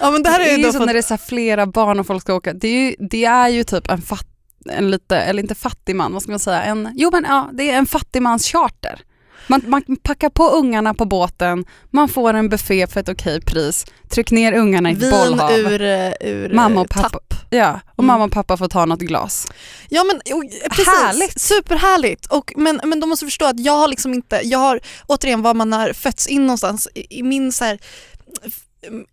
Ja 0.00 0.10
men 0.10 0.22
det 0.22 0.28
här 0.28 0.38
det 0.38 0.50
är 0.50 0.54
är 0.54 0.58
ju 0.58 0.64
så 0.64 0.78
för 0.78 0.86
när 0.86 0.92
det 0.92 1.00
är 1.00 1.02
så 1.02 1.18
flera 1.18 1.66
barn 1.66 2.00
och 2.00 2.06
folk 2.06 2.22
ska 2.22 2.34
åka. 2.34 2.52
Det 2.52 2.68
är 2.68 2.90
ju, 2.90 2.96
det 2.98 3.24
är 3.24 3.48
ju 3.48 3.64
typ 3.64 3.90
en, 3.90 4.02
fatt, 4.02 4.26
en 4.70 4.90
lite, 4.90 5.16
eller 5.16 5.42
inte 5.42 5.54
fattig 5.54 5.96
man, 5.96 6.12
vad 6.12 6.22
ska 6.22 6.30
man 6.30 6.38
säga? 6.38 6.62
En, 6.62 6.88
jo 6.94 7.10
men 7.12 7.24
ja, 7.28 7.50
det 7.52 7.70
är 7.70 7.78
en 7.78 7.86
fattigmans 7.86 8.46
charter. 8.46 9.00
Man, 9.46 9.62
man 9.66 9.82
packar 10.02 10.28
på 10.30 10.48
ungarna 10.50 10.94
på 10.94 11.04
båten, 11.04 11.64
man 11.90 12.08
får 12.08 12.34
en 12.34 12.48
buffé 12.48 12.86
för 12.86 13.00
ett 13.00 13.08
okej 13.08 13.40
pris, 13.40 13.86
tryck 14.10 14.30
ner 14.30 14.52
ungarna 14.52 14.90
i 14.90 14.92
ett 14.92 14.98
vin 14.98 15.10
bollhav. 15.10 15.50
ur, 15.52 15.82
eh, 15.82 16.12
ur 16.20 16.54
mamma 16.54 16.80
och 16.80 16.96
eh, 16.96 17.02
pappa, 17.02 17.08
tapp. 17.08 17.34
ja, 17.50 17.80
och 17.96 18.04
Mm. 18.04 18.06
mamma 18.06 18.24
och 18.24 18.32
pappa 18.32 18.56
får 18.56 18.68
ta 18.68 18.84
något 18.86 19.00
glas. 19.00 19.46
Ja 19.88 20.04
men 20.04 20.16
och, 20.36 20.44
precis, 20.70 20.86
Härligt. 20.86 21.40
superhärligt. 21.40 22.26
Och, 22.26 22.52
men, 22.56 22.80
men 22.84 23.00
de 23.00 23.08
måste 23.08 23.24
förstå 23.24 23.44
att 23.44 23.60
jag 23.60 23.72
har 23.76 23.88
liksom 23.88 24.14
inte, 24.14 24.40
jag 24.44 24.58
har 24.58 24.80
återigen 25.06 25.42
var 25.42 25.54
man 25.54 25.72
har 25.72 25.92
fötts 25.92 26.26
in 26.26 26.42
någonstans 26.46 26.88
i, 26.94 27.18
i 27.18 27.22
min 27.22 27.52
så 27.52 27.64
här, 27.64 27.78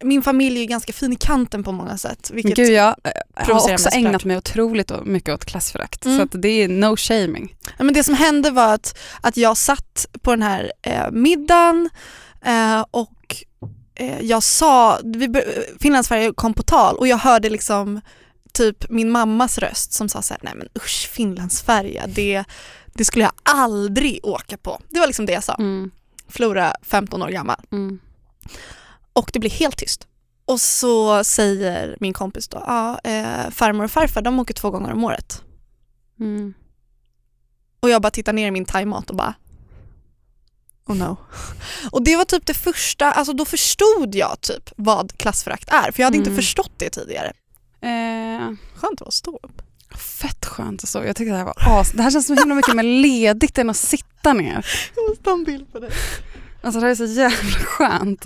min 0.04 0.22
familj 0.22 0.62
är 0.62 0.66
ganska 0.66 0.94
fin 0.94 1.14
i 1.14 1.16
kanten 1.16 1.64
på 1.64 1.72
många 1.72 1.98
sätt. 1.98 2.32
Vilket, 2.34 2.56
gud 2.56 2.72
jag 2.72 2.96
eh, 3.04 3.12
har 3.34 3.74
också 3.74 3.90
mig 3.92 4.06
ägnat 4.06 4.26
mig 4.26 4.38
otroligt 4.38 4.92
mycket 5.06 5.34
åt 5.34 5.46
klassförakt. 5.46 6.06
Mm. 6.06 6.18
Så 6.18 6.24
att 6.24 6.42
det 6.42 6.48
är 6.48 6.68
no 6.68 6.98
shaming. 6.98 7.56
ja, 7.78 7.84
men 7.84 7.94
det 7.94 8.04
som 8.04 8.16
hände 8.16 8.52
var 8.52 8.74
att, 8.74 8.98
att 9.22 9.38
jag 9.38 9.58
satt 9.58 10.08
på 10.22 10.32
den 10.32 10.42
här 10.42 10.72
eh, 10.82 11.12
middagen 11.12 11.90
eh, 12.46 12.86
och 12.92 13.36
eh, 13.96 14.22
jag 14.22 14.44
sa, 14.44 15.00
vi, 15.04 15.34
Finlandsfärja 15.80 16.34
kom 16.34 16.54
på 16.54 16.64
tal 16.64 16.96
och 16.96 17.08
jag 17.08 17.18
hörde 17.18 17.50
liksom 17.50 18.02
typ 18.54 18.90
min 18.90 19.12
mammas 19.12 19.58
röst 19.58 19.94
som 19.94 20.10
sa 20.10 20.22
så 20.22 20.34
här, 20.34 20.42
nej 20.44 20.54
men 20.56 20.68
usch 20.76 21.10
Finlandsfärja, 21.12 22.08
det, 22.08 22.44
det 22.94 23.06
skulle 23.06 23.26
jag 23.26 23.34
aldrig 23.44 24.20
åka 24.24 24.58
på. 24.58 24.82
Det 24.90 25.00
var 25.00 25.08
liksom 25.08 25.26
det 25.26 25.34
jag 25.34 25.44
sa. 25.44 25.54
Mm. 25.54 25.92
Flora, 26.28 26.76
15 26.84 27.22
år 27.22 27.30
gammal. 27.30 27.60
Mm. 27.72 28.00
Och 29.14 29.30
det 29.34 29.40
blir 29.40 29.50
helt 29.50 29.78
tyst. 29.78 30.08
Och 30.46 30.62
så 30.62 31.24
säger 31.24 31.98
min 32.00 32.14
kompis 32.14 32.48
då, 32.48 32.64
ja, 32.68 33.00
eh, 33.04 33.50
farmor 33.52 33.84
och 33.84 33.92
farfar 33.92 34.22
de 34.22 34.40
åker 34.40 34.54
två 34.54 34.70
gånger 34.72 34.92
om 34.92 35.04
året. 35.04 35.42
Mm. 36.20 36.54
Och 37.80 37.90
jag 37.90 38.02
bara 38.02 38.12
tittar 38.12 38.34
ner 38.34 38.48
i 38.48 38.52
min 38.52 38.66
thaimat 38.66 39.10
och 39.10 39.16
bara 39.16 39.34
Oh 40.86 40.96
no. 40.96 41.18
Och 41.92 42.04
det 42.04 42.16
var 42.16 42.26
typ 42.26 42.46
det 42.46 42.54
första, 42.54 43.12
alltså 43.12 43.34
då 43.34 43.46
förstod 43.46 44.16
jag 44.16 44.42
typ 44.42 44.70
vad 44.76 45.18
klassförakt 45.18 45.70
är 45.70 45.92
för 45.92 46.00
jag 46.02 46.06
hade 46.06 46.18
Mm. 46.18 46.28
inte 46.30 46.42
förstått 46.42 46.72
det 46.78 46.90
tidigare. 46.90 47.34
Eh, 47.82 48.52
Skönt 48.76 49.02
att 49.02 49.14
stå 49.14 49.40
upp. 49.44 49.62
Fett 49.98 50.46
skönt 50.46 50.84
och 50.84 50.90
så. 50.90 51.04
Jag 51.06 51.16
tycker 51.16 51.32
det 51.32 51.38
här 51.38 51.46
var 51.46 51.80
as. 51.80 51.92
Det 51.92 52.02
här 52.04 52.12
känns 52.12 52.28
så 52.28 52.36
himla 52.36 52.56
mycket 52.56 52.76
mer 52.76 52.84
ledigt 52.84 53.58
än 53.58 53.70
att 53.70 53.78
sitta 53.78 54.34
ner. 54.34 54.66
Jag 54.96 55.10
måste 55.10 55.24
ta 55.24 55.32
en 55.32 55.44
bild 55.44 55.72
på 55.72 55.80
dig. 55.80 55.92
Alltså 56.64 56.80
det 56.80 56.86
här 56.86 56.92
är 56.92 56.96
så 56.96 57.06
jävla 57.06 57.60
skönt. 57.60 58.26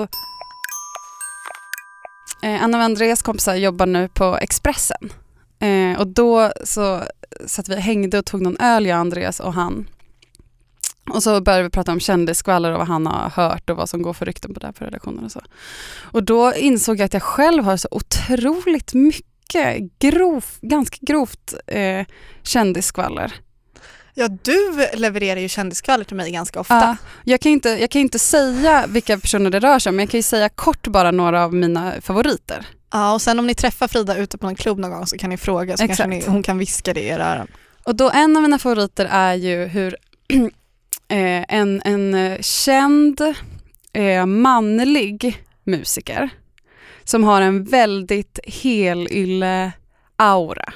Eh, 2.45 2.63
Anna 2.63 2.77
och 2.77 2.83
Andreas 2.83 3.21
kompisar 3.21 3.55
jobbar 3.55 3.85
nu 3.85 4.07
på 4.07 4.37
Expressen. 4.41 5.13
Eh, 5.59 5.99
och 5.99 6.07
då 6.07 6.51
så 6.63 7.03
satt 7.45 7.69
vi 7.69 7.75
och 7.75 7.79
hängde 7.79 8.19
och 8.19 8.25
tog 8.25 8.41
någon 8.41 8.57
öl, 8.57 8.85
jag, 8.85 8.97
Andreas 8.97 9.39
och 9.39 9.53
han. 9.53 9.89
Och 11.09 11.23
så 11.23 11.41
började 11.41 11.63
vi 11.63 11.69
prata 11.69 11.91
om 11.91 11.99
kändisskvaller 11.99 12.71
och 12.71 12.77
vad 12.77 12.87
han 12.87 13.07
har 13.07 13.29
hört 13.29 13.69
och 13.69 13.77
vad 13.77 13.89
som 13.89 14.01
går 14.01 14.13
för 14.13 14.25
rykten 14.25 14.53
på 14.53 14.59
det 14.59 14.65
här 14.65 14.73
på 14.73 14.85
redaktionen 14.85 15.25
och 15.25 15.31
så. 15.31 15.41
Och 16.01 16.23
då 16.23 16.53
insåg 16.53 16.99
jag 16.99 17.05
att 17.05 17.13
jag 17.13 17.23
själv 17.23 17.63
har 17.63 17.77
så 17.77 17.87
otroligt 17.91 18.93
mycket 18.93 19.99
grov, 19.99 20.45
ganska 20.61 20.97
grovt 21.01 21.53
eh, 21.67 22.05
kändisskvaller. 22.43 23.33
Ja 24.17 24.27
du 24.27 24.87
levererar 24.93 25.39
ju 25.39 25.49
kändisskvaller 25.49 26.03
till 26.03 26.15
mig 26.15 26.31
ganska 26.31 26.59
ofta. 26.59 26.75
Ja, 26.75 26.97
jag, 27.23 27.41
kan 27.41 27.51
inte, 27.51 27.69
jag 27.69 27.89
kan 27.89 28.01
inte 28.01 28.19
säga 28.19 28.85
vilka 28.87 29.17
personer 29.17 29.49
det 29.49 29.59
rör 29.59 29.79
sig 29.79 29.89
om, 29.89 29.95
men 29.95 30.03
jag 30.03 30.09
kan 30.09 30.17
ju 30.17 30.23
säga 30.23 30.49
kort 30.49 30.87
bara 30.87 31.11
några 31.11 31.43
av 31.43 31.53
mina 31.53 31.93
favoriter. 32.01 32.67
Ja 32.91 33.13
och 33.13 33.21
sen 33.21 33.39
om 33.39 33.47
ni 33.47 33.55
träffar 33.55 33.87
Frida 33.87 34.17
ute 34.17 34.37
på 34.37 34.45
någon 34.45 34.55
klubb 34.55 34.79
någon 34.79 34.91
gång 34.91 35.07
så 35.07 35.17
kan 35.17 35.29
ni 35.29 35.37
fråga 35.37 35.77
så 35.77 35.83
Exakt. 35.83 35.97
kanske 35.97 36.27
ni, 36.27 36.33
hon 36.33 36.43
kan 36.43 36.57
viska 36.57 36.93
det 36.93 37.01
i 37.01 37.07
era 37.07 37.25
öron. 37.25 37.47
Och 37.83 37.95
då 37.95 38.11
en 38.11 38.37
av 38.37 38.43
mina 38.43 38.59
favoriter 38.59 39.07
är 39.11 39.33
ju 39.33 39.65
hur 39.65 39.97
eh, 41.07 41.43
en, 41.47 41.81
en 41.85 42.13
eh, 42.13 42.41
känd 42.41 43.21
eh, 43.93 44.25
manlig 44.25 45.43
musiker 45.63 46.29
som 47.03 47.23
har 47.23 47.41
en 47.41 47.63
väldigt 47.63 48.39
helylle 48.47 49.71
aura. 50.15 50.73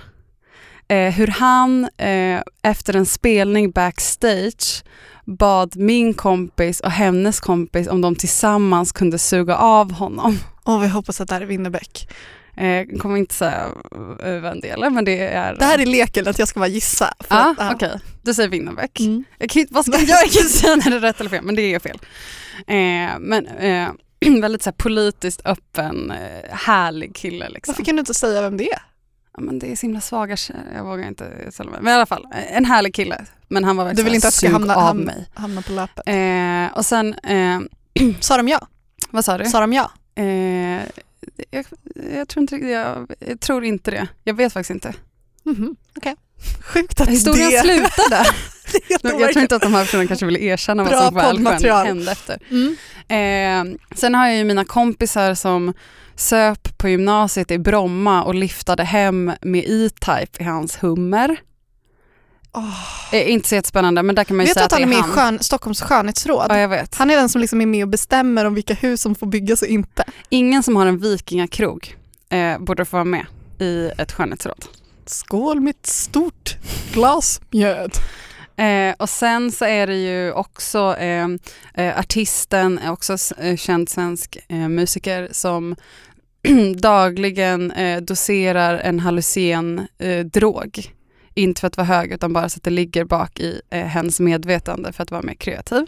Eh, 0.89 1.13
hur 1.13 1.27
han 1.27 1.89
eh, 1.97 2.41
efter 2.61 2.95
en 2.95 3.05
spelning 3.05 3.71
backstage 3.71 4.83
bad 5.25 5.75
min 5.77 6.13
kompis 6.13 6.79
och 6.79 6.91
hennes 6.91 7.39
kompis 7.39 7.87
om 7.87 8.01
de 8.01 8.15
tillsammans 8.15 8.91
kunde 8.91 9.19
suga 9.19 9.55
av 9.57 9.91
honom. 9.91 10.37
Och 10.63 10.83
vi 10.83 10.87
hoppas 10.87 11.21
att 11.21 11.27
det 11.27 11.33
här 11.35 11.41
är 11.41 11.45
Winnerbäck. 11.45 12.09
Eh, 12.57 12.67
jag 12.67 12.99
kommer 12.99 13.17
inte 13.17 13.33
säga 13.35 13.65
eh, 14.23 14.31
vem 14.33 14.59
det 14.59 14.69
är, 14.69 14.89
men 14.89 15.05
det 15.05 15.19
är... 15.19 15.55
Det 15.55 15.65
här 15.65 15.79
är 15.79 15.85
leken 15.85 16.27
att 16.27 16.39
jag 16.39 16.47
ska 16.47 16.59
bara 16.59 16.67
gissa. 16.69 17.13
Ja, 17.29 17.55
ja. 17.57 17.73
okej. 17.73 17.99
Du 18.21 18.33
säger 18.33 18.49
Winnerbäck. 18.49 18.99
Mm. 18.99 19.23
Jag 19.37 19.49
kan, 19.49 19.59
inte- 19.61 19.73
vad 19.73 19.85
ska 19.85 19.93
jag 19.97 20.03
göra? 20.03 20.19
Jag 20.21 20.31
kan 20.31 20.41
inte 20.41 20.57
säga 20.57 20.75
när 20.75 20.89
det 20.91 20.95
är 20.95 20.99
rätt 20.99 21.19
eller 21.19 21.29
fel, 21.29 21.43
men 21.43 21.55
det 21.55 21.61
är 21.73 21.79
fel. 21.79 21.97
Eh, 22.67 23.19
men 23.19 23.47
eh, 23.47 23.89
väldigt 24.41 24.63
så 24.63 24.69
här, 24.69 24.75
politiskt 24.77 25.41
öppen, 25.45 26.11
eh, 26.11 26.55
härlig 26.55 27.15
kille. 27.15 27.49
Liksom. 27.49 27.71
Varför 27.71 27.85
kan 27.85 27.95
du 27.95 27.99
inte 27.99 28.13
säga 28.13 28.41
vem 28.41 28.57
det 28.57 28.71
är? 28.71 28.79
Ja, 29.39 29.45
men 29.45 29.59
det 29.59 29.71
är 29.71 29.75
så 29.75 29.81
himla 29.81 30.01
svaga 30.01 30.37
jag 30.75 30.83
vågar 30.83 31.07
inte 31.07 31.51
ställa 31.51 31.71
mig. 31.71 31.79
Men 31.81 31.93
i 31.93 31.95
alla 31.95 32.05
fall, 32.05 32.27
en 32.51 32.65
härlig 32.65 32.93
kille. 32.95 33.25
Men 33.47 33.63
han 33.63 33.77
var 33.77 33.83
Du 33.83 33.87
verkligen 33.87 34.05
vill 34.05 34.15
inte 34.15 34.27
att 34.27 34.33
jag 34.43 34.51
ska 34.51 34.51
hamna, 34.51 34.75
av 34.75 34.81
hamna, 34.81 35.05
mig. 35.05 35.27
hamna 35.33 35.61
på 35.61 35.71
löpet? 35.71 36.03
Eh, 36.07 36.77
och 36.77 36.85
sen, 36.85 37.13
eh, 37.13 37.59
Sa 38.19 38.37
de 38.37 38.47
ja? 38.47 38.67
vad 39.09 39.25
sa 39.25 39.37
du? 39.37 39.45
Sa 39.45 39.59
de 39.59 39.73
ja? 39.73 39.91
Eh, 40.15 40.25
jag, 41.51 41.65
jag, 42.13 42.27
tror 42.27 42.41
inte, 42.41 42.55
jag, 42.55 43.11
jag 43.19 43.39
tror 43.39 43.63
inte 43.65 43.91
det. 43.91 44.07
Jag 44.23 44.33
vet 44.33 44.53
faktiskt 44.53 44.69
inte. 44.71 44.93
Mhm, 45.43 45.75
Okej. 45.97 46.15
Sjukt 46.73 47.01
att 47.01 47.09
Historien 47.09 47.49
det... 47.51 47.59
slutar 47.61 48.09
där. 48.09 48.27
det 49.01 49.19
Jag 49.19 49.31
tror 49.31 49.41
inte 49.43 49.55
att 49.55 49.61
de 49.61 49.73
här 49.73 49.83
personerna 49.83 50.07
kanske 50.07 50.25
vill 50.25 50.37
erkänna 50.37 50.83
vad 50.83 50.91
Bra 50.91 50.99
som 51.07 51.17
Älvsjön 51.17 51.35
poddmaterial. 51.35 51.85
hände 51.87 52.11
efter. 52.11 52.39
Mm. 52.49 52.75
Eh, 53.09 53.77
sen 53.95 54.15
har 54.15 54.27
jag 54.27 54.37
ju 54.37 54.43
mina 54.43 54.65
kompisar 54.65 55.33
som 55.33 55.73
söp 56.19 56.77
på 56.77 56.89
gymnasiet 56.89 57.51
i 57.51 57.59
Bromma 57.59 58.23
och 58.23 58.35
liftade 58.35 58.83
hem 58.83 59.31
med 59.41 59.63
E-Type 59.67 60.43
i 60.43 60.43
hans 60.43 60.83
Hummer. 60.83 61.37
Eh, 63.11 63.31
inte 63.31 63.49
så 63.49 63.55
jättespännande 63.55 64.03
men 64.03 64.15
där 64.15 64.23
kan 64.23 64.37
man 64.37 64.45
ju 64.45 64.49
Vet 64.49 64.53
säga 64.53 64.65
att 64.65 64.71
han 64.71 64.81
är 64.81 64.87
med 64.87 64.99
i 64.99 65.01
skön, 65.01 65.39
Stockholms 65.41 65.81
skönhetsråd? 65.81 66.45
Ja, 66.49 66.59
jag 66.59 66.69
vet. 66.69 66.95
Han 66.95 67.09
är 67.09 67.15
den 67.15 67.29
som 67.29 67.41
liksom 67.41 67.61
är 67.61 67.65
med 67.65 67.83
och 67.83 67.89
bestämmer 67.89 68.45
om 68.45 68.53
vilka 68.53 68.73
hus 68.73 69.01
som 69.01 69.15
får 69.15 69.27
byggas 69.27 69.61
och 69.61 69.67
inte. 69.67 70.03
Ingen 70.29 70.63
som 70.63 70.75
har 70.75 70.85
en 70.85 70.97
vikingakrog 70.97 71.95
eh, 72.29 72.59
borde 72.59 72.85
få 72.85 72.95
vara 72.97 73.05
med 73.05 73.25
i 73.59 73.91
ett 73.97 74.11
skönhetsråd. 74.11 74.65
Skål 75.05 75.59
mitt 75.59 75.85
stort 75.85 76.57
glas 76.93 77.41
mjöd. 77.49 77.91
Eh, 78.59 78.95
och 78.97 79.09
sen 79.09 79.51
så 79.51 79.65
är 79.65 79.87
det 79.87 79.95
ju 79.95 80.31
också 80.31 80.95
eh, 80.97 81.27
eh, 81.73 81.99
artisten, 81.99 82.79
är 82.79 82.91
också 82.91 83.17
eh, 83.37 83.57
känd 83.57 83.89
svensk 83.89 84.37
eh, 84.49 84.69
musiker 84.69 85.29
som 85.31 85.75
dagligen 86.77 87.71
eh, 87.71 88.01
doserar 88.01 88.77
en 88.77 88.99
hallucin 88.99 89.87
eh, 89.97 90.25
drog. 90.25 90.93
Inte 91.33 91.61
för 91.61 91.67
att 91.67 91.77
vara 91.77 91.87
hög 91.87 92.11
utan 92.11 92.33
bara 92.33 92.49
så 92.49 92.57
att 92.57 92.63
det 92.63 92.69
ligger 92.69 93.05
bak 93.05 93.39
i 93.39 93.61
eh, 93.69 93.85
hens 93.85 94.19
medvetande 94.19 94.91
för 94.93 95.03
att 95.03 95.11
vara 95.11 95.21
mer 95.21 95.33
kreativ. 95.33 95.85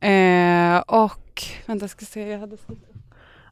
Eh, 0.00 0.78
och, 0.78 1.42
vänta 1.66 1.82
jag 1.82 1.90
ska 1.90 2.04
se, 2.04 2.28
jag 2.28 2.38
hade 2.38 2.56
skrivit 2.56 2.89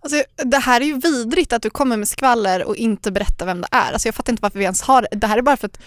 Alltså, 0.01 0.23
det 0.45 0.59
här 0.59 0.81
är 0.81 0.85
ju 0.85 0.99
vidrigt 0.99 1.53
att 1.53 1.63
du 1.63 1.71
kommer 1.71 1.97
med 1.97 2.09
skvaller 2.09 2.65
och 2.65 2.77
inte 2.77 3.13
berättar 3.13 3.47
vem 3.47 3.61
det 3.61 3.69
är. 3.71 3.93
Alltså, 3.93 4.09
jag 4.09 4.15
fattar 4.15 4.33
inte 4.33 4.43
varför 4.43 4.59
vi 4.59 4.65
ens 4.65 4.83
har 4.83 5.03
det. 5.03 5.09
Det 5.11 5.27
här 5.27 5.39
är 5.39 5.43
bara 5.43 5.57
för 5.57 5.67
att 5.67 5.79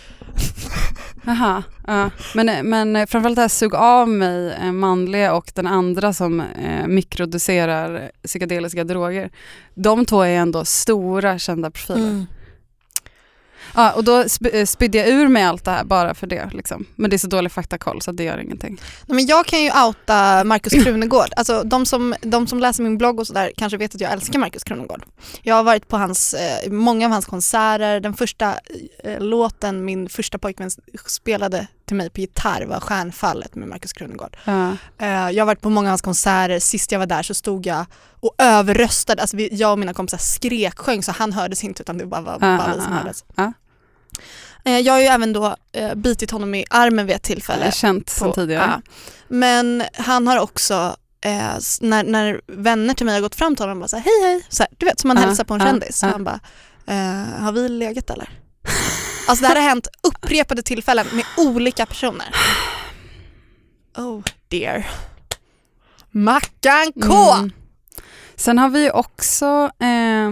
Jaha, 1.26 1.64
ja. 1.88 2.09
men, 2.36 2.70
men 2.70 3.07
framförallt 3.07 3.36
det 3.36 3.41
här 3.41 3.49
sug 3.49 3.76
av 3.76 4.09
mig 4.09 4.53
eh, 4.53 4.72
manliga 4.72 5.34
och 5.34 5.51
den 5.55 5.68
andra 5.68 6.14
som 6.14 6.39
eh, 6.39 6.88
mikrodoserar 6.88 8.12
psykedeliska 8.24 8.84
droger. 8.84 9.30
De 9.74 10.05
två 10.05 10.22
är 10.22 10.38
ändå 10.38 10.66
stora 10.66 11.39
kända 11.39 11.72
profiler. 11.72 11.99
Mm. 11.99 12.26
Ja, 13.76 13.91
och 13.91 14.03
då 14.03 14.24
eh, 14.53 14.65
spydde 14.65 14.97
jag 14.97 15.07
ur 15.07 15.28
mig 15.28 15.43
allt 15.43 15.65
det 15.65 15.72
här 15.72 15.84
bara 15.84 16.13
för 16.13 16.28
det. 16.28 16.49
Liksom. 16.53 16.86
Men 16.95 17.09
det 17.09 17.15
är 17.15 17.17
så 17.17 17.28
dålig 17.28 17.51
faktakoll 17.51 18.01
så 18.01 18.11
det 18.11 18.24
gör 18.24 18.38
ingenting. 18.38 18.82
Nej, 19.05 19.15
men 19.15 19.26
jag 19.26 19.45
kan 19.45 19.61
ju 19.61 19.72
outa 19.86 20.43
Markus 20.43 20.74
Krunegård. 20.84 21.34
Alltså, 21.36 21.63
de, 21.63 21.86
som, 21.86 22.15
de 22.22 22.47
som 22.47 22.59
läser 22.59 22.84
min 22.84 22.97
blogg 22.97 23.19
och 23.19 23.28
sådär 23.28 23.51
kanske 23.57 23.78
vet 23.78 23.95
att 23.95 24.01
jag 24.01 24.11
älskar 24.11 24.39
Markus 24.39 24.63
Krunegård. 24.63 25.05
Jag 25.41 25.55
har 25.55 25.63
varit 25.63 25.88
på 25.88 25.97
hans, 25.97 26.34
eh, 26.34 26.72
många 26.72 27.05
av 27.05 27.11
hans 27.11 27.26
konserter. 27.26 27.99
Den 27.99 28.13
första 28.13 28.55
eh, 29.03 29.19
låten 29.19 29.86
min 29.86 30.09
första 30.09 30.38
pojkvän 30.38 30.72
spelade 31.05 31.67
till 31.86 31.95
mig 31.95 32.09
på 32.09 32.22
gitarr 32.22 32.65
var 32.65 32.80
Stjärnfallet 32.80 33.55
med 33.55 33.67
Markus 33.67 33.93
Krunegård. 33.93 34.38
Eh, 34.97 35.07
jag 35.07 35.41
har 35.41 35.45
varit 35.45 35.61
på 35.61 35.69
många 35.69 35.88
av 35.88 35.91
hans 35.91 36.01
konserter. 36.01 36.59
Sist 36.59 36.91
jag 36.91 36.99
var 36.99 37.05
där 37.05 37.24
så 37.24 37.34
stod 37.34 37.65
jag 37.65 37.86
och 38.19 38.36
överröstade. 38.38 39.22
Alltså, 39.22 39.38
jag 39.38 39.72
och 39.72 39.80
mina 39.80 39.93
kompisar 39.93 40.17
skreksjöng 40.17 41.03
så 41.03 41.11
han 41.11 41.34
hördes 41.34 41.63
inte 41.63 41.84
utan 41.84 41.97
det 41.97 42.05
bara 42.05 42.22
var 42.22 42.39
bara 42.39 42.74
vi 42.76 42.82
som 42.82 42.93
hördes. 42.93 43.26
Ja. 43.36 43.53
Eh, 44.66 44.80
jag 44.80 44.93
har 44.93 44.99
ju 44.99 45.05
även 45.05 45.34
då 45.34 45.55
eh, 45.72 45.95
bitit 45.95 46.32
honom 46.32 46.55
i 46.55 46.66
armen 46.70 47.05
vid 47.05 47.16
ett 47.16 47.24
Det 47.24 47.32
är 47.32 47.36
tillfälle. 47.36 47.72
känt 47.72 48.09
sedan 48.09 48.34
tidigare. 48.34 48.64
ja. 48.86 48.91
Men 49.28 49.84
han 49.93 50.28
har 50.28 50.39
också, 50.39 50.95
eh, 51.26 51.53
när, 51.82 52.03
när 52.03 52.41
vänner 52.47 52.93
till 52.93 53.05
mig 53.05 53.16
har 53.16 53.22
gått 53.22 53.36
fram 53.36 53.55
till 53.55 53.64
honom 53.64 53.78
och 53.78 53.82
bara 53.82 53.88
så 53.88 53.95
här, 53.97 54.03
hej 54.03 54.32
hej, 54.32 54.45
så 54.49 54.64
här, 54.64 54.70
du 54.78 54.86
vet 54.86 54.99
som 54.99 55.07
man 55.07 55.18
Ja, 55.18 55.24
hälsar 55.24 55.43
på 55.43 55.53
en 55.53 55.59
ja, 55.59 55.66
kändis. 55.68 55.99
ja. 56.03 56.09
Han 56.09 56.24
bara, 56.24 56.39
eh, 56.88 57.41
har 57.43 57.51
vi 57.51 57.70
legat 57.70 58.09
eller? 58.09 58.30
alltså 59.28 59.41
det 59.43 59.47
här 59.47 59.55
har 59.55 59.64
hänt 59.64 59.88
upprepade 60.03 60.62
tillfällen 60.62 61.07
med 61.14 61.26
olika 61.38 61.86
personer. 61.86 62.28
Oh 63.97 64.22
dear. 64.47 64.88
Mackan 66.12 66.91
K! 67.07 67.34
Mm. 67.34 67.51
Sen 68.36 68.57
har 68.57 68.70
vi 68.70 68.91
också 68.91 69.72
eh, 69.80 70.32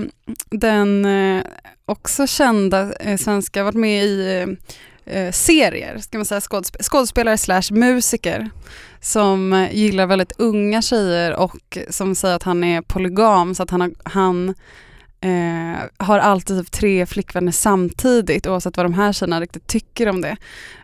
den 0.52 1.06
eh, 1.06 1.44
också 1.90 2.28
kända 2.28 2.94
eh, 2.94 3.18
varit 3.64 3.76
med 3.76 4.06
i 4.06 4.46
eh, 5.06 5.18
eh, 5.18 5.32
serier, 5.32 5.98
ska 5.98 6.18
man 6.18 6.26
säga, 6.26 6.40
skådesp- 6.40 6.84
skådespelare 6.84 7.38
slash 7.38 7.72
musiker 7.72 8.50
som 9.02 9.54
eh, 9.54 9.76
gillar 9.76 10.06
väldigt 10.06 10.32
unga 10.38 10.82
tjejer 10.82 11.36
och 11.36 11.78
som 11.90 12.16
säger 12.16 12.36
att 12.36 12.44
han 12.44 12.64
är 12.64 12.82
polygam 12.82 13.56
så 13.56 13.64
att 13.64 13.70
han 13.70 13.82
har, 13.82 13.92
han 14.04 14.56
eh, 15.22 16.06
har 16.06 16.20
alltid 16.20 16.60
typ 16.60 16.72
tre 16.72 17.06
flickvänner 17.06 17.52
samtidigt 17.52 18.48
oavsett 18.48 18.78
vad 18.78 18.86
de 18.86 18.94
här 18.94 19.14
tjejerna 19.14 19.42
riktigt 19.42 19.68
tycker 19.68 20.10
om 20.10 20.22
det. 20.22 20.38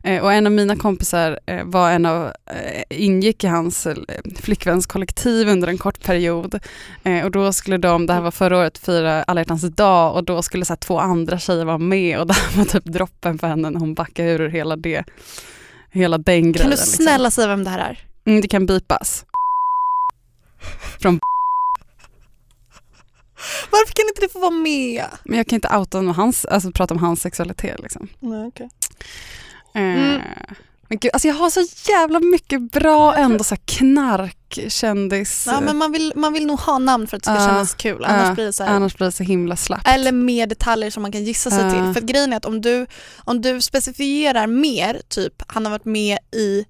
Eh, 0.04 0.24
och 0.24 0.34
en 0.34 0.46
av 0.46 0.52
mina 0.52 0.76
kompisar 0.76 1.40
eh, 1.46 1.64
var 1.64 1.92
en 1.92 2.06
av, 2.06 2.26
eh, 2.26 2.84
ingick 2.90 3.44
i 3.44 3.48
hans 3.48 3.88
eh, 3.88 3.96
flickvänskollektiv 4.36 5.48
under 5.48 5.68
en 5.68 5.78
kort 5.78 6.04
period. 6.04 6.60
Eh, 7.04 7.26
och 7.26 7.32
då 7.32 7.54
skulle 7.54 7.78
de, 7.78 8.06
det 8.06 8.14
här 8.14 8.22
var 8.22 8.32
förra 8.32 8.58
året, 8.58 8.78
fira 8.78 9.24
alla 9.24 9.42
hjärtans 9.42 9.62
dag 9.62 10.16
och 10.16 10.24
då 10.24 10.42
skulle 10.42 10.66
så 10.66 10.74
här, 10.74 10.78
två 10.78 11.00
andra 11.00 11.40
tjejer 11.40 11.66
vara 11.66 11.78
med 11.78 12.20
och 12.20 12.28
det 12.28 12.34
här 12.34 12.58
var 12.58 12.66
typ 12.66 12.86
droppen 12.86 13.40
för 13.40 13.48
henne 13.48 13.70
när 13.70 13.80
hon 13.80 13.94
backade 13.94 14.30
ur 14.30 14.50
hela 14.50 14.76
det. 14.76 15.04
Hela 15.92 16.18
den 16.18 16.42
grejen. 16.42 16.54
Kan 16.54 16.66
du 16.66 16.70
liksom. 16.70 17.06
snälla 17.06 17.32
säga 17.32 17.48
vem 17.48 17.64
det 17.64 17.70
här 17.70 17.80
är? 17.80 18.00
Mm, 18.26 18.42
det 18.42 18.48
kan 18.48 18.66
bipas. 18.66 19.26
Från 21.00 21.20
Varför 23.72 23.94
kan 23.94 24.08
inte 24.08 24.22
det 24.22 24.30
få 24.34 24.40
vara 24.40 24.52
med? 24.52 25.06
Men 25.24 25.38
jag 25.38 25.48
kan 25.48 25.56
inte 25.58 25.78
outa 25.78 26.00
om 26.00 26.08
hans, 26.08 26.46
alltså 26.46 26.72
prata 26.72 26.94
om 26.94 27.00
hans 27.00 27.22
sexualitet 27.22 27.80
liksom. 27.80 28.08
Nej, 28.20 28.46
okay. 28.48 28.66
Eh, 29.76 29.82
Mm. 29.82 30.22
Men 30.88 30.98
gud, 31.00 31.12
alltså 31.14 31.28
jag 31.28 31.36
har 31.36 31.50
så 31.50 31.62
jävla 31.92 32.20
mycket 32.20 32.72
bra 32.72 33.16
ändå 33.16 33.44
så 33.44 33.56
här 33.56 33.62
knark, 33.66 34.60
kändis. 34.68 35.44
Ja, 35.48 35.62
men 35.62 35.78
man, 35.78 35.92
vill, 35.92 36.14
man 36.16 36.34
vill 36.34 36.46
nog 36.46 36.60
ha 36.60 36.78
namn 36.80 37.08
för 37.08 37.18
att 37.18 37.24
det 37.24 37.30
ska 37.30 37.34
Ja, 37.42 37.48
kännas 37.48 37.74
kul. 37.74 38.06
Annars 38.06 38.28
ja, 38.28 38.34
blir 38.34 38.46
det 38.46 38.54
så 38.54 38.64
här, 38.64 38.72
annars 38.76 38.96
blir 38.98 39.06
det 39.06 39.12
så 39.12 39.24
himla 39.24 39.56
slappt. 39.56 39.88
Eller 39.88 40.12
mer 40.12 40.48
detaljer 40.48 40.90
som 40.90 41.02
man 41.02 41.12
kan 41.12 41.24
gissa 41.24 41.50
sig 41.52 41.60
Ja. 41.64 41.72
till. 41.72 41.94
För 42.02 42.08
grejen 42.08 42.34
är 42.34 42.38
att 42.38 42.46
om 42.46 42.62
du, 42.62 42.86
om 43.18 43.42
du 43.42 43.62
specifierar 43.62 44.48
mer, 44.48 45.02
typ 45.08 45.34
han 45.48 45.66
har 45.66 45.72
varit 45.72 45.86
med 45.86 46.18
i, 46.36 46.66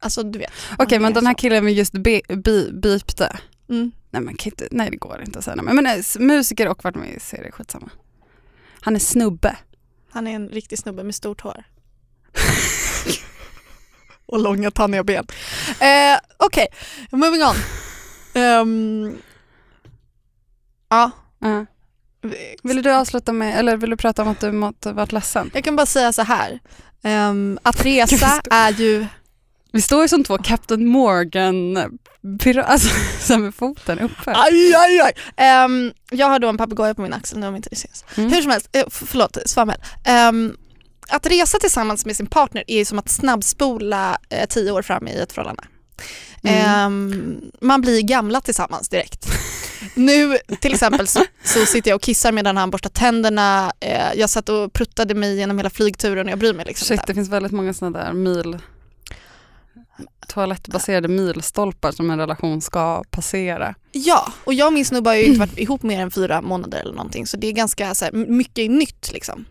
alltså 0.00 0.22
du 0.22 0.38
vet. 0.38 0.50
Okej 0.78 0.98
men 0.98 1.12
kan 1.12 1.14
den 1.14 1.26
här 1.26 1.34
killen 1.34 1.64
vi 1.64 1.72
just 1.72 1.92
be, 1.92 2.20
bi, 2.28 2.70
bipte. 2.72 3.36
Mm. 3.68 3.92
Nej, 4.10 4.22
men 4.22 4.36
kan 4.36 4.50
inte, 4.52 4.68
nej 4.70 4.90
det 4.90 4.96
går 4.96 5.22
inte 5.22 5.38
att 5.38 5.44
säga. 5.44 5.62
Men, 5.62 5.76
men 5.76 5.86
eh, 5.86 6.02
musiker 6.18 6.68
och 6.68 6.84
varit 6.84 6.96
med 6.96 7.14
i 7.14 7.20
serier, 7.20 7.50
skitsamma. 7.50 7.90
Han 8.80 8.94
är 8.94 9.00
snubbe. 9.00 9.56
Han 10.10 10.26
är 10.26 10.34
en 10.34 10.48
riktig 10.48 10.78
snubbe 10.78 11.04
med 11.04 11.14
stort 11.14 11.40
hår. 11.40 11.64
Och 14.26 14.38
långa 14.38 14.70
tanniga 14.70 15.04
ben. 15.04 15.26
Eh, 15.80 16.18
Okej, 16.36 16.66
moving 17.10 17.42
on. 17.42 17.56
Ehm, 18.34 19.18
ja, 20.88 21.10
Ja. 21.38 21.66
Vill 22.62 22.82
du 22.82 22.92
avsluta 22.92 23.32
med, 23.32 23.58
eller 23.58 23.76
vill 23.76 23.90
du 23.90 23.96
prata 23.96 24.22
om 24.22 24.28
att 24.28 24.40
du 24.40 24.52
mått, 24.52 24.86
varit 24.86 25.12
ledsen? 25.12 25.50
jag 25.54 25.64
kan 25.64 25.76
bara 25.76 25.86
säga 25.86 26.12
så 26.12 26.22
här. 26.22 26.60
Ehm, 27.02 27.58
att 27.62 27.80
resa 27.84 28.40
är 28.50 28.72
ju 28.72 29.06
Vi 29.72 29.82
står 29.82 30.02
ju 30.02 30.08
som 30.08 30.24
två 30.24 30.38
Captain 30.38 30.86
Morgan, 30.86 31.76
alltså 32.64 32.88
så 33.20 33.38
med 33.38 33.54
foten 33.54 33.98
uppe. 33.98 34.32
Aj, 34.34 34.74
aj, 34.74 35.00
aj. 35.00 35.12
Ehm, 35.36 35.92
jag 36.10 36.26
har 36.26 36.38
då 36.38 36.48
en 36.48 36.56
papegoja 36.56 36.94
på 36.94 37.02
min 37.02 37.12
axel 37.12 37.38
nu 37.38 37.46
om 37.46 37.56
inte 37.56 37.68
det 37.68 37.76
syns. 37.76 38.04
Mm. 38.16 38.32
Hur 38.32 38.42
som 38.42 38.50
helst, 38.50 38.68
eh, 38.72 38.84
förlåt, 38.90 39.38
svammel. 39.46 39.76
Ehm, 40.04 40.56
att 41.08 41.26
resa 41.26 41.58
tillsammans 41.58 42.06
med 42.06 42.16
sin 42.16 42.26
partner 42.26 42.64
är 42.66 42.76
ju 42.76 42.84
som 42.84 42.98
att 42.98 43.08
snabbspola 43.08 44.18
eh, 44.28 44.46
tio 44.48 44.70
år 44.70 44.82
fram 44.82 45.08
i 45.08 45.18
ett 45.18 45.32
förhållande. 45.32 45.62
Mm. 46.42 46.64
Ehm, 46.64 47.40
man 47.60 47.80
blir 47.80 48.02
gamla 48.02 48.40
tillsammans 48.40 48.88
direkt. 48.88 49.26
Nu 49.94 50.38
till 50.60 50.72
exempel 50.72 51.06
så, 51.06 51.24
så 51.44 51.66
sitter 51.66 51.90
jag 51.90 51.96
och 51.96 52.02
kissar 52.02 52.32
medan 52.32 52.56
han 52.56 52.70
borstar 52.70 52.90
tänderna. 52.90 53.72
Eh, 53.80 54.14
jag 54.14 54.30
satt 54.30 54.48
och 54.48 54.72
pruttade 54.72 55.14
mig 55.14 55.36
genom 55.36 55.58
hela 55.58 55.70
flygturen 55.70 56.26
och 56.26 56.32
jag 56.32 56.38
bryr 56.38 56.54
mig 56.54 56.66
liksom 56.66 56.86
Shit, 56.86 57.06
det 57.06 57.14
finns 57.14 57.28
väldigt 57.28 57.52
många 57.52 57.74
sådana 57.74 57.98
där 57.98 58.12
mil 58.12 58.58
toalettbaserade 60.28 61.08
milstolpar 61.08 61.92
som 61.92 62.10
en 62.10 62.18
relation 62.18 62.60
ska 62.60 63.04
passera. 63.10 63.74
Ja, 63.92 64.32
och 64.44 64.54
jag 64.54 64.66
och 64.66 64.72
min 64.72 64.84
snubbe 64.84 65.10
har 65.10 65.14
ju 65.14 65.24
inte 65.24 65.40
varit 65.40 65.58
ihop 65.58 65.82
mer 65.82 66.00
än 66.00 66.10
fyra 66.10 66.40
månader 66.40 66.78
eller 66.78 66.94
någonting 66.94 67.26
så 67.26 67.36
det 67.36 67.46
är 67.46 67.52
ganska 67.52 67.94
så 67.94 68.04
här, 68.04 68.12
mycket 68.12 68.70
nytt 68.70 69.12
liksom. 69.12 69.44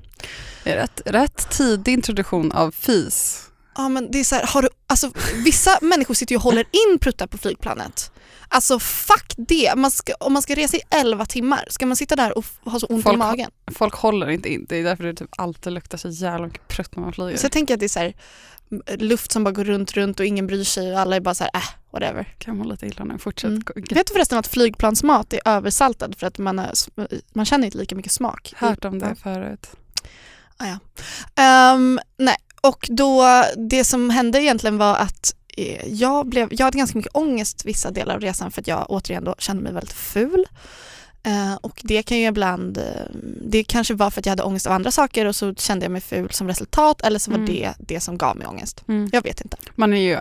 Rätt, 0.63 1.01
rätt 1.05 1.49
tidig 1.49 1.93
introduktion 1.93 2.51
av 2.51 2.71
fis 2.71 3.44
Ja 3.75 3.89
men 3.89 4.11
det 4.11 4.19
är 4.19 4.23
så 4.23 4.35
här, 4.35 4.43
har 4.47 4.61
du, 4.61 4.69
alltså, 4.87 5.11
vissa 5.43 5.79
människor 5.81 6.13
sitter 6.13 6.33
ju 6.33 6.37
och 6.37 6.43
håller 6.43 6.65
in 6.71 6.99
pruttar 6.99 7.27
på 7.27 7.37
flygplanet. 7.37 8.11
Alltså 8.47 8.79
fuck 8.79 9.33
det, 9.37 9.73
man 9.75 9.91
ska, 9.91 10.13
om 10.19 10.33
man 10.33 10.41
ska 10.41 10.55
resa 10.55 10.77
i 10.77 10.81
11 10.89 11.25
timmar, 11.25 11.65
ska 11.69 11.85
man 11.85 11.95
sitta 11.95 12.15
där 12.15 12.37
och 12.37 12.45
ha 12.63 12.79
så 12.79 12.85
ont 12.85 12.99
i 12.99 13.03
Folk- 13.03 13.17
magen? 13.17 13.51
Folk 13.75 13.93
håller 13.93 14.29
inte 14.29 14.53
in, 14.53 14.65
det 14.69 14.77
är 14.77 14.83
därför 14.83 15.03
det 15.03 15.13
typ 15.13 15.29
alltid 15.37 15.73
luktar 15.73 15.97
så 15.97 16.09
jävla 16.09 16.47
mycket 16.47 16.67
prutt 16.67 16.95
när 16.95 17.03
man 17.03 17.13
flyger. 17.13 17.37
Så 17.37 17.45
jag 17.45 17.51
tänker 17.51 17.73
att 17.73 17.79
det 17.79 17.85
är 17.85 17.89
så 17.89 17.99
här, 17.99 18.13
luft 18.97 19.31
som 19.31 19.43
bara 19.43 19.51
går 19.51 19.63
runt, 19.63 19.93
runt 19.93 20.19
och 20.19 20.25
ingen 20.25 20.47
bryr 20.47 20.63
sig 20.63 20.93
och 20.93 20.99
alla 20.99 21.15
är 21.15 21.19
bara 21.19 21.35
så 21.35 21.43
här, 21.43 21.51
äh, 21.55 21.63
whatever. 21.91 22.35
kan 22.37 22.57
må 22.57 22.63
lite 22.63 22.85
illa 22.85 23.03
nu, 23.03 23.17
fortsätt. 23.17 23.49
Mm. 23.49 23.63
Vet 23.75 24.07
du 24.07 24.13
förresten 24.13 24.37
att 24.37 24.47
flygplansmat 24.47 25.33
är 25.33 25.41
översaltad 25.45 26.15
för 26.17 26.27
att 26.27 26.37
man, 26.37 26.59
har, 26.59 26.71
man 27.33 27.45
känner 27.45 27.65
inte 27.65 27.77
lika 27.77 27.95
mycket 27.95 28.11
smak? 28.11 28.53
Hört 28.57 28.85
om 28.85 28.99
det 28.99 29.15
förut. 29.15 29.67
Ah, 30.57 30.65
ja. 30.67 30.79
Ehm, 31.43 31.99
nej, 32.17 32.35
och 32.67 32.87
då 32.91 33.43
det 33.57 33.83
som 33.83 34.09
hände 34.09 34.41
egentligen 34.41 34.77
var 34.77 34.95
att 34.95 35.35
eh, 35.57 35.87
jag, 35.87 36.27
blev, 36.27 36.47
jag 36.51 36.65
hade 36.65 36.77
ganska 36.77 36.97
mycket 36.97 37.15
ångest 37.15 37.65
vissa 37.65 37.91
delar 37.91 38.15
av 38.15 38.21
resan 38.21 38.51
för 38.51 38.61
att 38.61 38.67
jag 38.67 38.85
återigen 38.89 39.23
då 39.23 39.35
kände 39.37 39.63
mig 39.63 39.73
väldigt 39.73 39.93
ful. 39.93 40.45
Eh, 41.23 41.55
och 41.61 41.81
det 41.83 42.03
kan 42.03 42.17
ju 42.17 42.27
ibland, 42.27 42.77
eh, 42.77 42.83
det 43.45 43.63
kanske 43.63 43.93
var 43.93 44.09
för 44.09 44.21
att 44.21 44.25
jag 44.25 44.31
hade 44.31 44.43
ångest 44.43 44.67
av 44.67 44.73
andra 44.73 44.91
saker 44.91 45.25
och 45.25 45.35
så 45.35 45.55
kände 45.55 45.85
jag 45.85 45.91
mig 45.91 46.01
ful 46.01 46.31
som 46.31 46.47
resultat 46.47 47.01
eller 47.01 47.19
så 47.19 47.31
var 47.31 47.37
Mm. 47.37 47.53
det 47.53 47.73
det 47.79 47.99
som 47.99 48.17
gav 48.17 48.37
mig 48.37 48.47
ångest. 48.47 48.83
Mm. 48.87 49.09
Jag 49.13 49.21
vet 49.23 49.41
inte. 49.41 49.57
Man 49.75 49.93
är 49.93 50.01
ju 50.01 50.17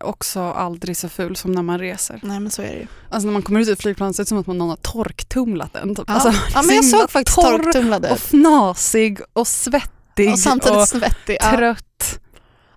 också 0.00 0.40
aldrig 0.40 0.96
så 0.96 1.08
ful 1.08 1.36
som 1.36 1.52
när 1.52 1.62
man 1.62 1.78
reser. 1.78 2.20
Nej 2.22 2.40
men 2.40 2.50
så 2.50 2.62
är 2.62 2.66
det 2.66 2.78
ju. 2.78 2.86
Alltså 3.10 3.26
när 3.26 3.32
man 3.32 3.42
kommer 3.42 3.60
ut 3.60 3.68
ur 3.68 3.72
ett 3.72 3.80
flygplan 3.82 4.14
så 4.14 4.22
är 4.22 4.24
det 4.24 4.28
som 4.28 4.38
att 4.38 4.46
någon 4.46 4.68
har 4.68 4.76
torktumlat 4.76 5.72
den. 5.72 5.94
Typ. 5.94 6.04
Ja. 6.08 6.14
Alltså, 6.14 6.32
ja 6.54 6.62
men 6.62 6.76
jag 6.76 6.84
såg 6.84 7.10
faktiskt 7.10 7.38
torr 7.38 7.58
torktumlade 7.58 8.10
och 8.10 8.18
fnasig 8.18 9.18
och 9.32 9.46
svettig 9.48 9.97
och 10.26 10.38
samtidigt 10.38 10.76
och 10.76 10.88
svettig. 10.88 11.36
Ja. 11.40 11.50
trött. 11.50 12.20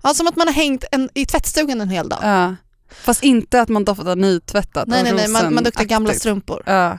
ja, 0.03 0.13
som 0.13 0.27
att 0.27 0.35
man 0.35 0.47
har 0.47 0.53
hängt 0.53 0.83
en, 0.91 1.09
i 1.13 1.25
tvättstugan 1.25 1.81
en 1.81 1.89
hel 1.89 2.09
dag. 2.09 2.19
Ja. 2.21 2.55
Fast 3.03 3.23
inte 3.23 3.61
att 3.61 3.69
man 3.69 3.85
doftar 3.85 4.15
nytvättat 4.15 4.87
nej 4.87 4.99
och 4.99 5.03
nej 5.03 5.13
nej, 5.13 5.27
man, 5.27 5.53
man 5.53 5.63
luktar 5.63 5.83
gamla 5.83 6.13
strumpor. 6.13 6.63
Ja. 6.65 6.97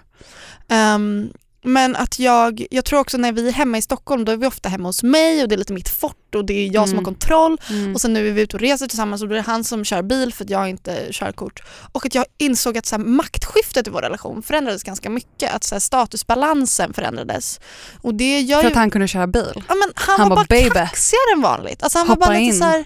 Ehm, 0.68 1.32
men 1.64 1.96
att 1.96 2.18
jag, 2.18 2.66
jag 2.70 2.84
tror 2.84 2.98
också 3.00 3.16
när 3.18 3.32
vi 3.32 3.48
är 3.48 3.52
hemma 3.52 3.78
i 3.78 3.82
Stockholm 3.82 4.24
då 4.24 4.32
är 4.32 4.36
vi 4.36 4.46
ofta 4.46 4.68
hemma 4.68 4.88
hos 4.88 5.02
mig 5.02 5.42
och 5.42 5.48
det 5.48 5.54
är 5.54 5.56
lite 5.56 5.72
mitt 5.72 5.88
fort 5.88 6.34
och 6.34 6.44
det 6.44 6.54
är 6.54 6.74
jag 6.74 6.88
som 6.88 6.98
har 6.98 7.02
Mm. 7.02 7.04
kontroll 7.04 7.58
Mm. 7.70 7.94
och 7.94 8.00
sen 8.00 8.12
nu 8.12 8.28
är 8.28 8.32
vi 8.32 8.40
ute 8.42 8.56
och 8.56 8.60
reser 8.60 8.86
tillsammans 8.86 9.22
och 9.22 9.28
då 9.28 9.34
är 9.34 9.36
det 9.36 9.42
han 9.42 9.64
som 9.64 9.84
kör 9.84 10.02
bil 10.02 10.32
för 10.34 10.44
att 10.44 10.50
jag 10.50 10.68
inte 10.68 11.08
körkort. 11.12 11.62
Och 11.92 12.06
att 12.06 12.14
jag 12.14 12.24
insåg 12.38 12.78
att 12.78 12.86
så 12.86 12.96
här, 12.96 13.04
maktskiftet 13.04 13.86
i 13.86 13.90
vår 13.90 14.02
relation 14.02 14.42
förändrades 14.42 14.82
ganska 14.82 15.10
mycket, 15.10 15.54
att 15.54 15.64
så 15.64 15.74
här, 15.74 15.80
statusbalansen 15.80 16.92
förändrades. 16.92 17.60
Och 18.02 18.14
det 18.14 18.40
gör 18.40 18.56
För 18.56 18.64
ju... 18.64 18.70
att 18.70 18.76
han 18.76 18.90
kunde 18.90 19.08
köra 19.08 19.26
bil. 19.26 19.64
ja, 19.68 19.74
men 19.74 19.92
han, 19.94 20.20
han 20.20 20.28
var 20.28 20.36
bara, 20.36 20.46
bara 20.48 20.60
"Baby, 20.60 20.68
kaxigare 20.74 21.32
än 21.36 21.42
vanligt. 21.42 21.82
Alltså 21.82 21.98
han 21.98 22.08
hoppa 22.08 22.20
var 22.20 22.26
bara 22.26 22.38
lite 22.38 22.44
in." 22.54 22.58
så 22.58 22.64
här, 22.64 22.84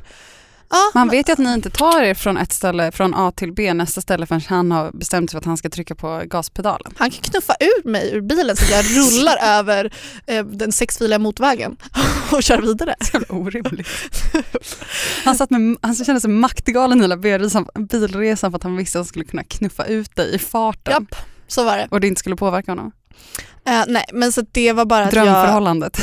ja, 0.71 0.91
Man 0.95 1.09
vet 1.09 1.29
ju 1.29 1.33
att 1.33 1.39
ni 1.39 1.53
inte 1.53 1.71
tar 1.71 2.03
er 2.03 2.15
från 2.15 2.37
ett 2.37 2.53
ställe, 2.53 2.93
från 2.93 3.15
A 3.15 3.33
till 3.37 3.53
B, 3.53 3.75
nästa 3.75 4.01
ställe 4.01 4.27
förrän 4.27 4.41
han 4.49 4.73
har 4.73 4.93
bestämt 4.93 5.31
sig 5.31 5.35
för 5.35 5.39
att 5.39 5.45
han 5.45 5.57
ska 5.57 5.69
trycka 5.71 5.95
på 5.95 6.23
gaspedalen. 6.25 6.93
Han 6.97 7.11
kan 7.11 7.23
knuffa 7.23 7.55
ut 7.61 7.85
mig 7.85 8.11
ur 8.15 8.21
bilen 8.21 8.57
så 8.57 8.65
att 8.65 8.71
jag 8.71 8.85
rullar 8.97 9.37
över 9.59 9.93
eh, 10.27 10.45
den 10.45 10.73
sexfiliga 10.73 11.19
motvägen 11.19 11.77
och 12.33 12.43
kör 12.43 12.63
vidare. 12.63 12.95
Så 13.01 13.19
orimligt. 13.29 13.89
Han, 15.25 15.37
satt 15.37 15.51
med, 15.51 15.77
han 15.81 15.95
kände 15.95 16.21
sig 16.21 16.31
maktgalen 16.31 17.01
hela 17.01 17.17
bilresan, 17.17 17.67
bilresan 17.75 18.51
för 18.51 18.57
att 18.57 18.63
han 18.63 18.77
visste 18.77 18.99
att 18.99 19.01
han 19.01 19.09
skulle 19.09 19.25
kunna 19.25 19.45
knuffa 19.45 19.85
ut 19.85 20.17
dig 20.17 20.35
i 20.35 20.39
farten. 20.39 20.93
Japp, 20.93 21.15
så 21.49 21.65
var 21.65 21.77
det. 21.77 21.89
Och 21.91 22.01
det 22.01 22.07
inte 22.07 22.19
skulle 22.19 22.37
påverka 22.37 22.71
honom. 22.71 22.93
Eh, 23.67 23.85
nej, 23.89 24.05
men 24.13 24.33
så 24.33 24.45
det 24.53 24.73
var 24.73 24.85
bara 24.85 25.05
att 25.05 25.15
jag, 25.15 25.27
Drömförhållandet. 25.27 25.97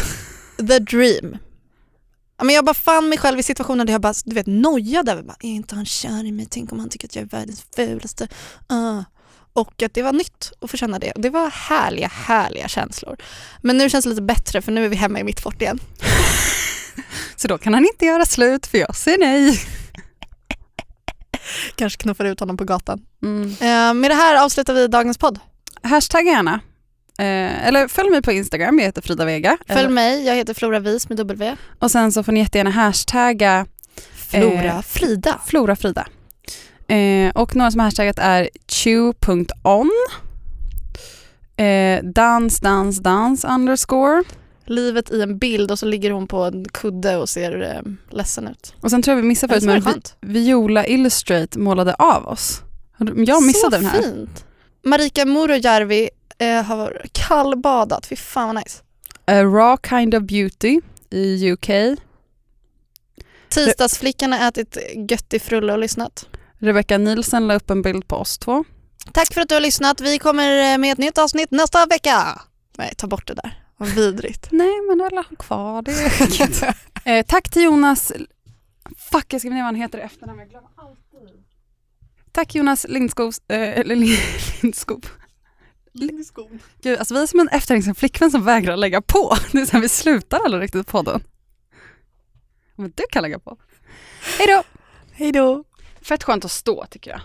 the 0.57 0.79
dream. 0.79 1.37
Men 2.41 2.55
jag 2.55 2.65
bara 2.65 2.73
fann 2.73 3.09
mig 3.09 3.17
själv 3.17 3.39
i 3.39 3.43
situationer 3.43 3.85
där 3.85 3.93
jag 3.93 4.01
bara 4.01 4.13
du 4.25 4.35
vet, 4.35 4.47
nojade 4.47 5.11
över, 5.11 5.23
bara, 5.23 5.37
är 5.39 5.49
inte 5.49 5.75
han 5.75 5.85
kär 5.85 6.25
i 6.25 6.31
mig? 6.31 6.47
Tänk 6.49 6.71
om 6.71 6.79
han 6.79 6.89
tycker 6.89 7.07
att 7.07 7.15
jag 7.15 7.23
är 7.23 7.27
världens 7.27 7.65
fulaste. 7.75 8.27
Uh. 8.71 9.01
Och 9.55 9.83
att 9.83 9.93
det 9.93 10.01
var 10.01 10.13
nytt 10.13 10.51
att 10.61 10.71
få 10.71 10.77
känna 10.77 10.99
det. 10.99 11.13
Det 11.15 11.29
var 11.29 11.49
härliga, 11.49 12.07
härliga 12.07 12.67
känslor. 12.67 13.17
Men 13.61 13.77
nu 13.77 13.89
känns 13.89 14.05
det 14.05 14.09
lite 14.09 14.21
bättre 14.21 14.61
för 14.61 14.71
nu 14.71 14.85
är 14.85 14.89
vi 14.89 14.95
hemma 14.95 15.19
i 15.19 15.23
mitt 15.23 15.39
fort 15.39 15.61
igen. 15.61 15.79
Så 17.35 17.47
då 17.47 17.57
kan 17.57 17.73
han 17.73 17.85
inte 17.85 18.05
göra 18.05 18.25
slut 18.25 18.67
för 18.67 18.77
jag 18.77 18.95
säger 18.95 19.17
nej. 19.17 19.59
Kanske 21.75 22.01
knuffar 22.01 22.25
ut 22.25 22.39
honom 22.39 22.57
på 22.57 22.63
gatan. 22.63 23.01
Mm. 23.23 23.49
Eh, 23.49 23.93
med 23.93 24.11
det 24.11 24.15
här 24.15 24.43
avslutar 24.43 24.73
vi 24.73 24.87
dagens 24.87 25.17
podd. 25.17 25.39
Hashtagga 25.83 26.31
gärna. 26.31 26.59
Eh, 27.19 27.67
eller 27.67 27.87
följ 27.87 28.09
mig 28.09 28.21
på 28.21 28.31
Instagram, 28.31 28.79
jag 28.79 28.85
heter 28.85 29.01
Frida 29.01 29.25
Vega. 29.25 29.57
Följ 29.67 29.79
Eller- 29.79 29.89
mig, 29.89 30.25
jag 30.25 30.35
heter 30.35 30.53
Flora 30.53 30.79
Vis 30.79 31.09
med 31.09 31.17
W. 31.17 31.55
Och 31.79 31.91
sen 31.91 32.11
så 32.11 32.23
får 32.23 32.31
ni 32.31 32.39
jättegärna 32.39 32.69
hashtagga 32.69 33.65
Flora 34.15 34.63
Eh, 34.63 34.81
Frida. 34.81 35.39
Flora 35.45 35.75
Frida. 35.75 36.07
Eh, 36.87 37.29
och 37.35 37.55
några 37.55 37.71
som 37.71 37.79
har 37.79 37.85
hashtaggat 37.87 38.19
är 38.19 38.49
chew.on, 38.67 39.91
eh, 41.57 42.03
dans, 42.03 42.59
dans, 42.59 42.99
dans 42.99 43.43
underscore. 43.45 44.23
Livet 44.65 45.11
i 45.11 45.21
en 45.21 45.37
bild 45.37 45.71
och 45.71 45.79
så 45.79 45.85
ligger 45.85 46.11
hon 46.11 46.27
på 46.27 46.43
en 46.43 46.65
kudde 46.65 47.17
och 47.17 47.29
ser 47.29 47.61
eh, 47.61 47.91
ledsen 48.17 48.47
ut. 48.47 48.75
Och 48.81 48.89
sen 48.89 49.01
tror 49.01 49.15
jag 49.17 49.21
vi 49.21 49.27
missade 49.27 49.53
förut, 49.61 49.63
så 49.83 49.89
men 49.89 50.01
vi. 50.21 50.39
Viola 50.39 50.87
Illustrate 50.87 51.59
målade 51.59 51.93
av 51.93 52.27
oss. 52.27 52.61
Jag 53.15 53.43
missade 53.43 53.53
Så 53.53 53.69
den 53.69 53.85
här. 53.85 54.01
fint. 54.01 54.45
Marika 54.85 55.25
Murojärvi 55.25 56.09
eh, 56.37 56.63
har 56.63 57.05
kallbadat, 57.11 58.05
fy 58.05 58.15
fan 58.15 58.47
vad 58.47 58.55
nice. 58.55 58.81
A 59.25 59.43
raw 59.43 59.77
kind 59.89 60.15
of 60.15 60.23
beauty 60.23 60.81
i 61.09 61.51
UK. 61.51 61.69
Tisdagsflickan 63.49 64.33
har 64.33 64.47
ätit 64.47 64.77
göttig 65.09 65.41
frulle 65.41 65.73
och 65.73 65.79
lyssnat. 65.79 66.27
Rebecca 66.59 66.97
Nielsen 66.97 67.47
la 67.47 67.55
upp 67.55 67.69
en 67.69 67.81
bild 67.81 68.07
på 68.07 68.15
oss 68.15 68.37
två. 68.37 68.65
Tack 69.11 69.33
för 69.33 69.41
att 69.41 69.49
du 69.49 69.55
har 69.55 69.61
lyssnat. 69.61 70.01
Vi 70.01 70.19
kommer 70.19 70.73
eh, 70.73 70.77
med 70.77 70.91
ett 70.91 70.97
nytt 70.97 71.17
avsnitt 71.17 71.51
nästa 71.51 71.85
vecka. 71.85 72.41
Nej, 72.77 72.93
ta 72.97 73.07
bort 73.07 73.27
det 73.27 73.33
där. 73.33 73.63
Vad 73.77 73.89
vidrigt. 73.89 74.47
Nej 74.51 74.81
men 74.89 75.01
alla 75.01 75.25
har 75.29 75.35
kvar 75.35 75.81
det. 75.81 76.71
eh, 77.11 77.25
tack 77.25 77.49
till 77.49 77.63
Jonas, 77.63 78.13
fuck 79.11 79.33
jag 79.33 79.41
skrev 79.41 79.53
ner 79.53 79.59
vad 79.59 79.65
han 79.65 79.75
heter 79.75 79.97
i 79.97 80.01
efternamn, 80.01 80.39
jag 80.39 80.49
glömmer 80.49 80.69
alltid. 80.75 81.43
Tack 82.31 82.55
Jonas 82.55 82.85
Lindskov, 82.89 83.33
eh, 83.47 83.83
eller 85.95 86.05
Lind- 86.05 86.11
Lindskov. 86.11 86.59
Gud, 86.81 86.99
alltså 86.99 87.13
vi 87.13 87.21
är 87.21 87.27
som 87.27 87.39
en 87.39 87.47
efterhängsen 87.49 87.95
flickvän 87.95 88.31
som 88.31 88.45
vägrar 88.45 88.77
lägga 88.77 89.01
på. 89.01 89.35
Det 89.51 89.57
är 89.61 89.65
så 89.65 89.71
här, 89.71 89.81
vi 89.81 89.89
slutar 89.89 90.39
aldrig 90.45 90.63
riktigt 90.63 90.87
på 90.87 91.01
den. 91.01 91.23
Men 92.75 92.91
du 92.95 93.03
kan 93.11 93.21
lägga 93.23 93.39
på. 93.39 93.57
Hej 94.37 94.47
då! 94.47 94.63
Hej 95.11 95.31
då. 95.31 95.63
Fett 96.01 96.23
skönt 96.23 96.45
att 96.45 96.51
stå 96.51 96.85
tycker 96.89 97.11
jag. 97.11 97.21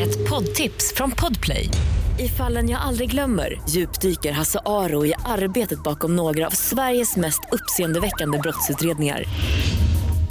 Ett 0.00 0.28
poddtips 0.28 0.92
från 0.94 1.10
Podplay. 1.10 1.68
I 2.18 2.28
fallen 2.28 2.68
jag 2.68 2.80
aldrig 2.80 3.10
glömmer 3.10 3.60
djupdyker 3.68 4.32
Hasse 4.32 4.60
Aro 4.66 5.06
i 5.06 5.14
arbetet 5.24 5.82
bakom 5.82 6.16
några 6.16 6.46
av 6.46 6.50
Sveriges 6.50 7.16
mest 7.16 7.40
uppseendeväckande 7.52 8.38
brottsutredningar. 8.38 9.24